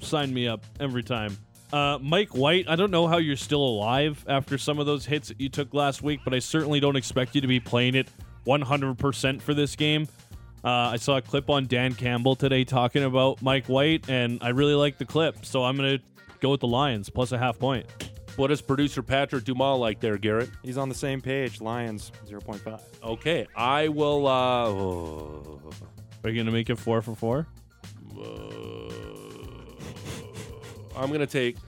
Sign 0.00 0.32
me 0.32 0.48
up 0.48 0.64
every 0.80 1.02
time. 1.02 1.36
Uh, 1.72 1.98
Mike 2.02 2.30
White, 2.30 2.68
I 2.68 2.74
don't 2.74 2.90
know 2.90 3.06
how 3.06 3.18
you're 3.18 3.36
still 3.36 3.62
alive 3.62 4.24
after 4.28 4.58
some 4.58 4.80
of 4.80 4.86
those 4.86 5.06
hits 5.06 5.28
that 5.28 5.40
you 5.40 5.48
took 5.48 5.72
last 5.72 6.02
week, 6.02 6.20
but 6.24 6.34
I 6.34 6.40
certainly 6.40 6.80
don't 6.80 6.96
expect 6.96 7.34
you 7.34 7.40
to 7.40 7.46
be 7.46 7.60
playing 7.60 7.94
it 7.94 8.08
100% 8.46 9.40
for 9.40 9.54
this 9.54 9.76
game. 9.76 10.08
Uh, 10.64 10.68
I 10.68 10.96
saw 10.96 11.16
a 11.16 11.22
clip 11.22 11.48
on 11.48 11.66
Dan 11.66 11.94
Campbell 11.94 12.34
today 12.34 12.64
talking 12.64 13.04
about 13.04 13.40
Mike 13.40 13.66
White, 13.66 14.10
and 14.10 14.38
I 14.42 14.48
really 14.48 14.74
like 14.74 14.98
the 14.98 15.04
clip, 15.04 15.44
so 15.44 15.64
I'm 15.64 15.76
going 15.76 15.98
to 15.98 16.04
go 16.40 16.50
with 16.50 16.60
the 16.60 16.66
Lions 16.66 17.08
plus 17.08 17.32
a 17.32 17.38
half 17.38 17.58
point. 17.58 17.86
What 18.40 18.46
does 18.46 18.62
producer 18.62 19.02
Patrick 19.02 19.44
Dumas 19.44 19.78
like 19.78 20.00
there, 20.00 20.16
Garrett? 20.16 20.48
He's 20.62 20.78
on 20.78 20.88
the 20.88 20.94
same 20.94 21.20
page. 21.20 21.60
Lions 21.60 22.10
0.5. 22.26 22.80
Okay, 23.02 23.46
I 23.54 23.88
will. 23.88 24.26
Uh, 24.26 24.64
oh, 24.64 25.60
Are 26.24 26.30
you 26.30 26.36
going 26.36 26.46
to 26.46 26.52
make 26.52 26.70
it 26.70 26.78
four 26.78 27.02
for 27.02 27.14
four? 27.14 27.46
I'm 30.96 31.12
gonna 31.12 31.26
take. 31.26 31.58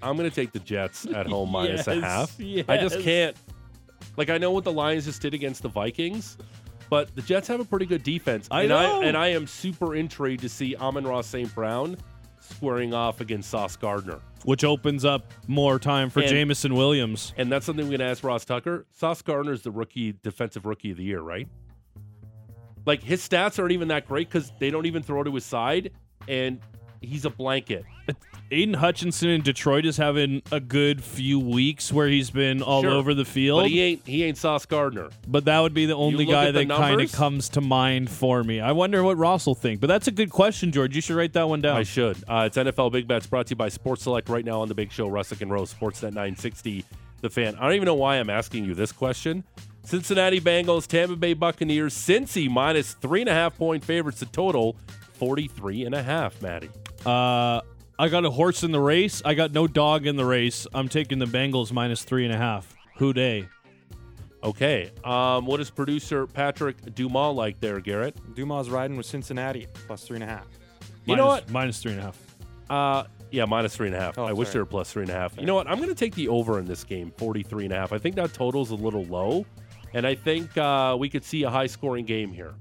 I'm 0.00 0.16
gonna 0.16 0.30
take 0.30 0.52
the 0.52 0.60
Jets 0.60 1.04
at 1.04 1.26
home 1.26 1.50
minus 1.52 1.86
a 1.86 1.96
Yes, 1.96 2.02
half. 2.02 2.40
I 2.70 2.78
just 2.78 3.00
can't. 3.00 3.36
Like 4.16 4.30
I 4.30 4.38
know 4.38 4.50
what 4.50 4.64
the 4.64 4.72
Lions 4.72 5.04
just 5.04 5.20
did 5.20 5.34
against 5.34 5.60
the 5.60 5.68
Vikings, 5.68 6.38
but 6.88 7.14
the 7.16 7.22
Jets 7.22 7.48
have 7.48 7.60
a 7.60 7.66
pretty 7.66 7.84
good 7.86 8.02
defense. 8.02 8.48
I 8.50 8.62
and 8.62 8.70
know. 8.70 9.02
I 9.02 9.04
and 9.04 9.14
I 9.14 9.28
am 9.28 9.46
super 9.46 9.94
intrigued 9.94 10.40
to 10.40 10.48
see 10.48 10.74
Amon-Ra 10.74 11.20
St. 11.20 11.54
Brown 11.54 11.98
squaring 12.40 12.94
off 12.94 13.20
against 13.20 13.50
Sauce 13.50 13.76
Gardner. 13.76 14.20
Which 14.44 14.64
opens 14.64 15.04
up 15.04 15.32
more 15.46 15.78
time 15.78 16.10
for 16.10 16.20
And- 16.20 16.28
Jameson 16.28 16.74
Williams. 16.74 17.32
And 17.36 17.50
that's 17.50 17.66
something 17.66 17.86
we're 17.88 17.98
gonna 17.98 18.10
ask 18.10 18.22
Ross 18.24 18.44
Tucker. 18.44 18.86
Sauce 18.92 19.20
Gardner 19.22 19.52
is 19.52 19.62
the 19.62 19.70
rookie 19.70 20.14
defensive 20.22 20.64
rookie 20.64 20.90
of 20.92 20.96
the 20.96 21.04
year, 21.04 21.20
right? 21.20 21.48
Like 22.86 23.02
his 23.02 23.26
stats 23.26 23.58
aren't 23.58 23.72
even 23.72 23.88
that 23.88 24.06
great 24.08 24.28
because 24.28 24.52
they 24.58 24.70
don't 24.70 24.86
even 24.86 25.02
throw 25.02 25.22
to 25.22 25.34
his 25.34 25.44
side, 25.44 25.90
and 26.26 26.60
he's 27.00 27.24
a 27.24 27.30
blanket. 27.30 27.84
Aidan 28.50 28.74
Hutchinson 28.74 29.28
in 29.28 29.42
Detroit 29.42 29.84
is 29.84 29.98
having 29.98 30.40
a 30.50 30.58
good 30.58 31.04
few 31.04 31.38
weeks 31.38 31.92
where 31.92 32.08
he's 32.08 32.30
been 32.30 32.62
all 32.62 32.80
Sure. 32.80 32.92
over 32.92 33.12
the 33.12 33.26
field. 33.26 33.62
But 33.64 33.70
he 33.70 33.80
ain't 33.82 34.06
he 34.06 34.24
ain't 34.24 34.38
Sauce 34.38 34.64
Gardner. 34.64 35.10
But 35.26 35.44
that 35.44 35.60
would 35.60 35.74
be 35.74 35.84
the 35.84 35.94
only 35.94 36.24
guy 36.24 36.50
that 36.50 36.68
kind 36.68 37.00
of 37.02 37.12
comes 37.12 37.50
to 37.50 37.60
mind 37.60 38.08
for 38.08 38.42
me. 38.42 38.60
I 38.60 38.72
wonder 38.72 39.02
what 39.02 39.18
Ross 39.18 39.44
will 39.46 39.54
think. 39.54 39.80
But 39.80 39.88
that's 39.88 40.06
a 40.08 40.10
good 40.10 40.30
question, 40.30 40.72
George. 40.72 40.94
You 40.96 41.02
should 41.02 41.16
write 41.16 41.34
that 41.34 41.48
one 41.48 41.60
down. 41.60 41.76
I 41.76 41.82
should. 41.82 42.16
Uh, 42.26 42.44
it's 42.46 42.56
NFL 42.56 42.90
Big 42.92 43.06
Bets 43.06 43.26
brought 43.26 43.48
to 43.48 43.50
you 43.50 43.56
by 43.56 43.68
Sports 43.68 44.04
Select 44.04 44.30
right 44.30 44.44
now 44.44 44.62
on 44.62 44.68
the 44.68 44.74
Big 44.74 44.90
Show, 44.92 45.08
Russick 45.10 45.42
and 45.42 45.50
Rose, 45.50 45.74
Sportsnet 45.74 46.14
960, 46.14 46.86
The 47.20 47.28
Fan. 47.28 47.54
I 47.56 47.64
don't 47.64 47.74
even 47.74 47.84
know 47.86 47.94
why 47.94 48.16
I'm 48.16 48.30
asking 48.30 48.64
you 48.64 48.74
this 48.74 48.92
question. 48.92 49.44
Cincinnati 49.84 50.40
Bengals, 50.40 50.86
Tampa 50.86 51.16
Bay 51.16 51.34
Buccaneers, 51.34 51.94
Cincy 51.94 52.48
minus 52.50 52.94
three 52.94 53.20
and 53.20 53.28
a 53.28 53.34
half 53.34 53.56
point 53.58 53.84
favorites. 53.84 54.20
The 54.20 54.26
total 54.26 54.76
43 55.14 55.84
and 55.84 55.94
a 55.94 56.02
half, 56.02 56.40
Maddie. 56.40 56.70
Uh, 57.06 57.60
I 57.98 58.08
got 58.08 58.24
a 58.24 58.30
horse 58.30 58.62
in 58.62 58.70
the 58.72 58.80
race. 58.80 59.22
I 59.24 59.34
got 59.34 59.52
no 59.52 59.66
dog 59.66 60.06
in 60.06 60.16
the 60.16 60.24
race. 60.24 60.66
I'm 60.72 60.88
taking 60.88 61.18
the 61.18 61.26
Bengals 61.26 61.72
minus 61.72 62.02
three 62.04 62.24
and 62.24 62.32
a 62.32 62.36
half. 62.38 62.74
Who 62.98 63.12
Dey? 63.12 63.48
Okay. 64.42 64.90
Um, 65.04 65.46
what 65.46 65.56
does 65.56 65.70
producer 65.70 66.26
Patrick 66.26 66.94
Dumas 66.94 67.34
like 67.34 67.58
there, 67.60 67.80
Garrett? 67.80 68.16
Dumas 68.34 68.70
riding 68.70 68.96
with 68.96 69.06
Cincinnati 69.06 69.66
plus 69.86 70.04
three 70.04 70.16
and 70.16 70.24
a 70.24 70.28
half. 70.28 70.46
You 71.06 71.16
know 71.16 71.26
Minus- 71.26 71.42
what? 71.44 71.50
Minus 71.50 71.82
three 71.82 71.92
and 71.92 72.00
a 72.00 72.04
half. 72.04 72.18
Uh, 72.70 73.04
yeah, 73.30 73.44
minus 73.46 73.74
three 73.74 73.88
and 73.88 73.96
a 73.96 74.00
half. 74.00 74.16
Oh, 74.18 74.24
I 74.24 74.32
wish 74.32 74.48
sorry. 74.48 74.52
they 74.54 74.58
were 74.60 74.66
plus 74.66 74.92
three 74.92 75.02
and 75.02 75.10
a 75.10 75.14
half. 75.14 75.36
You 75.38 75.46
know 75.46 75.54
what? 75.54 75.66
I'm 75.66 75.76
going 75.78 75.88
to 75.88 75.94
take 75.94 76.14
the 76.14 76.28
over 76.28 76.58
in 76.58 76.66
this 76.66 76.84
game, 76.84 77.12
43 77.16 77.64
and 77.64 77.72
a 77.72 77.76
half. 77.76 77.92
I 77.92 77.98
think 77.98 78.14
that 78.16 78.32
total's 78.32 78.70
a 78.70 78.74
little 78.74 79.04
low, 79.06 79.44
and 79.94 80.06
I 80.06 80.14
think 80.14 80.56
uh, 80.56 80.96
we 80.98 81.08
could 81.08 81.24
see 81.24 81.42
a 81.42 81.50
high 81.50 81.66
scoring 81.66 82.04
game 82.04 82.32
here. 82.32 82.54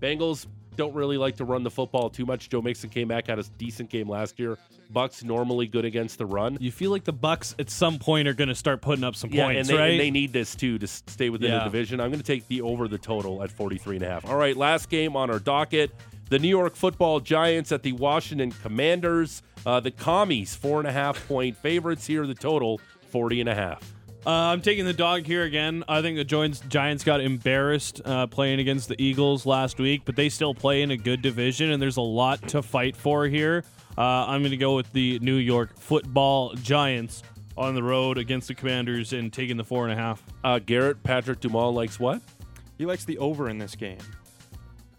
Bengals 0.00 0.46
don't 0.78 0.94
really 0.94 1.18
like 1.18 1.36
to 1.36 1.44
run 1.44 1.62
the 1.62 1.70
football 1.70 2.08
too 2.08 2.24
much. 2.24 2.48
Joe 2.48 2.62
Mixon 2.62 2.88
came 2.88 3.08
back, 3.08 3.26
had 3.26 3.38
a 3.38 3.42
decent 3.58 3.90
game 3.90 4.08
last 4.08 4.38
year. 4.38 4.56
Bucks 4.90 5.22
normally 5.22 5.66
good 5.66 5.84
against 5.84 6.16
the 6.16 6.24
run. 6.24 6.56
You 6.60 6.70
feel 6.72 6.90
like 6.90 7.04
the 7.04 7.12
Bucks 7.12 7.54
at 7.58 7.68
some 7.68 7.98
point 7.98 8.26
are 8.26 8.32
going 8.32 8.48
to 8.48 8.54
start 8.54 8.80
putting 8.80 9.04
up 9.04 9.14
some 9.16 9.28
Yeah, 9.30 9.44
points, 9.44 9.68
and 9.68 9.76
they, 9.76 9.82
right? 9.82 9.90
and 9.90 10.00
they 10.00 10.10
need 10.10 10.32
this 10.32 10.54
too 10.54 10.78
to 10.78 10.86
stay 10.86 11.28
within 11.28 11.50
Yeah. 11.50 11.58
the 11.58 11.64
division. 11.64 12.00
I'm 12.00 12.08
going 12.10 12.20
to 12.20 12.26
take 12.26 12.48
the 12.48 12.62
over 12.62 12.88
the 12.88 12.96
total 12.96 13.42
at 13.42 13.50
43 13.50 13.96
and 13.96 14.04
a 14.04 14.08
half. 14.08 14.24
All 14.24 14.36
right, 14.36 14.56
last 14.56 14.88
game 14.88 15.14
on 15.16 15.28
our 15.30 15.38
docket. 15.40 15.90
The 16.30 16.38
New 16.38 16.48
York 16.48 16.76
Football 16.76 17.20
Giants 17.20 17.72
at 17.72 17.82
the 17.82 17.92
Washington 17.92 18.52
Commanders. 18.52 19.42
Uh, 19.66 19.80
the 19.80 19.90
Commies 19.90 20.54
four 20.54 20.78
and 20.78 20.86
a 20.88 20.92
half 20.92 21.26
point 21.26 21.56
favorites 21.56 22.06
here. 22.06 22.26
The 22.26 22.34
total 22.34 22.80
40 23.10 23.40
and 23.40 23.48
a 23.48 23.54
half. 23.54 23.94
Uh, 24.26 24.30
I'm 24.30 24.60
taking 24.60 24.84
the 24.84 24.92
dog 24.92 25.26
here 25.26 25.44
again. 25.44 25.84
I 25.88 26.02
think 26.02 26.16
the 26.16 26.24
Giants, 26.24 26.60
Giants 26.68 27.04
got 27.04 27.20
embarrassed 27.20 28.02
uh, 28.04 28.26
playing 28.26 28.60
against 28.60 28.88
the 28.88 29.00
Eagles 29.02 29.46
last 29.46 29.78
week, 29.78 30.02
but 30.04 30.16
they 30.16 30.28
still 30.28 30.54
play 30.54 30.82
in 30.82 30.90
a 30.90 30.96
good 30.96 31.22
division, 31.22 31.70
and 31.70 31.80
there's 31.80 31.96
a 31.96 32.02
lot 32.02 32.46
to 32.48 32.62
fight 32.62 32.96
for 32.96 33.26
here. 33.26 33.64
Uh, 33.96 34.26
I'm 34.26 34.42
going 34.42 34.50
to 34.50 34.56
go 34.56 34.76
with 34.76 34.92
the 34.92 35.18
New 35.20 35.36
York 35.36 35.78
Football 35.78 36.54
Giants 36.54 37.22
on 37.56 37.74
the 37.74 37.82
road 37.82 38.18
against 38.18 38.48
the 38.48 38.54
Commanders 38.54 39.12
and 39.12 39.32
taking 39.32 39.56
the 39.56 39.64
four 39.64 39.88
and 39.88 39.92
a 39.92 40.00
half. 40.00 40.22
Uh, 40.44 40.58
Garrett 40.58 41.02
Patrick 41.02 41.40
Dumas 41.40 41.74
likes 41.74 41.98
what? 41.98 42.22
He 42.78 42.86
likes 42.86 43.04
the 43.04 43.18
over 43.18 43.48
in 43.48 43.58
this 43.58 43.74
game. 43.74 43.98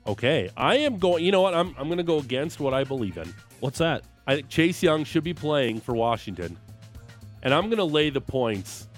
Okay, 0.05 0.49
I 0.57 0.77
am 0.77 0.97
going. 0.97 1.23
You 1.23 1.31
know 1.31 1.41
what? 1.41 1.53
I'm 1.53 1.73
I'm 1.77 1.87
going 1.87 1.97
to 1.97 2.03
go 2.03 2.19
against 2.19 2.59
what 2.59 2.73
I 2.73 2.83
believe 2.83 3.17
in. 3.17 3.33
What's 3.61 3.77
that? 3.77 4.03
I 4.27 4.35
think 4.35 4.49
Chase 4.49 4.83
Young 4.83 5.03
should 5.05 5.23
be 5.23 5.33
playing 5.33 5.79
for 5.79 5.95
Washington, 5.95 6.57
and 7.41 7.53
I'm 7.53 7.65
going 7.65 7.77
to 7.77 7.85
lay 7.85 8.09
the 8.09 8.21
points 8.21 8.88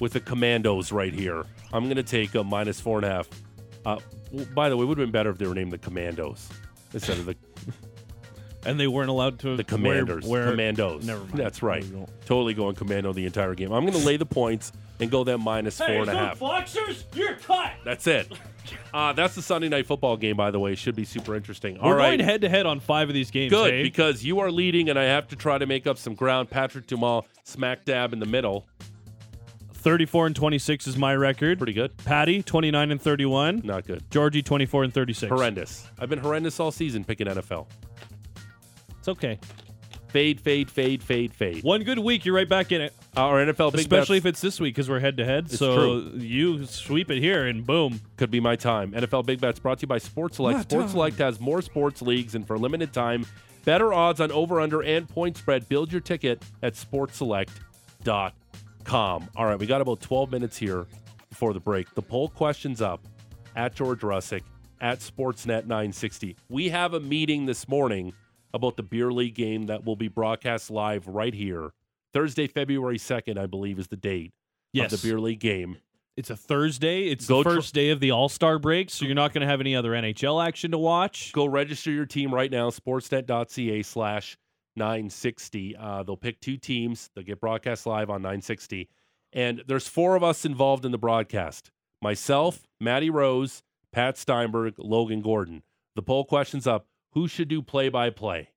with 0.00 0.12
the 0.12 0.20
Commandos 0.20 0.90
right 0.90 1.14
here. 1.14 1.44
I'm 1.72 1.84
going 1.84 1.96
to 1.96 2.02
take 2.02 2.34
a 2.34 2.42
minus 2.42 2.80
four 2.80 2.98
and 2.98 3.06
a 3.06 3.10
half. 3.10 3.28
Uh, 3.84 3.98
well, 4.32 4.46
by 4.54 4.68
the 4.68 4.76
way, 4.76 4.82
it 4.82 4.86
would 4.86 4.98
have 4.98 5.06
been 5.06 5.12
better 5.12 5.30
if 5.30 5.38
they 5.38 5.46
were 5.46 5.54
named 5.54 5.72
the 5.72 5.78
Commandos 5.78 6.48
instead 6.92 7.18
of 7.18 7.26
the 7.26 7.36
And 8.66 8.78
they 8.78 8.86
weren't 8.86 9.08
allowed 9.08 9.38
to 9.40 9.56
the 9.56 9.64
Commanders. 9.64 10.26
Wear, 10.26 10.42
wear, 10.42 10.50
Commandos. 10.50 11.04
Never 11.06 11.20
mind. 11.20 11.38
That's 11.38 11.62
right. 11.62 11.82
There 11.82 12.00
go. 12.00 12.06
Totally 12.26 12.52
going 12.54 12.74
Commando 12.74 13.12
the 13.12 13.24
entire 13.24 13.54
game. 13.54 13.72
I'm 13.72 13.86
going 13.86 13.98
to 13.98 14.06
lay 14.06 14.18
the 14.18 14.26
points 14.26 14.72
and 15.00 15.10
go 15.10 15.24
them 15.24 15.42
minus 15.42 15.78
four 15.78 15.88
and 15.88 16.10
a 16.10 16.12
half. 16.14 16.40
Boxers, 16.40 17.04
you're 17.14 17.36
cut. 17.36 17.72
That's 17.84 18.06
it. 18.06 18.30
Uh, 18.92 19.12
that's 19.12 19.34
the 19.34 19.42
Sunday 19.42 19.68
night 19.68 19.86
football 19.86 20.16
game, 20.16 20.36
by 20.36 20.50
the 20.50 20.58
way. 20.60 20.74
Should 20.74 20.94
be 20.94 21.04
super 21.04 21.34
interesting. 21.34 21.78
All 21.78 21.88
We're 21.88 21.96
right. 21.96 22.18
going 22.18 22.28
head 22.28 22.42
to 22.42 22.48
head 22.48 22.66
on 22.66 22.78
five 22.78 23.08
of 23.08 23.14
these 23.14 23.30
games. 23.30 23.50
Good, 23.50 23.74
eh? 23.74 23.82
because 23.82 24.22
you 24.22 24.40
are 24.40 24.50
leading, 24.50 24.90
and 24.90 24.98
I 24.98 25.04
have 25.04 25.28
to 25.28 25.36
try 25.36 25.58
to 25.58 25.66
make 25.66 25.86
up 25.86 25.96
some 25.96 26.14
ground. 26.14 26.50
Patrick 26.50 26.86
Dumas, 26.86 27.24
smack 27.42 27.84
dab 27.84 28.12
in 28.12 28.18
the 28.18 28.26
middle. 28.26 28.66
34 29.80 30.26
and 30.26 30.36
26 30.36 30.86
is 30.86 30.96
my 30.96 31.14
record. 31.14 31.58
Pretty 31.58 31.72
good. 31.72 31.96
Patty 31.98 32.42
29 32.42 32.90
and 32.90 33.00
31. 33.00 33.62
Not 33.64 33.86
good. 33.86 34.02
Georgie 34.10 34.42
24 34.42 34.84
and 34.84 34.94
36. 34.94 35.30
Horrendous. 35.30 35.86
I've 35.98 36.08
been 36.10 36.18
horrendous 36.18 36.60
all 36.60 36.70
season 36.70 37.02
picking 37.04 37.26
NFL. 37.26 37.66
It's 38.98 39.08
okay. 39.08 39.38
Fade, 40.08 40.40
fade, 40.40 40.68
fade, 40.70 41.02
fade, 41.02 41.32
fade. 41.32 41.62
One 41.62 41.84
good 41.84 41.98
week, 42.00 42.24
you're 42.24 42.34
right 42.34 42.48
back 42.48 42.72
in 42.72 42.80
it. 42.80 42.92
Our 43.16 43.44
NFL 43.46 43.70
big 43.72 43.80
Especially 43.82 44.18
bets 44.18 44.26
if 44.26 44.30
it's 44.30 44.40
this 44.40 44.60
week 44.60 44.74
because 44.74 44.88
we're 44.90 44.98
head 45.00 45.16
to 45.18 45.24
head. 45.24 45.44
It's 45.46 45.58
So 45.58 45.74
true. 45.74 46.12
you 46.18 46.66
sweep 46.66 47.10
it 47.12 47.20
here 47.20 47.46
and 47.46 47.64
boom. 47.64 48.00
could 48.16 48.30
be 48.30 48.40
my 48.40 48.56
time. 48.56 48.90
NFL 48.92 49.24
Big 49.26 49.40
Bets 49.40 49.60
brought 49.60 49.78
to 49.78 49.82
you 49.82 49.88
by 49.88 49.98
Sports 49.98 50.36
Select. 50.36 50.62
Sports 50.62 50.92
Select 50.92 51.16
has 51.18 51.38
more 51.40 51.62
sports 51.62 52.02
leagues, 52.02 52.34
and 52.34 52.44
for 52.46 52.54
a 52.54 52.58
limited 52.58 52.92
time, 52.92 53.24
better 53.64 53.92
odds 53.92 54.20
on 54.20 54.30
over 54.32 54.60
under 54.60 54.82
and 54.82 55.08
point 55.08 55.36
spread. 55.36 55.68
Build 55.68 55.92
your 55.92 56.00
ticket 56.00 56.42
at 56.62 56.74
sportselect.com. 56.74 58.32
All 58.92 59.20
right, 59.36 59.58
we 59.58 59.66
got 59.66 59.80
about 59.80 60.00
12 60.00 60.30
minutes 60.32 60.56
here 60.56 60.86
before 61.28 61.52
the 61.52 61.60
break. 61.60 61.92
The 61.94 62.02
poll 62.02 62.28
question's 62.28 62.82
up 62.82 63.00
at 63.54 63.74
George 63.74 64.00
Russick 64.00 64.42
at 64.80 64.98
Sportsnet 64.98 65.62
960. 65.66 66.36
We 66.48 66.68
have 66.70 66.94
a 66.94 67.00
meeting 67.00 67.46
this 67.46 67.68
morning 67.68 68.12
about 68.52 68.76
the 68.76 68.82
beer 68.82 69.12
league 69.12 69.34
game 69.34 69.66
that 69.66 69.84
will 69.84 69.94
be 69.96 70.08
broadcast 70.08 70.70
live 70.70 71.06
right 71.06 71.32
here. 71.34 71.70
Thursday, 72.12 72.48
February 72.48 72.98
2nd, 72.98 73.38
I 73.38 73.46
believe, 73.46 73.78
is 73.78 73.86
the 73.88 73.96
date 73.96 74.32
Yes. 74.72 74.92
of 74.92 75.00
the 75.00 75.08
beer 75.08 75.20
league 75.20 75.40
game. 75.40 75.76
It's 76.16 76.30
a 76.30 76.36
Thursday. 76.36 77.04
It's 77.08 77.26
Go 77.26 77.42
the 77.44 77.50
tr- 77.50 77.56
first 77.56 77.74
day 77.74 77.90
of 77.90 78.00
the 78.00 78.10
All 78.10 78.28
Star 78.28 78.58
break, 78.58 78.90
so 78.90 79.04
you're 79.04 79.14
not 79.14 79.32
going 79.32 79.42
to 79.42 79.46
have 79.46 79.60
any 79.60 79.76
other 79.76 79.92
NHL 79.92 80.44
action 80.44 80.72
to 80.72 80.78
watch. 80.78 81.32
Go 81.32 81.46
register 81.46 81.92
your 81.92 82.06
team 82.06 82.34
right 82.34 82.50
now, 82.50 82.70
sportsnet.ca 82.70 83.82
slash 83.84 84.36
960. 84.76 85.76
Uh, 85.76 86.02
they'll 86.02 86.16
pick 86.16 86.40
two 86.40 86.56
teams. 86.56 87.10
They'll 87.14 87.24
get 87.24 87.40
broadcast 87.40 87.86
live 87.86 88.10
on 88.10 88.22
960. 88.22 88.88
And 89.32 89.62
there's 89.66 89.86
four 89.86 90.16
of 90.16 90.24
us 90.24 90.44
involved 90.44 90.84
in 90.84 90.92
the 90.92 90.98
broadcast. 90.98 91.70
Myself, 92.02 92.66
Matty 92.80 93.10
Rose, 93.10 93.62
Pat 93.92 94.16
Steinberg, 94.16 94.74
Logan 94.78 95.20
Gordon. 95.22 95.62
The 95.96 96.02
poll 96.02 96.24
question's 96.24 96.66
up. 96.66 96.86
Who 97.12 97.28
should 97.28 97.48
do 97.48 97.62
play-by-play? 97.62 98.50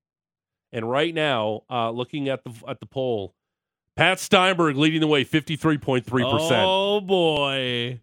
And 0.71 0.89
right 0.89 1.13
now, 1.13 1.61
uh, 1.69 1.91
looking 1.91 2.29
at 2.29 2.43
the 2.43 2.51
at 2.67 2.79
the 2.79 2.87
poll, 2.87 3.35
Pat 3.95 4.19
Steinberg 4.19 4.75
leading 4.75 5.01
the 5.01 5.07
way, 5.07 5.23
53.3%. 5.23 6.03
Oh 6.65 6.99
boy, 6.99 7.99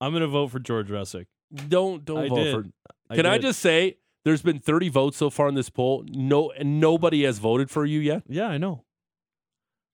I'm 0.00 0.12
going 0.12 0.22
to 0.22 0.26
vote 0.26 0.50
for 0.50 0.58
George 0.58 0.88
Russick. 0.88 1.26
Don't 1.68 2.04
don't 2.04 2.24
I 2.24 2.28
vote 2.28 2.36
did. 2.36 2.54
for 2.54 3.14
Can 3.14 3.26
I, 3.26 3.34
did. 3.34 3.42
just 3.42 3.60
say 3.60 3.98
there's 4.26 4.42
been 4.42 4.58
30 4.58 4.88
votes 4.88 5.16
so 5.16 5.30
far 5.30 5.46
in 5.46 5.54
this 5.54 5.70
poll. 5.70 6.04
No, 6.08 6.50
and 6.50 6.80
nobody 6.80 7.22
has 7.22 7.38
voted 7.38 7.70
for 7.70 7.86
you 7.86 8.00
yet. 8.00 8.24
Yeah, 8.26 8.48
I 8.48 8.58
know. 8.58 8.82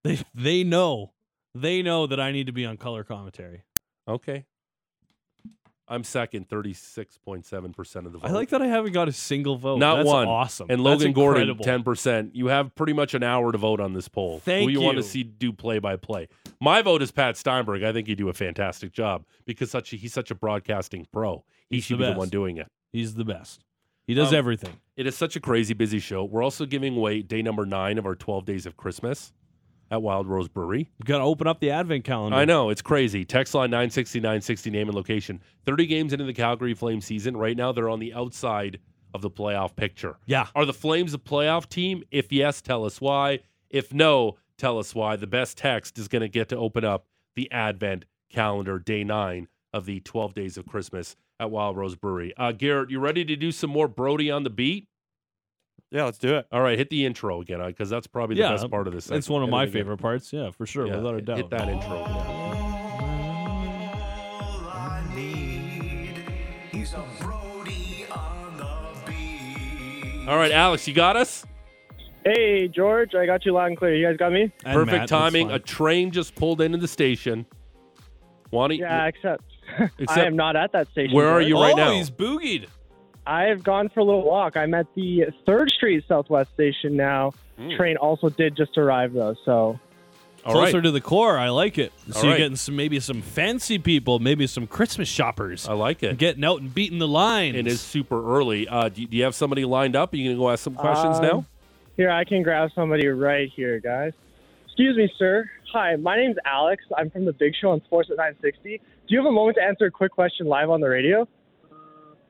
They 0.05 0.21
they 0.35 0.65
know. 0.65 1.13
They 1.55 1.83
know 1.83 2.07
that 2.07 2.19
I 2.19 2.33
need 2.33 2.47
to 2.47 2.53
be 2.53 2.65
on 2.65 2.79
color 2.79 3.05
commentary. 3.05 3.63
Okay. 4.09 4.47
I'm 5.87 6.03
second, 6.05 6.49
36.7% 6.49 7.97
of 8.07 8.13
the 8.13 8.19
vote. 8.19 8.27
I 8.27 8.31
like 8.31 8.49
that 8.49 8.63
I 8.63 8.69
haven't 8.69 8.93
got 8.93 9.09
a 9.09 9.13
single 9.13 9.57
vote. 9.57 9.79
Not 9.79 9.97
That's 9.97 10.07
one. 10.07 10.27
Awesome. 10.27 10.69
And 10.71 10.81
Logan 10.83 11.13
Gordon, 11.13 11.55
10%. 11.55 12.31
You 12.33 12.47
have 12.47 12.75
pretty 12.75 12.95
much 12.95 13.13
an 13.13 13.23
hour 13.23 13.53
to 13.53 13.59
vote 13.59 13.81
on 13.81 13.93
this 13.93 14.09
poll. 14.09 14.39
Thank 14.39 14.71
Who 14.71 14.71
you, 14.71 14.81
want 14.81 14.97
to 14.97 15.03
see 15.03 15.25
do 15.25 15.53
play 15.53 15.81
by 15.81 15.97
play. 15.97 16.29
My 16.59 16.81
vote 16.81 17.03
is 17.03 17.11
Pat 17.11 17.37
Steinberg. 17.37 17.83
I 17.83 17.93
think 17.93 18.09
you 18.09 18.17
do 18.17 18.31
a 18.31 18.33
fantastic 18.33 18.93
job 18.93 19.27
because 19.45 19.71
such 19.71 19.93
a, 19.93 19.97
he's 19.97 20.15
such 20.15 20.31
a 20.31 20.35
broadcasting 20.35 21.07
pro. 21.13 21.45
He 21.69 21.77
He's 21.77 21.85
should 21.85 21.99
be 21.99 22.07
the 22.07 22.13
one 22.15 22.31
doing 22.31 22.57
it. 22.57 22.69
He's 22.93 23.15
the 23.15 23.27
best. 23.27 23.63
He 24.07 24.15
does 24.15 24.29
Um, 24.33 24.39
everything. 24.39 24.77
It 24.97 25.07
is 25.07 25.17
such 25.17 25.37
a 25.37 25.41
crazy 25.41 25.75
busy 25.75 25.99
show. 25.99 26.25
We're 26.25 26.43
also 26.43 26.67
giving 26.67 26.97
away 26.97 27.23
day 27.23 27.43
number 27.43 27.65
nine 27.65 27.99
of 27.99 28.07
our 28.07 28.15
12 28.15 28.45
days 28.45 28.67
of 28.67 28.77
Christmas 28.77 29.33
at 29.91 30.03
Wild 30.03 30.27
Rose 30.27 30.49
Brewery. 30.49 30.91
Got 31.05 31.19
to 31.19 31.25
open 31.25 31.47
up 31.47 31.61
the 31.61 31.71
advent 31.71 32.05
calendar. 32.05 32.37
I 32.37 32.45
know 32.45 32.71
it's 32.71 32.83
crazy. 32.83 33.25
Text 33.25 33.55
line 33.55 33.71
960 33.71 34.71
name 34.71 34.89
and 34.89 34.95
location. 34.95 35.41
30 35.67 35.87
games 35.87 36.13
into 36.13 36.25
the 36.25 36.33
Calgary 36.33 36.75
Flames 36.75 37.05
season. 37.05 37.37
Right 37.37 37.57
now, 37.57 37.73
they're 37.73 37.89
on 37.89 38.01
the 38.01 38.13
outside 38.15 38.81
of 39.15 39.21
the 39.23 39.31
playoff 39.31 39.77
picture. 39.77 40.17
Yeah. 40.27 40.47
Are 40.55 40.65
the 40.65 40.73
Flames 40.73 41.15
a 41.15 41.19
playoff 41.19 41.69
team? 41.69 42.03
If 42.11 42.33
yes, 42.33 42.61
tell 42.63 42.85
us 42.85 43.01
why. 43.01 43.41
If 43.71 43.93
no, 43.95 44.37
tell 44.59 44.79
us 44.79 44.95
why. 44.95 45.17
The 45.17 45.27
best 45.27 45.59
text 45.59 45.99
is 45.99 46.09
going 46.09 46.23
to 46.23 46.29
get 46.29 46.49
to 46.51 46.57
open 46.57 46.85
up 46.85 47.07
the 47.37 47.51
Advent 47.53 48.05
calendar, 48.31 48.79
day 48.79 49.05
nine 49.05 49.49
of 49.73 49.85
the 49.87 50.01
12 50.01 50.35
days 50.35 50.57
of 50.59 50.67
Christmas 50.67 51.17
at 51.43 51.51
Wild 51.51 51.77
Rose 51.77 51.97
Brewery. 51.97 52.33
Uh, 52.37 52.53
Garrett, 52.53 52.89
you 52.91 53.01
ready 53.01 53.25
to 53.25 53.35
do 53.35 53.51
some 53.51 53.69
more 53.71 53.89
Brody 53.89 54.31
on 54.31 54.45
the 54.45 54.51
beat? 54.51 54.87
Yeah, 55.91 56.05
let's 56.05 56.19
do 56.19 56.37
it. 56.37 56.47
All 56.53 56.63
right, 56.63 56.79
hit 56.79 56.89
the 56.89 57.05
intro 57.05 57.41
again 57.41 57.61
because 57.67 57.91
that's 57.91 58.07
probably 58.07 58.37
the 58.37 58.43
Yeah, 58.43 58.53
best 58.53 58.71
part 58.71 58.87
of 58.87 58.95
this. 58.95 59.11
It's 59.11 59.29
one 59.29 59.43
of 59.43 59.49
Hit 59.49 59.51
my 59.51 59.63
it 59.65 59.69
again. 59.69 59.73
favorite 59.83 59.99
parts. 59.99 60.33
Yeah, 60.33 60.51
for 60.53 60.65
sure, 60.67 60.87
Yeah, 60.87 60.97
without 60.97 61.15
a 61.15 61.17
hit- 61.17 61.25
doubt. 61.27 61.37
Hit 61.39 61.51
that 61.51 61.69
intro. 61.69 61.99
All 61.99 62.07
I 64.71 65.03
need 65.15 66.15
is 66.73 66.95
a 66.95 67.05
Brody 67.21 68.07
on 68.11 68.57
the 68.57 69.11
beat. 69.11 70.29
All 70.29 70.37
right, 70.37 70.53
Alex, 70.53 70.87
you 70.89 70.95
got 70.95 71.17
us? 71.17 71.45
Hey, 72.25 72.69
George, 72.69 73.15
I 73.17 73.27
got 73.27 73.45
you 73.45 73.53
loud 73.53 73.67
and 73.67 73.77
clear. 73.77 73.97
You 73.97 74.07
guys 74.07 74.17
got 74.17 74.33
me? 74.33 74.43
And 74.43 74.75
Perfect 74.75 74.93
Matt, 74.93 75.09
timing. 75.09 75.51
A 75.51 75.59
train 75.59 76.13
just 76.13 76.37
pulled 76.37 76.61
into 76.61 76.79
the 76.79 76.87
station. 76.89 77.45
Want 78.53 78.73
to? 78.73 78.79
Yeah, 78.79 79.07
except, 79.07 79.43
Except- 79.99 80.11
I 80.11 80.25
am 80.25 80.37
not 80.37 80.57
at 80.57 80.73
that 80.73 80.91
station. 80.91 81.15
Where 81.15 81.29
are 81.29 81.41
you 81.41 81.57
right 81.57 81.75
oh, 81.75 81.77
now? 81.77 81.93
he's 81.93 82.11
boogied. 82.11 82.67
I 83.27 83.45
have 83.45 83.63
gone 83.63 83.89
for 83.89 84.01
a 84.01 84.05
little 84.05 84.25
walk. 84.25 84.57
I'm 84.57 84.75
at 84.75 84.87
the 84.95 85.27
Third 85.47 85.71
Street 85.71 86.05
Southwest 86.09 86.53
station 86.55 86.97
now. 86.97 87.33
Mm. 87.59 87.77
Train 87.77 87.97
also 87.97 88.29
did 88.29 88.57
just 88.57 88.77
arrive 88.77 89.13
though, 89.13 89.37
so 89.45 89.79
All 90.45 90.53
Closer 90.53 90.79
right. 90.79 90.83
to 90.85 90.91
the 90.91 91.01
core. 91.01 91.39
I 91.39 91.51
like 91.51 91.79
it. 91.79 91.93
So 92.11 92.19
All 92.19 92.25
you're 92.25 92.33
right. 92.33 92.39
getting 92.39 92.57
some 92.57 92.75
maybe 92.75 92.99
some 92.99 93.23
fancy 93.23 93.79
people, 93.79 94.19
maybe 94.19 94.49
some 94.49 94.67
Christmas 94.67 95.09
shoppers. 95.09 95.69
I 95.69 95.75
like 95.75 96.03
it. 96.03 96.19
Getting 96.19 96.45
out 96.45 96.61
and 96.61 96.75
beating 96.75 96.99
the 96.99 97.07
line. 97.07 97.55
It 97.55 97.69
is 97.69 97.81
super 97.81 98.37
early. 98.37 98.67
Uh, 98.67 98.89
do, 98.89 99.03
you, 99.03 99.07
do 99.07 99.17
you 99.17 99.23
have 99.23 99.37
somebody 99.37 99.65
lined 99.65 99.95
up? 99.95 100.13
Are 100.13 100.17
you 100.17 100.25
going 100.25 100.37
to 100.37 100.41
go 100.41 100.51
ask 100.51 100.65
some 100.65 100.75
questions 100.75 101.19
Um, 101.19 101.23
now? 101.23 101.45
here 101.97 102.11
I 102.11 102.25
can 102.25 102.43
grab 102.43 102.71
somebody 102.75 103.07
right 103.07 103.49
here, 103.55 103.79
guys. 103.79 104.15
Excuse 104.65 104.97
me, 104.97 105.13
sir. 105.19 105.49
Hi, 105.73 105.95
my 105.97 106.17
name's 106.17 106.37
Alex. 106.45 106.83
I'm 106.97 107.09
from 107.11 107.25
the 107.25 107.33
Big 107.35 107.55
Show 107.55 107.71
on 107.71 107.81
Sportsnet 107.83 108.17
960. 108.17 108.81
Do 109.13 109.17
you 109.17 109.23
have 109.25 109.29
a 109.31 109.35
moment 109.35 109.57
to 109.57 109.63
answer 109.63 109.85
a 109.85 109.91
quick 109.91 110.11
question 110.11 110.47
live 110.47 110.71
on 110.71 110.81
the 110.81 110.89
radio? 110.89 111.29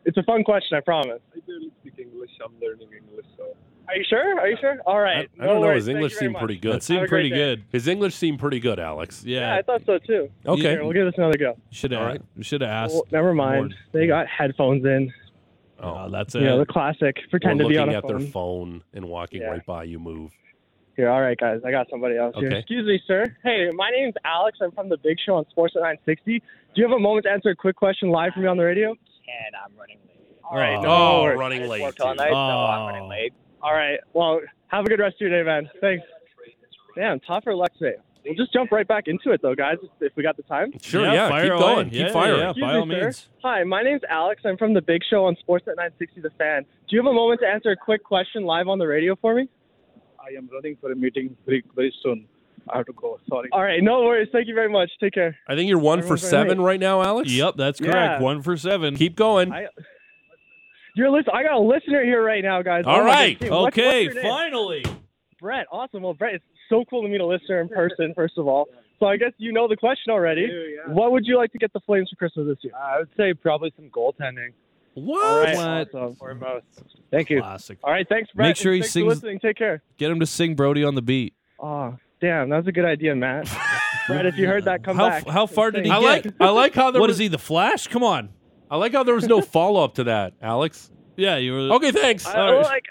It's 0.04 0.16
a 0.16 0.22
fun 0.24 0.42
question, 0.42 0.76
I 0.76 0.80
promise. 0.80 1.20
I 1.32 1.38
barely 1.46 1.70
speak 1.80 1.94
English. 1.96 2.30
I'm 2.44 2.50
learning 2.60 2.88
English, 2.92 3.24
so. 3.36 3.54
Are 3.86 3.94
you 3.94 4.02
sure? 4.10 4.40
Are 4.40 4.48
you 4.48 4.56
sure? 4.60 4.80
All 4.84 4.98
right. 4.98 5.14
I, 5.14 5.18
right. 5.18 5.30
I 5.42 5.46
don't 5.46 5.62
know. 5.62 5.72
His 5.76 5.86
English 5.86 6.16
seemed 6.16 6.32
much. 6.32 6.40
pretty 6.40 6.56
good. 6.58 6.72
That 6.74 6.82
seemed 6.82 6.98
Have 7.02 7.06
a 7.06 7.08
great 7.08 7.30
pretty 7.30 7.36
day. 7.36 7.36
good. 7.36 7.64
His 7.70 7.86
English 7.86 8.16
seemed 8.16 8.40
pretty 8.40 8.58
good, 8.58 8.80
Alex. 8.80 9.22
Yeah, 9.24 9.38
Yeah. 9.52 9.54
I 9.58 9.62
thought 9.62 9.82
so 9.86 9.98
too. 9.98 10.28
Okay. 10.44 10.60
Here, 10.70 10.82
we'll 10.82 10.92
give 10.92 11.04
this 11.06 11.14
another 11.18 11.38
go. 11.38 11.56
Should 11.70 11.92
have. 11.92 12.00
All 12.00 12.06
right. 12.08 12.20
Should 12.40 12.62
have 12.62 12.70
asked. 12.70 12.94
Well, 12.94 13.06
never 13.12 13.32
mind. 13.32 13.68
more. 13.68 13.78
They 14.00 14.08
got 14.08 14.26
headphones 14.26 14.84
in. 14.84 15.12
Oh, 15.78 16.06
oh. 16.06 16.10
that's 16.10 16.34
You 16.34 16.40
it. 16.40 16.44
know, 16.46 16.58
the 16.58 16.66
classic. 16.66 17.16
Or 17.18 17.28
Pretend 17.30 17.60
to 17.60 17.68
be 17.68 17.74
looking 17.78 17.90
on 17.90 17.94
a 17.94 17.98
at 17.98 18.02
phone. 18.02 18.18
their 18.18 18.28
phone 18.28 18.82
and 18.92 19.04
walking 19.04 19.42
Yeah. 19.42 19.50
right 19.50 19.64
by 19.66 19.84
you 19.84 20.00
move. 20.00 20.32
Here, 20.96 21.08
all 21.08 21.22
right, 21.22 21.38
guys. 21.38 21.60
I 21.64 21.70
got 21.70 21.88
somebody 21.88 22.18
else 22.18 22.34
here. 22.36 22.50
Excuse 22.50 22.86
me, 22.86 23.00
sir. 23.06 23.24
Hey, 23.44 23.70
my 23.72 23.88
name's 23.90 24.14
Alex. 24.24 24.58
I'm 24.60 24.72
from 24.72 24.88
the 24.90 24.98
Big 24.98 25.16
Show 25.24 25.36
on 25.36 25.44
Sportsnet 25.46 25.76
960. 25.76 26.42
Do 26.74 26.80
you 26.80 26.88
have 26.88 26.96
a 26.96 27.00
moment 27.00 27.24
to 27.24 27.30
answer 27.30 27.50
a 27.50 27.56
quick 27.56 27.76
question 27.76 28.10
live 28.10 28.32
for 28.34 28.40
me 28.40 28.46
on 28.46 28.56
the 28.56 28.64
radio? 28.64 28.90
and 28.90 29.54
I'm 29.56 29.76
running 29.78 29.98
late. 30.06 30.26
All 30.44 30.58
right. 30.58 30.76
Oh. 30.76 30.82
no 30.82 30.88
Oh, 30.90 31.22
worries. 31.22 31.38
running 31.38 31.68
late. 31.68 31.80
worked 31.82 32.00
all 32.00 32.12
too. 32.12 32.16
night, 32.18 32.30
so 32.30 32.36
I'm 32.36 32.80
Oh. 32.82 32.86
running 32.86 33.08
late. 33.08 33.32
All 33.62 33.72
right. 33.72 33.98
Well, 34.12 34.40
have 34.68 34.84
a 34.84 34.88
good 34.88 34.98
rest 35.00 35.14
of 35.16 35.20
your 35.22 35.30
day, 35.30 35.42
man. 35.46 35.70
Thanks. 35.80 36.04
Damn, 36.96 37.20
tough 37.20 37.44
for 37.44 37.54
luck 37.54 37.72
today. 37.78 37.96
We'll 38.24 38.34
just 38.34 38.52
jump 38.52 38.70
right 38.70 38.86
back 38.86 39.04
into 39.08 39.30
it, 39.32 39.40
though, 39.42 39.54
guys, 39.54 39.78
if 40.00 40.12
we 40.16 40.22
got 40.22 40.36
the 40.36 40.42
time. 40.44 40.72
Sure, 40.82 41.04
yeah. 41.06 41.28
fire 41.28 41.44
keep 41.44 41.52
away. 41.52 41.60
going. 41.60 41.88
Yeah, 41.92 42.04
keep 42.04 42.12
firing. 42.12 42.40
Yeah, 42.40 42.50
Excuse 42.50 42.66
by 42.66 42.72
me, 42.72 42.78
all 42.78 42.86
sir. 42.86 43.04
means. 43.04 43.28
Hi, 43.42 43.64
my 43.64 43.82
name's 43.82 44.02
Alex. 44.08 44.42
I'm 44.44 44.56
from 44.58 44.74
the 44.74 44.82
Big 44.82 45.02
Show 45.08 45.24
on 45.24 45.34
Sportsnet 45.36 45.76
960 45.76 46.20
The 46.20 46.30
Fan. 46.38 46.62
Do 46.88 46.96
you 46.96 47.02
have 47.02 47.10
a 47.10 47.14
moment 47.14 47.40
to 47.40 47.46
answer 47.48 47.70
a 47.70 47.76
quick 47.76 48.04
question 48.04 48.44
live 48.44 48.68
on 48.68 48.78
the 48.78 48.86
radio 48.86 49.16
for 49.16 49.34
me? 49.34 49.48
I 50.20 50.36
am 50.36 50.48
running 50.52 50.76
for 50.80 50.92
a 50.92 50.96
meeting 50.96 51.34
very, 51.46 51.64
very 51.74 51.92
soon. 52.02 52.26
I 52.70 52.78
have 52.78 52.86
to 52.86 52.92
go. 52.92 53.18
Sorry. 53.28 53.48
All 53.52 53.62
right. 53.62 53.82
No 53.82 54.02
worries. 54.02 54.28
Thank 54.32 54.48
you 54.48 54.54
very 54.54 54.68
much. 54.70 54.90
Take 55.00 55.14
care. 55.14 55.36
I 55.48 55.54
think 55.54 55.68
you're 55.68 55.78
one 55.78 56.02
for 56.02 56.16
seven 56.16 56.60
right 56.60 56.78
now, 56.80 57.02
Alex. 57.02 57.30
Yep, 57.30 57.54
that's 57.56 57.80
Yeah. 57.80 57.90
correct. 57.90 58.22
One 58.22 58.42
for 58.42 58.56
seven. 58.56 58.96
Keep 58.96 59.16
going. 59.16 59.52
I, 59.52 59.66
you're 60.94 61.10
listen. 61.10 61.32
I 61.34 61.42
got 61.42 61.52
a 61.54 61.58
listener 61.58 62.04
here 62.04 62.22
right 62.24 62.42
now, 62.42 62.62
guys. 62.62 62.84
All 62.86 63.00
Oh 63.00 63.04
right. 63.04 63.38
God. 63.38 63.50
What's- 63.50 63.78
okay, 63.78 64.06
what's 64.08 64.20
finally. 64.20 64.84
Brett. 65.40 65.66
Awesome. 65.72 66.02
Well, 66.02 66.14
Brett, 66.14 66.34
it's 66.34 66.44
so 66.68 66.84
cool 66.88 67.02
to 67.02 67.08
meet 67.08 67.20
a 67.20 67.26
listener 67.26 67.60
in 67.60 67.68
person. 67.68 68.12
First 68.14 68.38
of 68.38 68.46
all, 68.46 68.68
so 69.00 69.06
I 69.06 69.16
guess 69.16 69.32
you 69.38 69.52
know 69.52 69.66
the 69.68 69.76
question 69.76 70.12
already. 70.12 70.42
yeah. 70.42 70.92
What 70.92 71.12
would 71.12 71.26
you 71.26 71.36
like 71.36 71.50
to 71.52 71.58
get 71.58 71.72
the 71.72 71.80
Flames 71.80 72.10
for 72.10 72.16
Christmas 72.16 72.46
this 72.46 72.58
year? 72.62 72.72
I 72.76 72.98
would 72.98 73.08
say 73.16 73.34
probably 73.34 73.72
some 73.76 73.88
goaltending. 73.90 74.52
What? 74.94 75.24
All 75.24 75.40
right. 75.42 75.56
What? 75.56 75.94
Awesome. 75.94 76.38
Most. 76.38 76.64
Thank 77.10 77.30
you. 77.30 77.40
Classic. 77.40 77.78
All 77.82 77.90
right. 77.90 78.06
Thanks, 78.08 78.30
Brett. 78.32 78.48
Make 78.48 78.56
sure 78.56 78.72
and 78.72 78.76
he 78.76 78.80
thanks 78.82 78.92
sings- 78.92 79.04
For 79.04 79.08
listening. 79.14 79.38
Take 79.40 79.56
care. 79.56 79.82
Get 79.96 80.10
him 80.10 80.20
to 80.20 80.26
sing 80.26 80.54
Brody 80.54 80.84
on 80.84 80.94
the 80.94 81.02
beat. 81.02 81.34
Oh, 81.58 81.96
damn. 82.22 82.48
That 82.48 82.56
was 82.56 82.66
a 82.68 82.72
good 82.72 82.86
idea, 82.86 83.14
Matt. 83.14 83.46
Brett, 84.06 84.24
if 84.24 84.36
you 84.38 84.46
heard 84.46 84.64
that, 84.64 84.82
come 84.82 84.96
How, 84.96 85.10
back. 85.10 85.28
how 85.28 85.44
far 85.46 85.70
did 85.70 85.84
he 85.84 85.90
I 85.90 86.00
get? 86.00 86.24
like. 86.24 86.34
I 86.40 86.48
like 86.50 86.74
how 86.74 86.90
there 86.90 87.00
What 87.00 87.08
was. 87.08 87.16
is 87.16 87.20
he, 87.20 87.28
the 87.28 87.38
Flash? 87.38 87.86
Come 87.88 88.02
on. 88.02 88.30
I 88.70 88.76
like 88.76 88.92
how 88.92 89.02
there 89.04 89.14
was 89.14 89.26
no 89.28 89.40
follow 89.42 89.84
up 89.84 89.96
to 89.96 90.04
that, 90.04 90.32
Alex. 90.40 90.90
Yeah, 91.16 91.36
you 91.36 91.52
were. 91.52 91.74
Okay, 91.74 91.90
thanks. 91.92 92.24
I, 92.26 92.50
well, 92.50 92.62
like, 92.62 92.86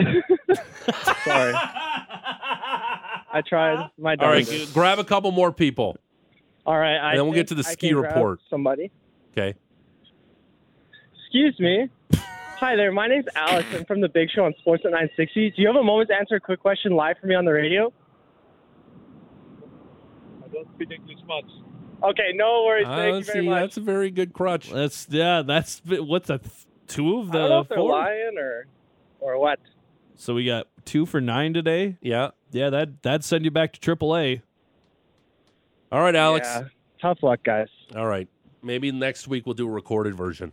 uh, 0.00 0.54
sorry. 1.24 1.54
I 1.54 3.42
tried 3.46 3.88
my 3.98 4.16
All 4.16 4.28
right, 4.28 4.44
g- 4.46 4.66
grab 4.74 4.98
a 4.98 5.04
couple 5.04 5.30
more 5.30 5.52
people. 5.52 5.96
All 6.66 6.76
right. 6.78 6.96
I 6.98 7.10
And 7.10 7.18
then 7.20 7.24
we'll 7.26 7.34
get 7.34 7.48
think 7.48 7.58
to 7.58 7.62
the 7.62 7.68
I 7.68 7.72
ski 7.72 7.88
can 7.90 7.98
grab 8.00 8.14
report. 8.14 8.40
Somebody. 8.50 8.90
Okay. 9.32 9.54
Excuse 11.24 11.58
me. 11.60 11.88
Hi 12.12 12.74
there. 12.76 12.90
My 12.90 13.06
name's 13.06 13.26
Alex. 13.36 13.66
I'm 13.72 13.84
from 13.84 14.00
the 14.00 14.08
Big 14.08 14.28
Show 14.34 14.44
on 14.44 14.52
Sportsnet 14.66 14.90
960. 14.90 15.50
Do 15.50 15.62
you 15.62 15.68
have 15.68 15.76
a 15.76 15.82
moment 15.84 16.08
to 16.10 16.16
answer 16.16 16.34
a 16.34 16.40
quick 16.40 16.60
question 16.60 16.92
live 16.92 17.16
for 17.20 17.26
me 17.28 17.34
on 17.34 17.44
the 17.44 17.52
radio? 17.52 17.92
I 20.48 20.54
don't 20.54 20.68
speak 20.74 20.90
English 20.90 21.18
much. 21.26 21.44
Okay, 22.02 22.30
no 22.34 22.64
worries. 22.64 22.86
Thank 22.86 23.06
you 23.06 23.12
let's 23.14 23.26
very 23.26 23.44
see. 23.44 23.48
much. 23.48 23.60
That's 23.60 23.76
a 23.76 23.80
very 23.80 24.10
good 24.10 24.32
crutch. 24.32 24.70
That's 24.70 25.06
yeah. 25.10 25.42
That's 25.42 25.82
what's 25.84 26.28
that? 26.28 26.42
Two 26.86 27.18
of 27.18 27.30
I 27.30 27.32
don't 27.32 27.42
know 27.42 27.48
the 27.48 27.60
if 27.60 27.68
they're 27.68 27.78
four. 27.78 27.90
lying 27.92 28.38
or 28.38 28.66
or 29.20 29.38
what. 29.38 29.58
So 30.14 30.34
we 30.34 30.44
got 30.44 30.68
two 30.84 31.06
for 31.06 31.20
nine 31.20 31.54
today. 31.54 31.96
Yeah. 32.00 32.30
Yeah, 32.50 32.70
that 32.70 33.02
that'd 33.02 33.24
send 33.24 33.44
you 33.44 33.50
back 33.50 33.72
to 33.74 33.96
AAA. 33.96 34.42
All 35.92 36.00
right, 36.00 36.16
Alex. 36.16 36.48
Yeah. 36.48 36.62
Tough 37.00 37.18
luck, 37.22 37.40
guys. 37.44 37.68
All 37.94 38.06
right. 38.06 38.28
Maybe 38.62 38.90
next 38.90 39.28
week 39.28 39.46
we'll 39.46 39.54
do 39.54 39.66
a 39.68 39.70
recorded 39.70 40.14
version. 40.16 40.52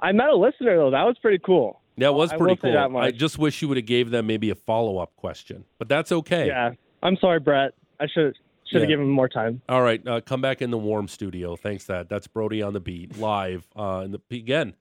I 0.00 0.12
met 0.12 0.28
a 0.28 0.36
listener 0.36 0.76
though. 0.76 0.90
That 0.90 1.04
was 1.04 1.16
pretty 1.20 1.38
cool. 1.44 1.80
That 1.98 2.14
was 2.14 2.30
pretty 2.30 2.44
will 2.44 2.56
cool. 2.56 2.72
that. 2.72 2.96
I 2.96 3.10
just 3.10 3.38
wish 3.38 3.62
you 3.62 3.68
would 3.68 3.76
have 3.76 3.86
gave 3.86 4.10
them 4.10 4.26
maybe 4.26 4.50
a 4.50 4.54
follow 4.54 4.98
up 4.98 5.14
question, 5.16 5.64
but 5.78 5.88
that's 5.88 6.10
okay. 6.10 6.46
Yeah. 6.46 6.72
I'm 7.02 7.16
sorry, 7.20 7.40
Brett. 7.40 7.72
I 8.00 8.06
should 8.12 8.36
should 8.72 8.80
have 8.80 8.90
Yeah. 8.90 8.94
given 8.94 9.06
him 9.06 9.12
more 9.12 9.28
time. 9.28 9.62
All 9.68 9.82
right, 9.82 10.06
uh, 10.06 10.20
come 10.20 10.40
back 10.40 10.60
in 10.62 10.70
the 10.70 10.78
warm 10.78 11.06
studio. 11.08 11.54
Thanks, 11.56 11.84
that. 11.84 12.08
That's 12.08 12.26
Brody 12.26 12.62
on 12.62 12.72
the 12.72 12.80
beat 12.80 13.18
live. 13.18 13.66
Uh, 13.76 14.00
and 14.00 14.14
the, 14.14 14.20
again, 14.36 14.74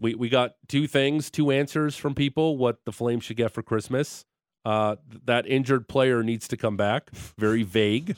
we 0.00 0.14
we 0.14 0.28
got 0.28 0.56
two 0.68 0.86
things, 0.86 1.30
two 1.30 1.50
answers 1.50 1.96
from 1.96 2.14
people. 2.14 2.56
What 2.56 2.84
the 2.84 2.92
Flames 2.92 3.24
should 3.24 3.36
get 3.36 3.52
for 3.52 3.62
Christmas. 3.62 4.24
Uh, 4.64 4.96
that 5.24 5.46
injured 5.46 5.88
player 5.88 6.22
needs 6.22 6.46
to 6.48 6.56
come 6.56 6.76
back. 6.76 7.10
Very 7.38 7.62
vague. 7.62 8.16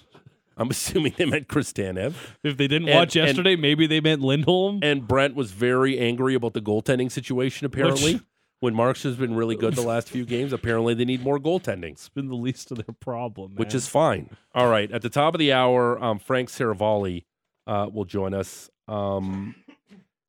I'm 0.57 0.69
assuming 0.71 1.15
they 1.17 1.25
meant 1.25 1.49
Chris 1.49 1.73
Tanev. 1.73 2.15
If 2.43 2.57
they 2.57 2.67
didn't 2.69 2.89
And- 2.89 2.99
watch 2.99 3.17
and- 3.17 3.27
yesterday, 3.27 3.57
maybe 3.57 3.87
they 3.87 4.01
meant 4.01 4.21
Lindholm. 4.21 4.81
And 4.83 5.07
Brent 5.09 5.35
was 5.35 5.53
very 5.53 5.99
angry 5.99 6.35
about 6.35 6.53
the 6.55 6.61
goaltending 6.61 7.11
situation. 7.11 7.65
Apparently, 7.67 8.21
when 8.61 8.75
Marks 8.75 9.03
has 9.03 9.17
been 9.17 9.35
really 9.35 9.57
good 9.57 9.75
the 9.75 9.83
last 9.83 10.09
few 10.09 10.25
games, 10.27 10.53
apparently 10.53 10.95
they 10.95 11.05
need 11.05 11.23
more 11.23 11.39
goaltending. 11.39 11.93
It's 11.93 12.09
been 12.09 12.29
the 12.29 12.37
least 12.37 12.71
of 12.71 12.77
their 12.79 12.95
problem, 13.01 13.57
which 13.57 13.75
is 13.75 13.89
fine. 13.89 14.31
All 14.55 14.69
right. 14.69 14.91
At 14.91 15.03
the 15.03 15.11
top 15.11 15.35
of 15.35 15.39
the 15.39 15.53
hour, 15.53 16.03
um, 16.03 16.19
Frank 16.19 16.51
Seravalli 16.51 17.25
uh, 17.67 17.89
will 17.93 18.05
join 18.05 18.35
us. 18.35 18.71
Um, 18.87 19.55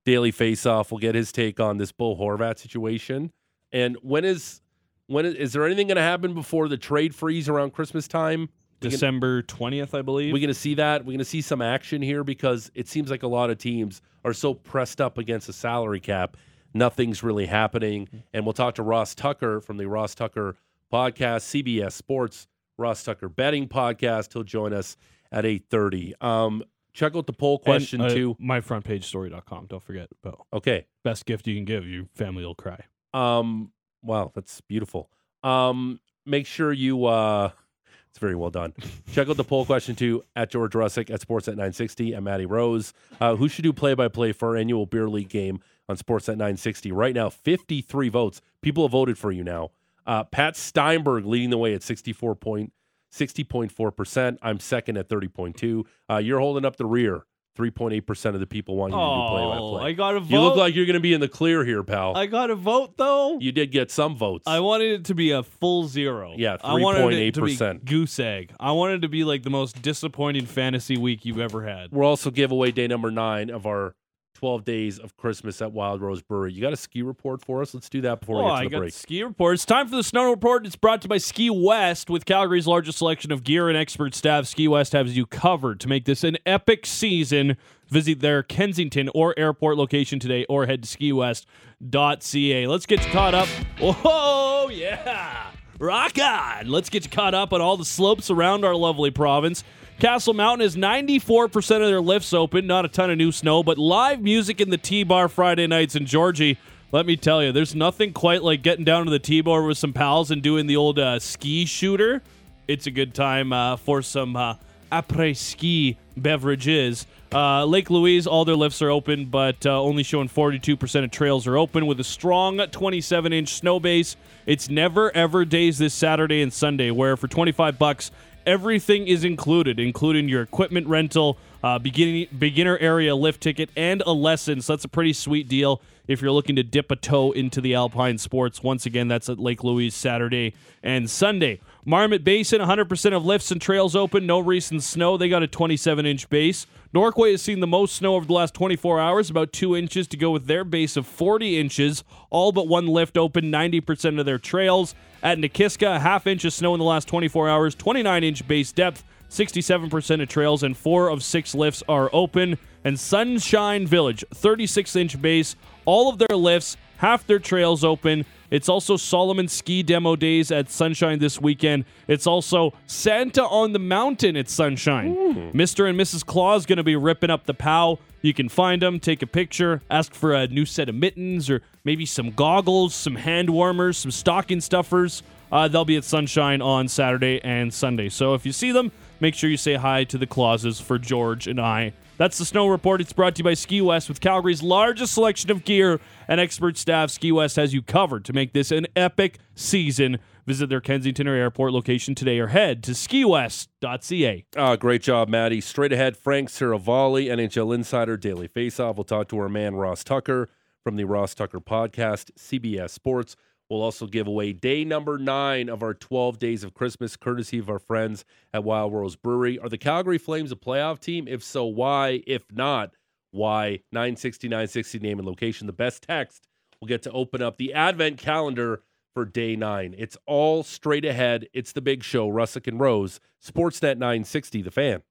Daily 0.06 0.32
Face 0.32 0.66
Off 0.66 0.92
will 0.92 0.98
get 0.98 1.14
his 1.14 1.32
take 1.32 1.60
on 1.60 1.78
this 1.78 1.92
Bo 1.92 2.16
Horvat 2.16 2.58
situation. 2.58 3.32
And 3.72 3.98
when 4.02 4.26
is 4.26 4.62
when 5.08 5.26
is, 5.26 5.36
is 5.36 5.54
there 5.54 5.66
anything 5.66 5.88
going 5.88 5.98
to 5.98 6.02
happen 6.02 6.34
before 6.34 6.68
the 6.68 6.78
trade 6.78 7.14
freeze 7.14 7.50
around 7.50 7.74
Christmas 7.74 8.08
time? 8.08 8.50
December 8.80 9.44
20th, 9.44 9.96
I 9.98 10.02
believe. 10.02 10.34
We're 10.34 10.40
going 10.40 10.48
to 10.48 10.54
see 10.56 10.74
that. 10.76 11.02
We're 11.02 11.12
going 11.12 11.20
to 11.20 11.26
see 11.26 11.42
some 11.42 11.62
action 11.62 12.02
here 12.02 12.24
because 12.24 12.72
it 12.74 12.88
seems 12.88 13.12
like 13.12 13.22
a 13.22 13.28
lot 13.28 13.52
of 13.52 13.60
teams 13.60 14.02
are 14.26 14.34
so 14.34 14.56
pressed 14.56 15.00
up 15.00 15.20
against 15.20 15.46
the 15.46 15.54
salary 15.54 16.00
cap. 16.00 16.36
Nothing's 16.74 17.24
really 17.24 17.46
happening. 17.46 18.08
And 18.34 18.46
we'll 18.46 18.54
talk 18.54 18.76
to 18.76 18.84
Ross 18.84 19.14
Tucker 19.16 19.60
from 19.62 19.78
the 19.78 19.88
Ross 19.88 20.16
Tucker 20.16 20.56
podcast, 20.92 21.64
CBS 21.64 21.94
Sports, 21.94 22.48
Ross 22.78 23.04
Tucker 23.04 23.30
betting 23.30 23.68
podcast. 23.68 24.34
He'll 24.34 24.44
join 24.44 24.74
us 24.74 24.98
at 25.32 25.44
8.30. 25.46 26.22
Um, 26.24 26.64
check 26.94 27.16
out 27.16 27.26
the 27.28 27.34
poll 27.34 27.60
question, 27.60 28.02
and, 28.02 28.12
uh, 28.12 28.14
too. 28.14 28.36
myfrontpagestory.com. 28.42 29.68
Don't 29.68 29.84
forget 29.84 30.10
about 30.24 30.46
Okay. 30.54 30.86
best 31.04 31.26
gift 31.26 31.48
you 31.48 31.56
can 31.56 31.66
give. 31.66 31.88
Your 31.88 32.06
family 32.16 32.46
will 32.46 32.56
cry. 32.56 32.84
Um, 33.14 33.72
wow, 34.02 34.32
that's 34.34 34.62
beautiful. 34.62 35.10
Um, 35.44 36.00
make 36.26 36.46
sure 36.46 36.72
you 36.72 37.06
uh 37.06 37.50
it's 38.10 38.20
very 38.20 38.36
well 38.36 38.50
done. 38.52 38.74
Check 39.12 39.28
out 39.30 39.38
the 39.38 39.44
poll 39.44 39.66
question 39.66 39.96
too 39.96 40.24
at 40.36 40.50
George 40.52 40.74
Russick 40.74 41.10
at 41.10 41.20
Sportsnet 41.22 41.52
960 41.56 42.14
and 42.14 42.24
Matty 42.26 42.46
Rose. 42.46 42.94
Uh, 43.20 43.36
who 43.36 43.48
should 43.48 43.64
do 43.64 43.74
play 43.74 43.94
by 43.94 44.08
play 44.08 44.32
for 44.34 44.50
our 44.50 44.58
annual 44.58 44.86
beer 44.86 45.10
league 45.10 45.30
game 45.30 45.60
on 45.92 45.98
Sportsnet 45.98 46.38
960? 46.38 46.92
Right 46.92 47.14
now, 47.14 47.30
53 47.30 48.10
votes. 48.10 48.42
People 48.62 48.84
have 48.86 48.92
voted 48.92 49.18
for 49.18 49.32
you 49.32 49.44
now. 49.44 49.70
Uh, 50.08 50.24
Pat 50.24 50.56
Steinberg 50.56 51.26
leading 51.26 51.52
the 51.52 51.58
way 51.60 51.76
at 51.76 51.84
64 51.84 52.34
point, 52.36 52.74
60.4%. 53.14 54.38
I'm 54.42 54.60
second 54.60 54.98
at 54.98 55.08
30.2. 55.10 55.86
Uh, 56.10 56.18
you're 56.18 56.40
holding 56.40 56.66
up 56.66 56.78
the 56.78 56.86
rear. 56.86 57.26
3.8% 57.58 58.34
of 58.34 58.40
the 58.40 58.48
people 58.48 58.78
want 58.78 58.94
you 58.94 58.98
to 58.98 59.04
do 59.04 59.28
play 59.30 59.44
by 59.44 59.58
play. 59.58 59.90
I 59.90 59.92
got 59.92 60.12
to 60.14 60.22
vote. 60.22 60.30
You 60.30 60.40
look 60.40 60.56
like 60.56 60.74
you're 60.74 60.86
going 60.86 60.94
to 60.94 61.02
be 61.02 61.14
in 61.14 61.20
the 61.20 61.28
clear 61.28 61.66
here, 61.66 61.84
pal. 61.84 62.16
I 62.16 62.26
got 62.26 62.48
to 62.48 62.56
vote 62.56 62.96
though. 62.98 63.38
you 63.40 63.52
did 63.52 63.72
get 63.74 63.92
some 63.92 64.16
votes. 64.16 64.46
I 64.48 64.62
wanted 64.62 64.92
it 65.02 65.06
to 65.06 65.14
be 65.16 65.32
a 65.32 65.44
full 65.44 65.86
zero. 65.86 66.34
Yeah, 66.38 66.56
I 66.64 66.76
wanted 66.76 67.14
it 67.14 67.34
to 67.34 67.42
be 67.42 67.58
3.8%. 67.58 67.84
goose 67.84 68.20
egg. 68.20 68.54
I 68.58 68.72
wanted 68.72 68.96
it 68.96 69.02
to 69.02 69.10
be 69.10 69.26
like 69.26 69.44
the 69.44 69.50
most 69.50 69.82
disappointing 69.82 70.46
fantasy 70.46 70.96
week 70.98 71.26
you've 71.26 71.40
ever 71.42 71.68
had. 71.68 71.92
We're 71.92 72.06
also 72.06 72.32
giveaway 72.32 72.72
day 72.72 72.88
number 72.88 73.12
nine 73.12 73.50
of 73.50 73.66
our 73.66 73.96
12 74.34 74.64
days 74.64 74.98
of 75.00 75.16
Christmas 75.18 75.62
at 75.62 75.72
Wild 75.72 76.02
Rose 76.02 76.22
Brewery. 76.22 76.52
You 76.54 76.62
got 76.62 76.74
a 76.74 76.78
ski 76.78 77.02
report 77.02 77.44
for 77.46 77.62
us? 77.62 77.74
Let's 77.74 77.90
do 77.90 78.02
that 78.02 78.22
before 78.22 78.42
Oh, 78.42 78.46
we 78.46 78.50
get 78.50 78.58
to 78.58 78.64
the 78.64 78.70
got 78.72 78.80
break. 78.80 78.94
ski 78.94 79.24
report. 79.24 79.54
It's 79.56 79.66
time 79.66 79.88
for 79.88 79.96
the 79.96 80.04
snow 80.04 80.30
report. 80.30 80.66
It's 80.66 80.76
brought 80.76 81.02
to 81.02 81.06
you 81.06 81.10
by 81.10 81.18
Ski 81.20 81.50
West. 81.50 82.10
With 82.10 82.26
Calgary's 82.26 82.66
largest 82.66 82.98
selection 82.98 83.32
of 83.32 83.44
gear 83.44 83.70
and 83.70 83.78
expert 83.78 84.16
staff, 84.16 84.48
Ski 84.48 84.68
West 84.68 84.94
has 84.94 85.16
you 85.16 85.26
covered 85.26 85.80
to 85.82 85.88
make 85.88 86.06
this 86.06 86.24
an 86.24 86.38
epic 86.46 86.86
season. 86.86 87.56
Visit 87.90 88.22
their 88.22 88.42
Kensington 88.42 89.10
or 89.14 89.38
airport 89.38 89.78
location 89.78 90.18
today 90.18 90.46
or 90.50 90.66
head 90.66 90.84
to 90.84 90.90
skiwest.ca. 90.90 92.68
Let's 92.68 92.86
get 92.86 93.06
you 93.06 93.12
caught 93.12 93.34
up. 93.36 93.48
Oh, 93.82 94.70
yeah. 94.74 95.52
Rock 95.80 96.18
on. 96.20 96.68
Let's 96.68 96.90
get 96.90 97.04
you 97.04 97.10
caught 97.10 97.34
up 97.34 97.54
on 97.54 97.60
all 97.62 97.76
the 97.78 97.86
slopes 97.86 98.30
around 98.30 98.64
our 98.64 98.76
lovely 98.76 99.12
province. 99.12 99.64
Castle 100.02 100.34
Mountain 100.34 100.66
is 100.66 100.76
94% 100.76 101.56
of 101.76 101.88
their 101.88 102.02
lifts 102.02 102.34
open. 102.34 102.66
Not 102.66 102.86
a 102.86 102.88
ton 102.88 103.12
of 103.12 103.20
new 103.20 103.32
snow, 103.32 103.62
but 103.62 103.78
live 103.78 104.20
music 104.20 104.60
in 104.60 104.72
the 104.72 104.78
T 104.80 105.04
Bar 105.04 105.30
Friday 105.30 105.68
nights 105.68 105.96
in 105.96 106.08
Georgie. 106.08 106.58
Let 106.92 107.06
me 107.06 107.16
tell 107.16 107.44
you, 107.44 107.52
there's 107.52 107.76
nothing 107.76 108.12
quite 108.12 108.42
like 108.42 108.64
getting 108.64 108.84
down 108.84 109.06
to 109.06 109.12
the 109.12 109.20
T 109.20 109.42
Bar 109.42 109.62
with 109.62 109.78
some 109.78 109.94
pals 109.94 110.32
and 110.32 110.42
doing 110.42 110.66
the 110.66 110.76
old 110.76 110.98
uh, 110.98 111.20
ski 111.20 111.68
shooter. 111.68 112.24
It's 112.68 112.88
a 112.88 112.92
good 112.92 113.14
time 113.14 113.54
uh, 113.54 113.78
for 113.78 114.02
some 114.02 114.36
uh, 114.36 114.56
après 114.92 115.38
ski 115.38 116.00
beverages. 116.18 117.06
Uh, 117.32 117.64
Lake 117.66 117.92
Louise, 117.92 118.26
all 118.26 118.44
their 118.44 118.56
lifts 118.56 118.82
are 118.82 118.90
open, 118.90 119.26
but 119.26 119.64
uh, 119.68 119.80
only 119.80 120.02
showing 120.02 120.28
42% 120.28 121.04
of 121.04 121.12
trails 121.12 121.46
are 121.46 121.58
open 121.58 121.86
with 121.86 122.00
a 122.00 122.04
strong 122.04 122.58
27 122.58 123.34
inch 123.34 123.54
snow 123.54 123.80
base. 123.80 124.16
It's 124.48 124.68
never 124.68 125.16
ever 125.16 125.46
days 125.46 125.78
this 125.78 125.94
Saturday 125.94 126.42
and 126.42 126.52
Sunday, 126.52 126.90
where 126.90 127.16
for 127.16 127.28
25 127.28 127.78
bucks, 127.78 128.10
everything 128.46 129.08
is 129.08 129.24
included, 129.24 129.80
including 129.80 130.30
your 130.30 130.42
equipment 130.42 130.88
rental, 130.88 131.38
uh, 131.64 131.80
beginning 131.80 132.28
beginner 132.38 132.78
area 132.78 133.16
lift 133.16 133.42
ticket, 133.42 133.70
and 133.76 134.02
a 134.06 134.12
lesson. 134.12 134.62
So 134.62 134.74
that's 134.74 134.86
a 134.86 134.90
pretty 134.90 135.14
sweet 135.14 135.48
deal 135.48 135.82
if 136.08 136.22
you're 136.22 136.32
looking 136.32 136.56
to 136.56 136.64
dip 136.64 136.92
a 136.92 136.96
toe 136.96 137.32
into 137.32 137.62
the 137.62 137.76
alpine 137.76 138.18
sports. 138.18 138.64
Once 138.64 138.86
again, 138.86 139.08
that's 139.08 139.30
at 139.30 139.40
Lake 139.40 139.64
Louise 139.64 139.96
Saturday 139.96 140.54
and 140.84 141.10
Sunday. 141.10 141.60
Marmot 141.84 142.24
Basin, 142.24 142.62
100% 142.62 143.16
of 143.16 143.26
lifts 143.26 143.50
and 143.50 143.60
trails 143.60 143.96
open. 143.96 144.28
No 144.28 144.40
recent 144.40 144.84
snow. 144.84 145.18
They 145.18 145.30
got 145.30 145.42
a 145.42 145.48
27 145.48 146.06
inch 146.06 146.30
base. 146.30 146.68
Norquay 146.94 147.32
has 147.32 147.42
seen 147.42 147.60
the 147.60 147.68
most 147.68 147.96
snow 147.96 148.16
over 148.16 148.26
the 148.26 148.34
last 148.34 148.54
24 148.54 149.00
hours, 149.00 149.30
about 149.32 149.52
two 149.52 149.76
inches 149.76 150.08
to 150.10 150.18
go 150.18 150.30
with 150.30 150.46
their 150.46 150.64
base 150.64 150.96
of 150.96 151.08
40 151.08 151.58
inches. 151.58 152.04
All 152.30 152.52
but 152.52 152.68
one 152.68 152.86
lift 152.86 153.18
open, 153.18 153.46
90% 153.46 154.20
of 154.20 154.26
their 154.28 154.38
trails. 154.38 154.94
At 155.24 155.40
Nakiska, 155.40 155.96
a 155.96 156.00
half 156.00 156.28
inch 156.28 156.46
of 156.46 156.54
snow 156.54 156.76
in 156.76 156.80
the 156.80 156.86
last 156.86 157.08
24 157.08 157.50
hours, 157.50 157.74
29 157.74 158.24
inch 158.24 158.48
base 158.48 158.72
depth. 158.72 159.04
67% 159.32 160.22
of 160.22 160.28
trails 160.28 160.62
and 160.62 160.76
four 160.76 161.10
of 161.10 161.24
six 161.24 161.56
lifts 161.56 161.82
are 161.88 162.10
open. 162.14 162.58
And 162.84 163.00
Sunshine 163.00 163.88
Village, 163.88 164.24
36 164.34 164.96
inch 164.96 165.22
base, 165.22 165.56
all 165.86 166.10
of 166.10 166.18
their 166.20 166.38
lifts, 166.38 166.78
half 166.98 167.26
their 167.26 167.40
trails 167.40 167.84
open. 167.84 168.26
It's 168.52 168.68
also 168.68 168.98
Salomon 168.98 169.48
Ski 169.48 169.82
Demo 169.82 170.18
Days 170.18 170.52
at 170.52 170.70
Sunshine 170.70 171.20
this 171.20 171.40
weekend. 171.42 171.86
It's 172.08 172.28
also 172.28 172.74
Santa 172.86 173.44
on 173.44 173.72
the 173.72 173.80
Mountain 173.80 174.36
at 174.36 174.50
Sunshine. 174.50 175.16
Mr. 175.54 175.90
and 175.90 175.98
Mrs. 175.98 176.26
Claus 176.26 176.66
going 176.66 176.78
to 176.78 176.84
be 176.84 176.98
ripping 176.98 177.30
up 177.30 177.46
the 177.46 177.54
POW. 177.54 178.00
You 178.22 178.34
can 178.34 178.50
find 178.50 178.82
them, 178.82 179.00
take 179.00 179.22
a 179.22 179.28
picture, 179.28 179.82
ask 179.90 180.14
for 180.14 180.34
a 180.34 180.48
new 180.48 180.66
set 180.66 180.90
of 180.90 180.96
mittens 180.96 181.50
or 181.50 181.62
maybe 181.86 182.06
some 182.06 182.32
goggles, 182.32 182.94
some 182.94 183.16
hand 183.16 183.50
warmers, 183.50 183.98
some 183.98 184.12
stocking 184.12 184.60
stuffers. 184.60 185.24
Uh, 185.52 185.68
they'll 185.68 185.86
be 185.86 185.98
at 185.98 186.04
Sunshine 186.04 186.62
on 186.62 186.88
Saturday 186.88 187.42
and 187.44 187.74
Sunday. 187.74 188.10
So 188.10 188.34
if 188.34 188.46
you 188.46 188.52
see 188.52 188.72
them, 188.72 188.92
make 189.20 189.34
sure 189.34 189.50
you 189.50 189.58
say 189.58 189.76
hi 189.76 190.04
to 190.06 190.18
the 190.18 190.28
Clauses 190.28 190.80
for 190.80 190.98
George 191.00 191.48
and 191.48 191.60
I. 191.60 191.94
That's 192.22 192.38
the 192.38 192.46
snow 192.46 192.68
report. 192.68 193.02
It's 193.02 193.14
brought 193.14 193.34
to 193.34 193.40
you 193.40 193.44
by 193.44 193.56
Ski 193.56 193.82
West 193.82 194.08
with 194.08 194.22
Calgary's 194.22 194.62
largest 194.62 195.16
selection 195.16 195.50
of 195.50 195.66
gear 195.66 196.00
and 196.28 196.40
expert 196.40 196.78
staff. 196.78 197.10
Ski 197.10 197.32
West 197.32 197.56
has 197.56 197.74
you 197.74 197.82
covered 197.82 198.26
to 198.26 198.32
make 198.32 198.54
this 198.54 198.70
an 198.70 198.86
epic 198.96 199.40
season. 199.56 200.20
Visit 200.46 200.70
their 200.70 200.82
Kensington 200.82 201.28
or 201.28 201.34
airport 201.34 201.74
location 201.74 202.14
today 202.14 202.38
or 202.38 202.50
head 202.50 202.84
to 202.84 202.92
skiwest.ca. 202.92 204.46
Ah, 204.56 204.76
great 204.76 205.02
job, 205.02 205.30
Maddie. 205.30 205.62
Straight 205.62 205.92
ahead, 205.92 206.16
Frank 206.16 206.50
Seravalli, 206.50 207.26
NHL 207.26 207.74
Insider, 207.74 208.18
Daily 208.18 208.48
Faceoff. 208.48 208.98
We'll 208.98 209.04
talk 209.04 209.28
to 209.30 209.40
our 209.40 209.50
man, 209.50 209.74
Ross 209.74 210.04
Tucker, 210.04 210.48
from 210.84 210.98
the 210.98 211.06
Ross 211.06 211.34
Tucker 211.34 211.60
podcast, 211.60 212.30
CBS 212.38 212.92
Sports. 212.92 213.36
We'll 213.72 213.84
also 213.84 214.06
give 214.06 214.28
away 214.28 214.52
day 214.52 214.84
number 214.84 215.18
nine 215.18 215.70
of 215.70 215.82
our 215.82 215.94
12 215.94 216.38
Days 216.40 216.66
of 216.66 216.74
Christmas, 216.74 217.16
courtesy 217.16 217.58
of 217.58 217.70
our 217.70 217.80
friends 217.80 218.26
at 218.54 218.66
Wild 218.66 218.92
Rose 218.92 219.16
Brewery. 219.16 219.58
Are 219.60 219.70
the 219.70 219.78
Calgary 219.78 220.18
Flames 220.18 220.52
a 220.52 220.58
playoff 220.58 221.00
team? 221.00 221.26
If 221.26 221.42
so, 221.42 221.64
why? 221.64 222.22
If 222.28 222.44
not, 222.52 222.92
why? 223.32 223.80
960 223.94 224.50
960 224.50 225.00
name 225.00 225.20
and 225.20 225.26
location. 225.26 225.68
The 225.68 225.74
best 225.74 226.04
text 226.04 226.50
will 226.82 226.90
get 226.90 227.02
to 227.04 227.12
open 227.12 227.42
up 227.42 227.56
the 227.56 227.74
advent 227.74 228.18
calendar 228.18 228.84
for 229.14 229.24
day 229.24 229.56
nine. 229.56 229.96
It's 229.98 230.18
all 230.26 230.64
straight 230.64 231.06
ahead. 231.06 231.48
It's 231.54 231.72
the 231.72 231.80
big 231.80 232.04
show, 232.04 232.30
Russick 232.30 232.68
and 232.68 232.78
Rose, 232.78 233.22
Sportsnet 233.42 233.98
960, 233.98 234.64
the 234.64 234.72
fan. 234.72 235.02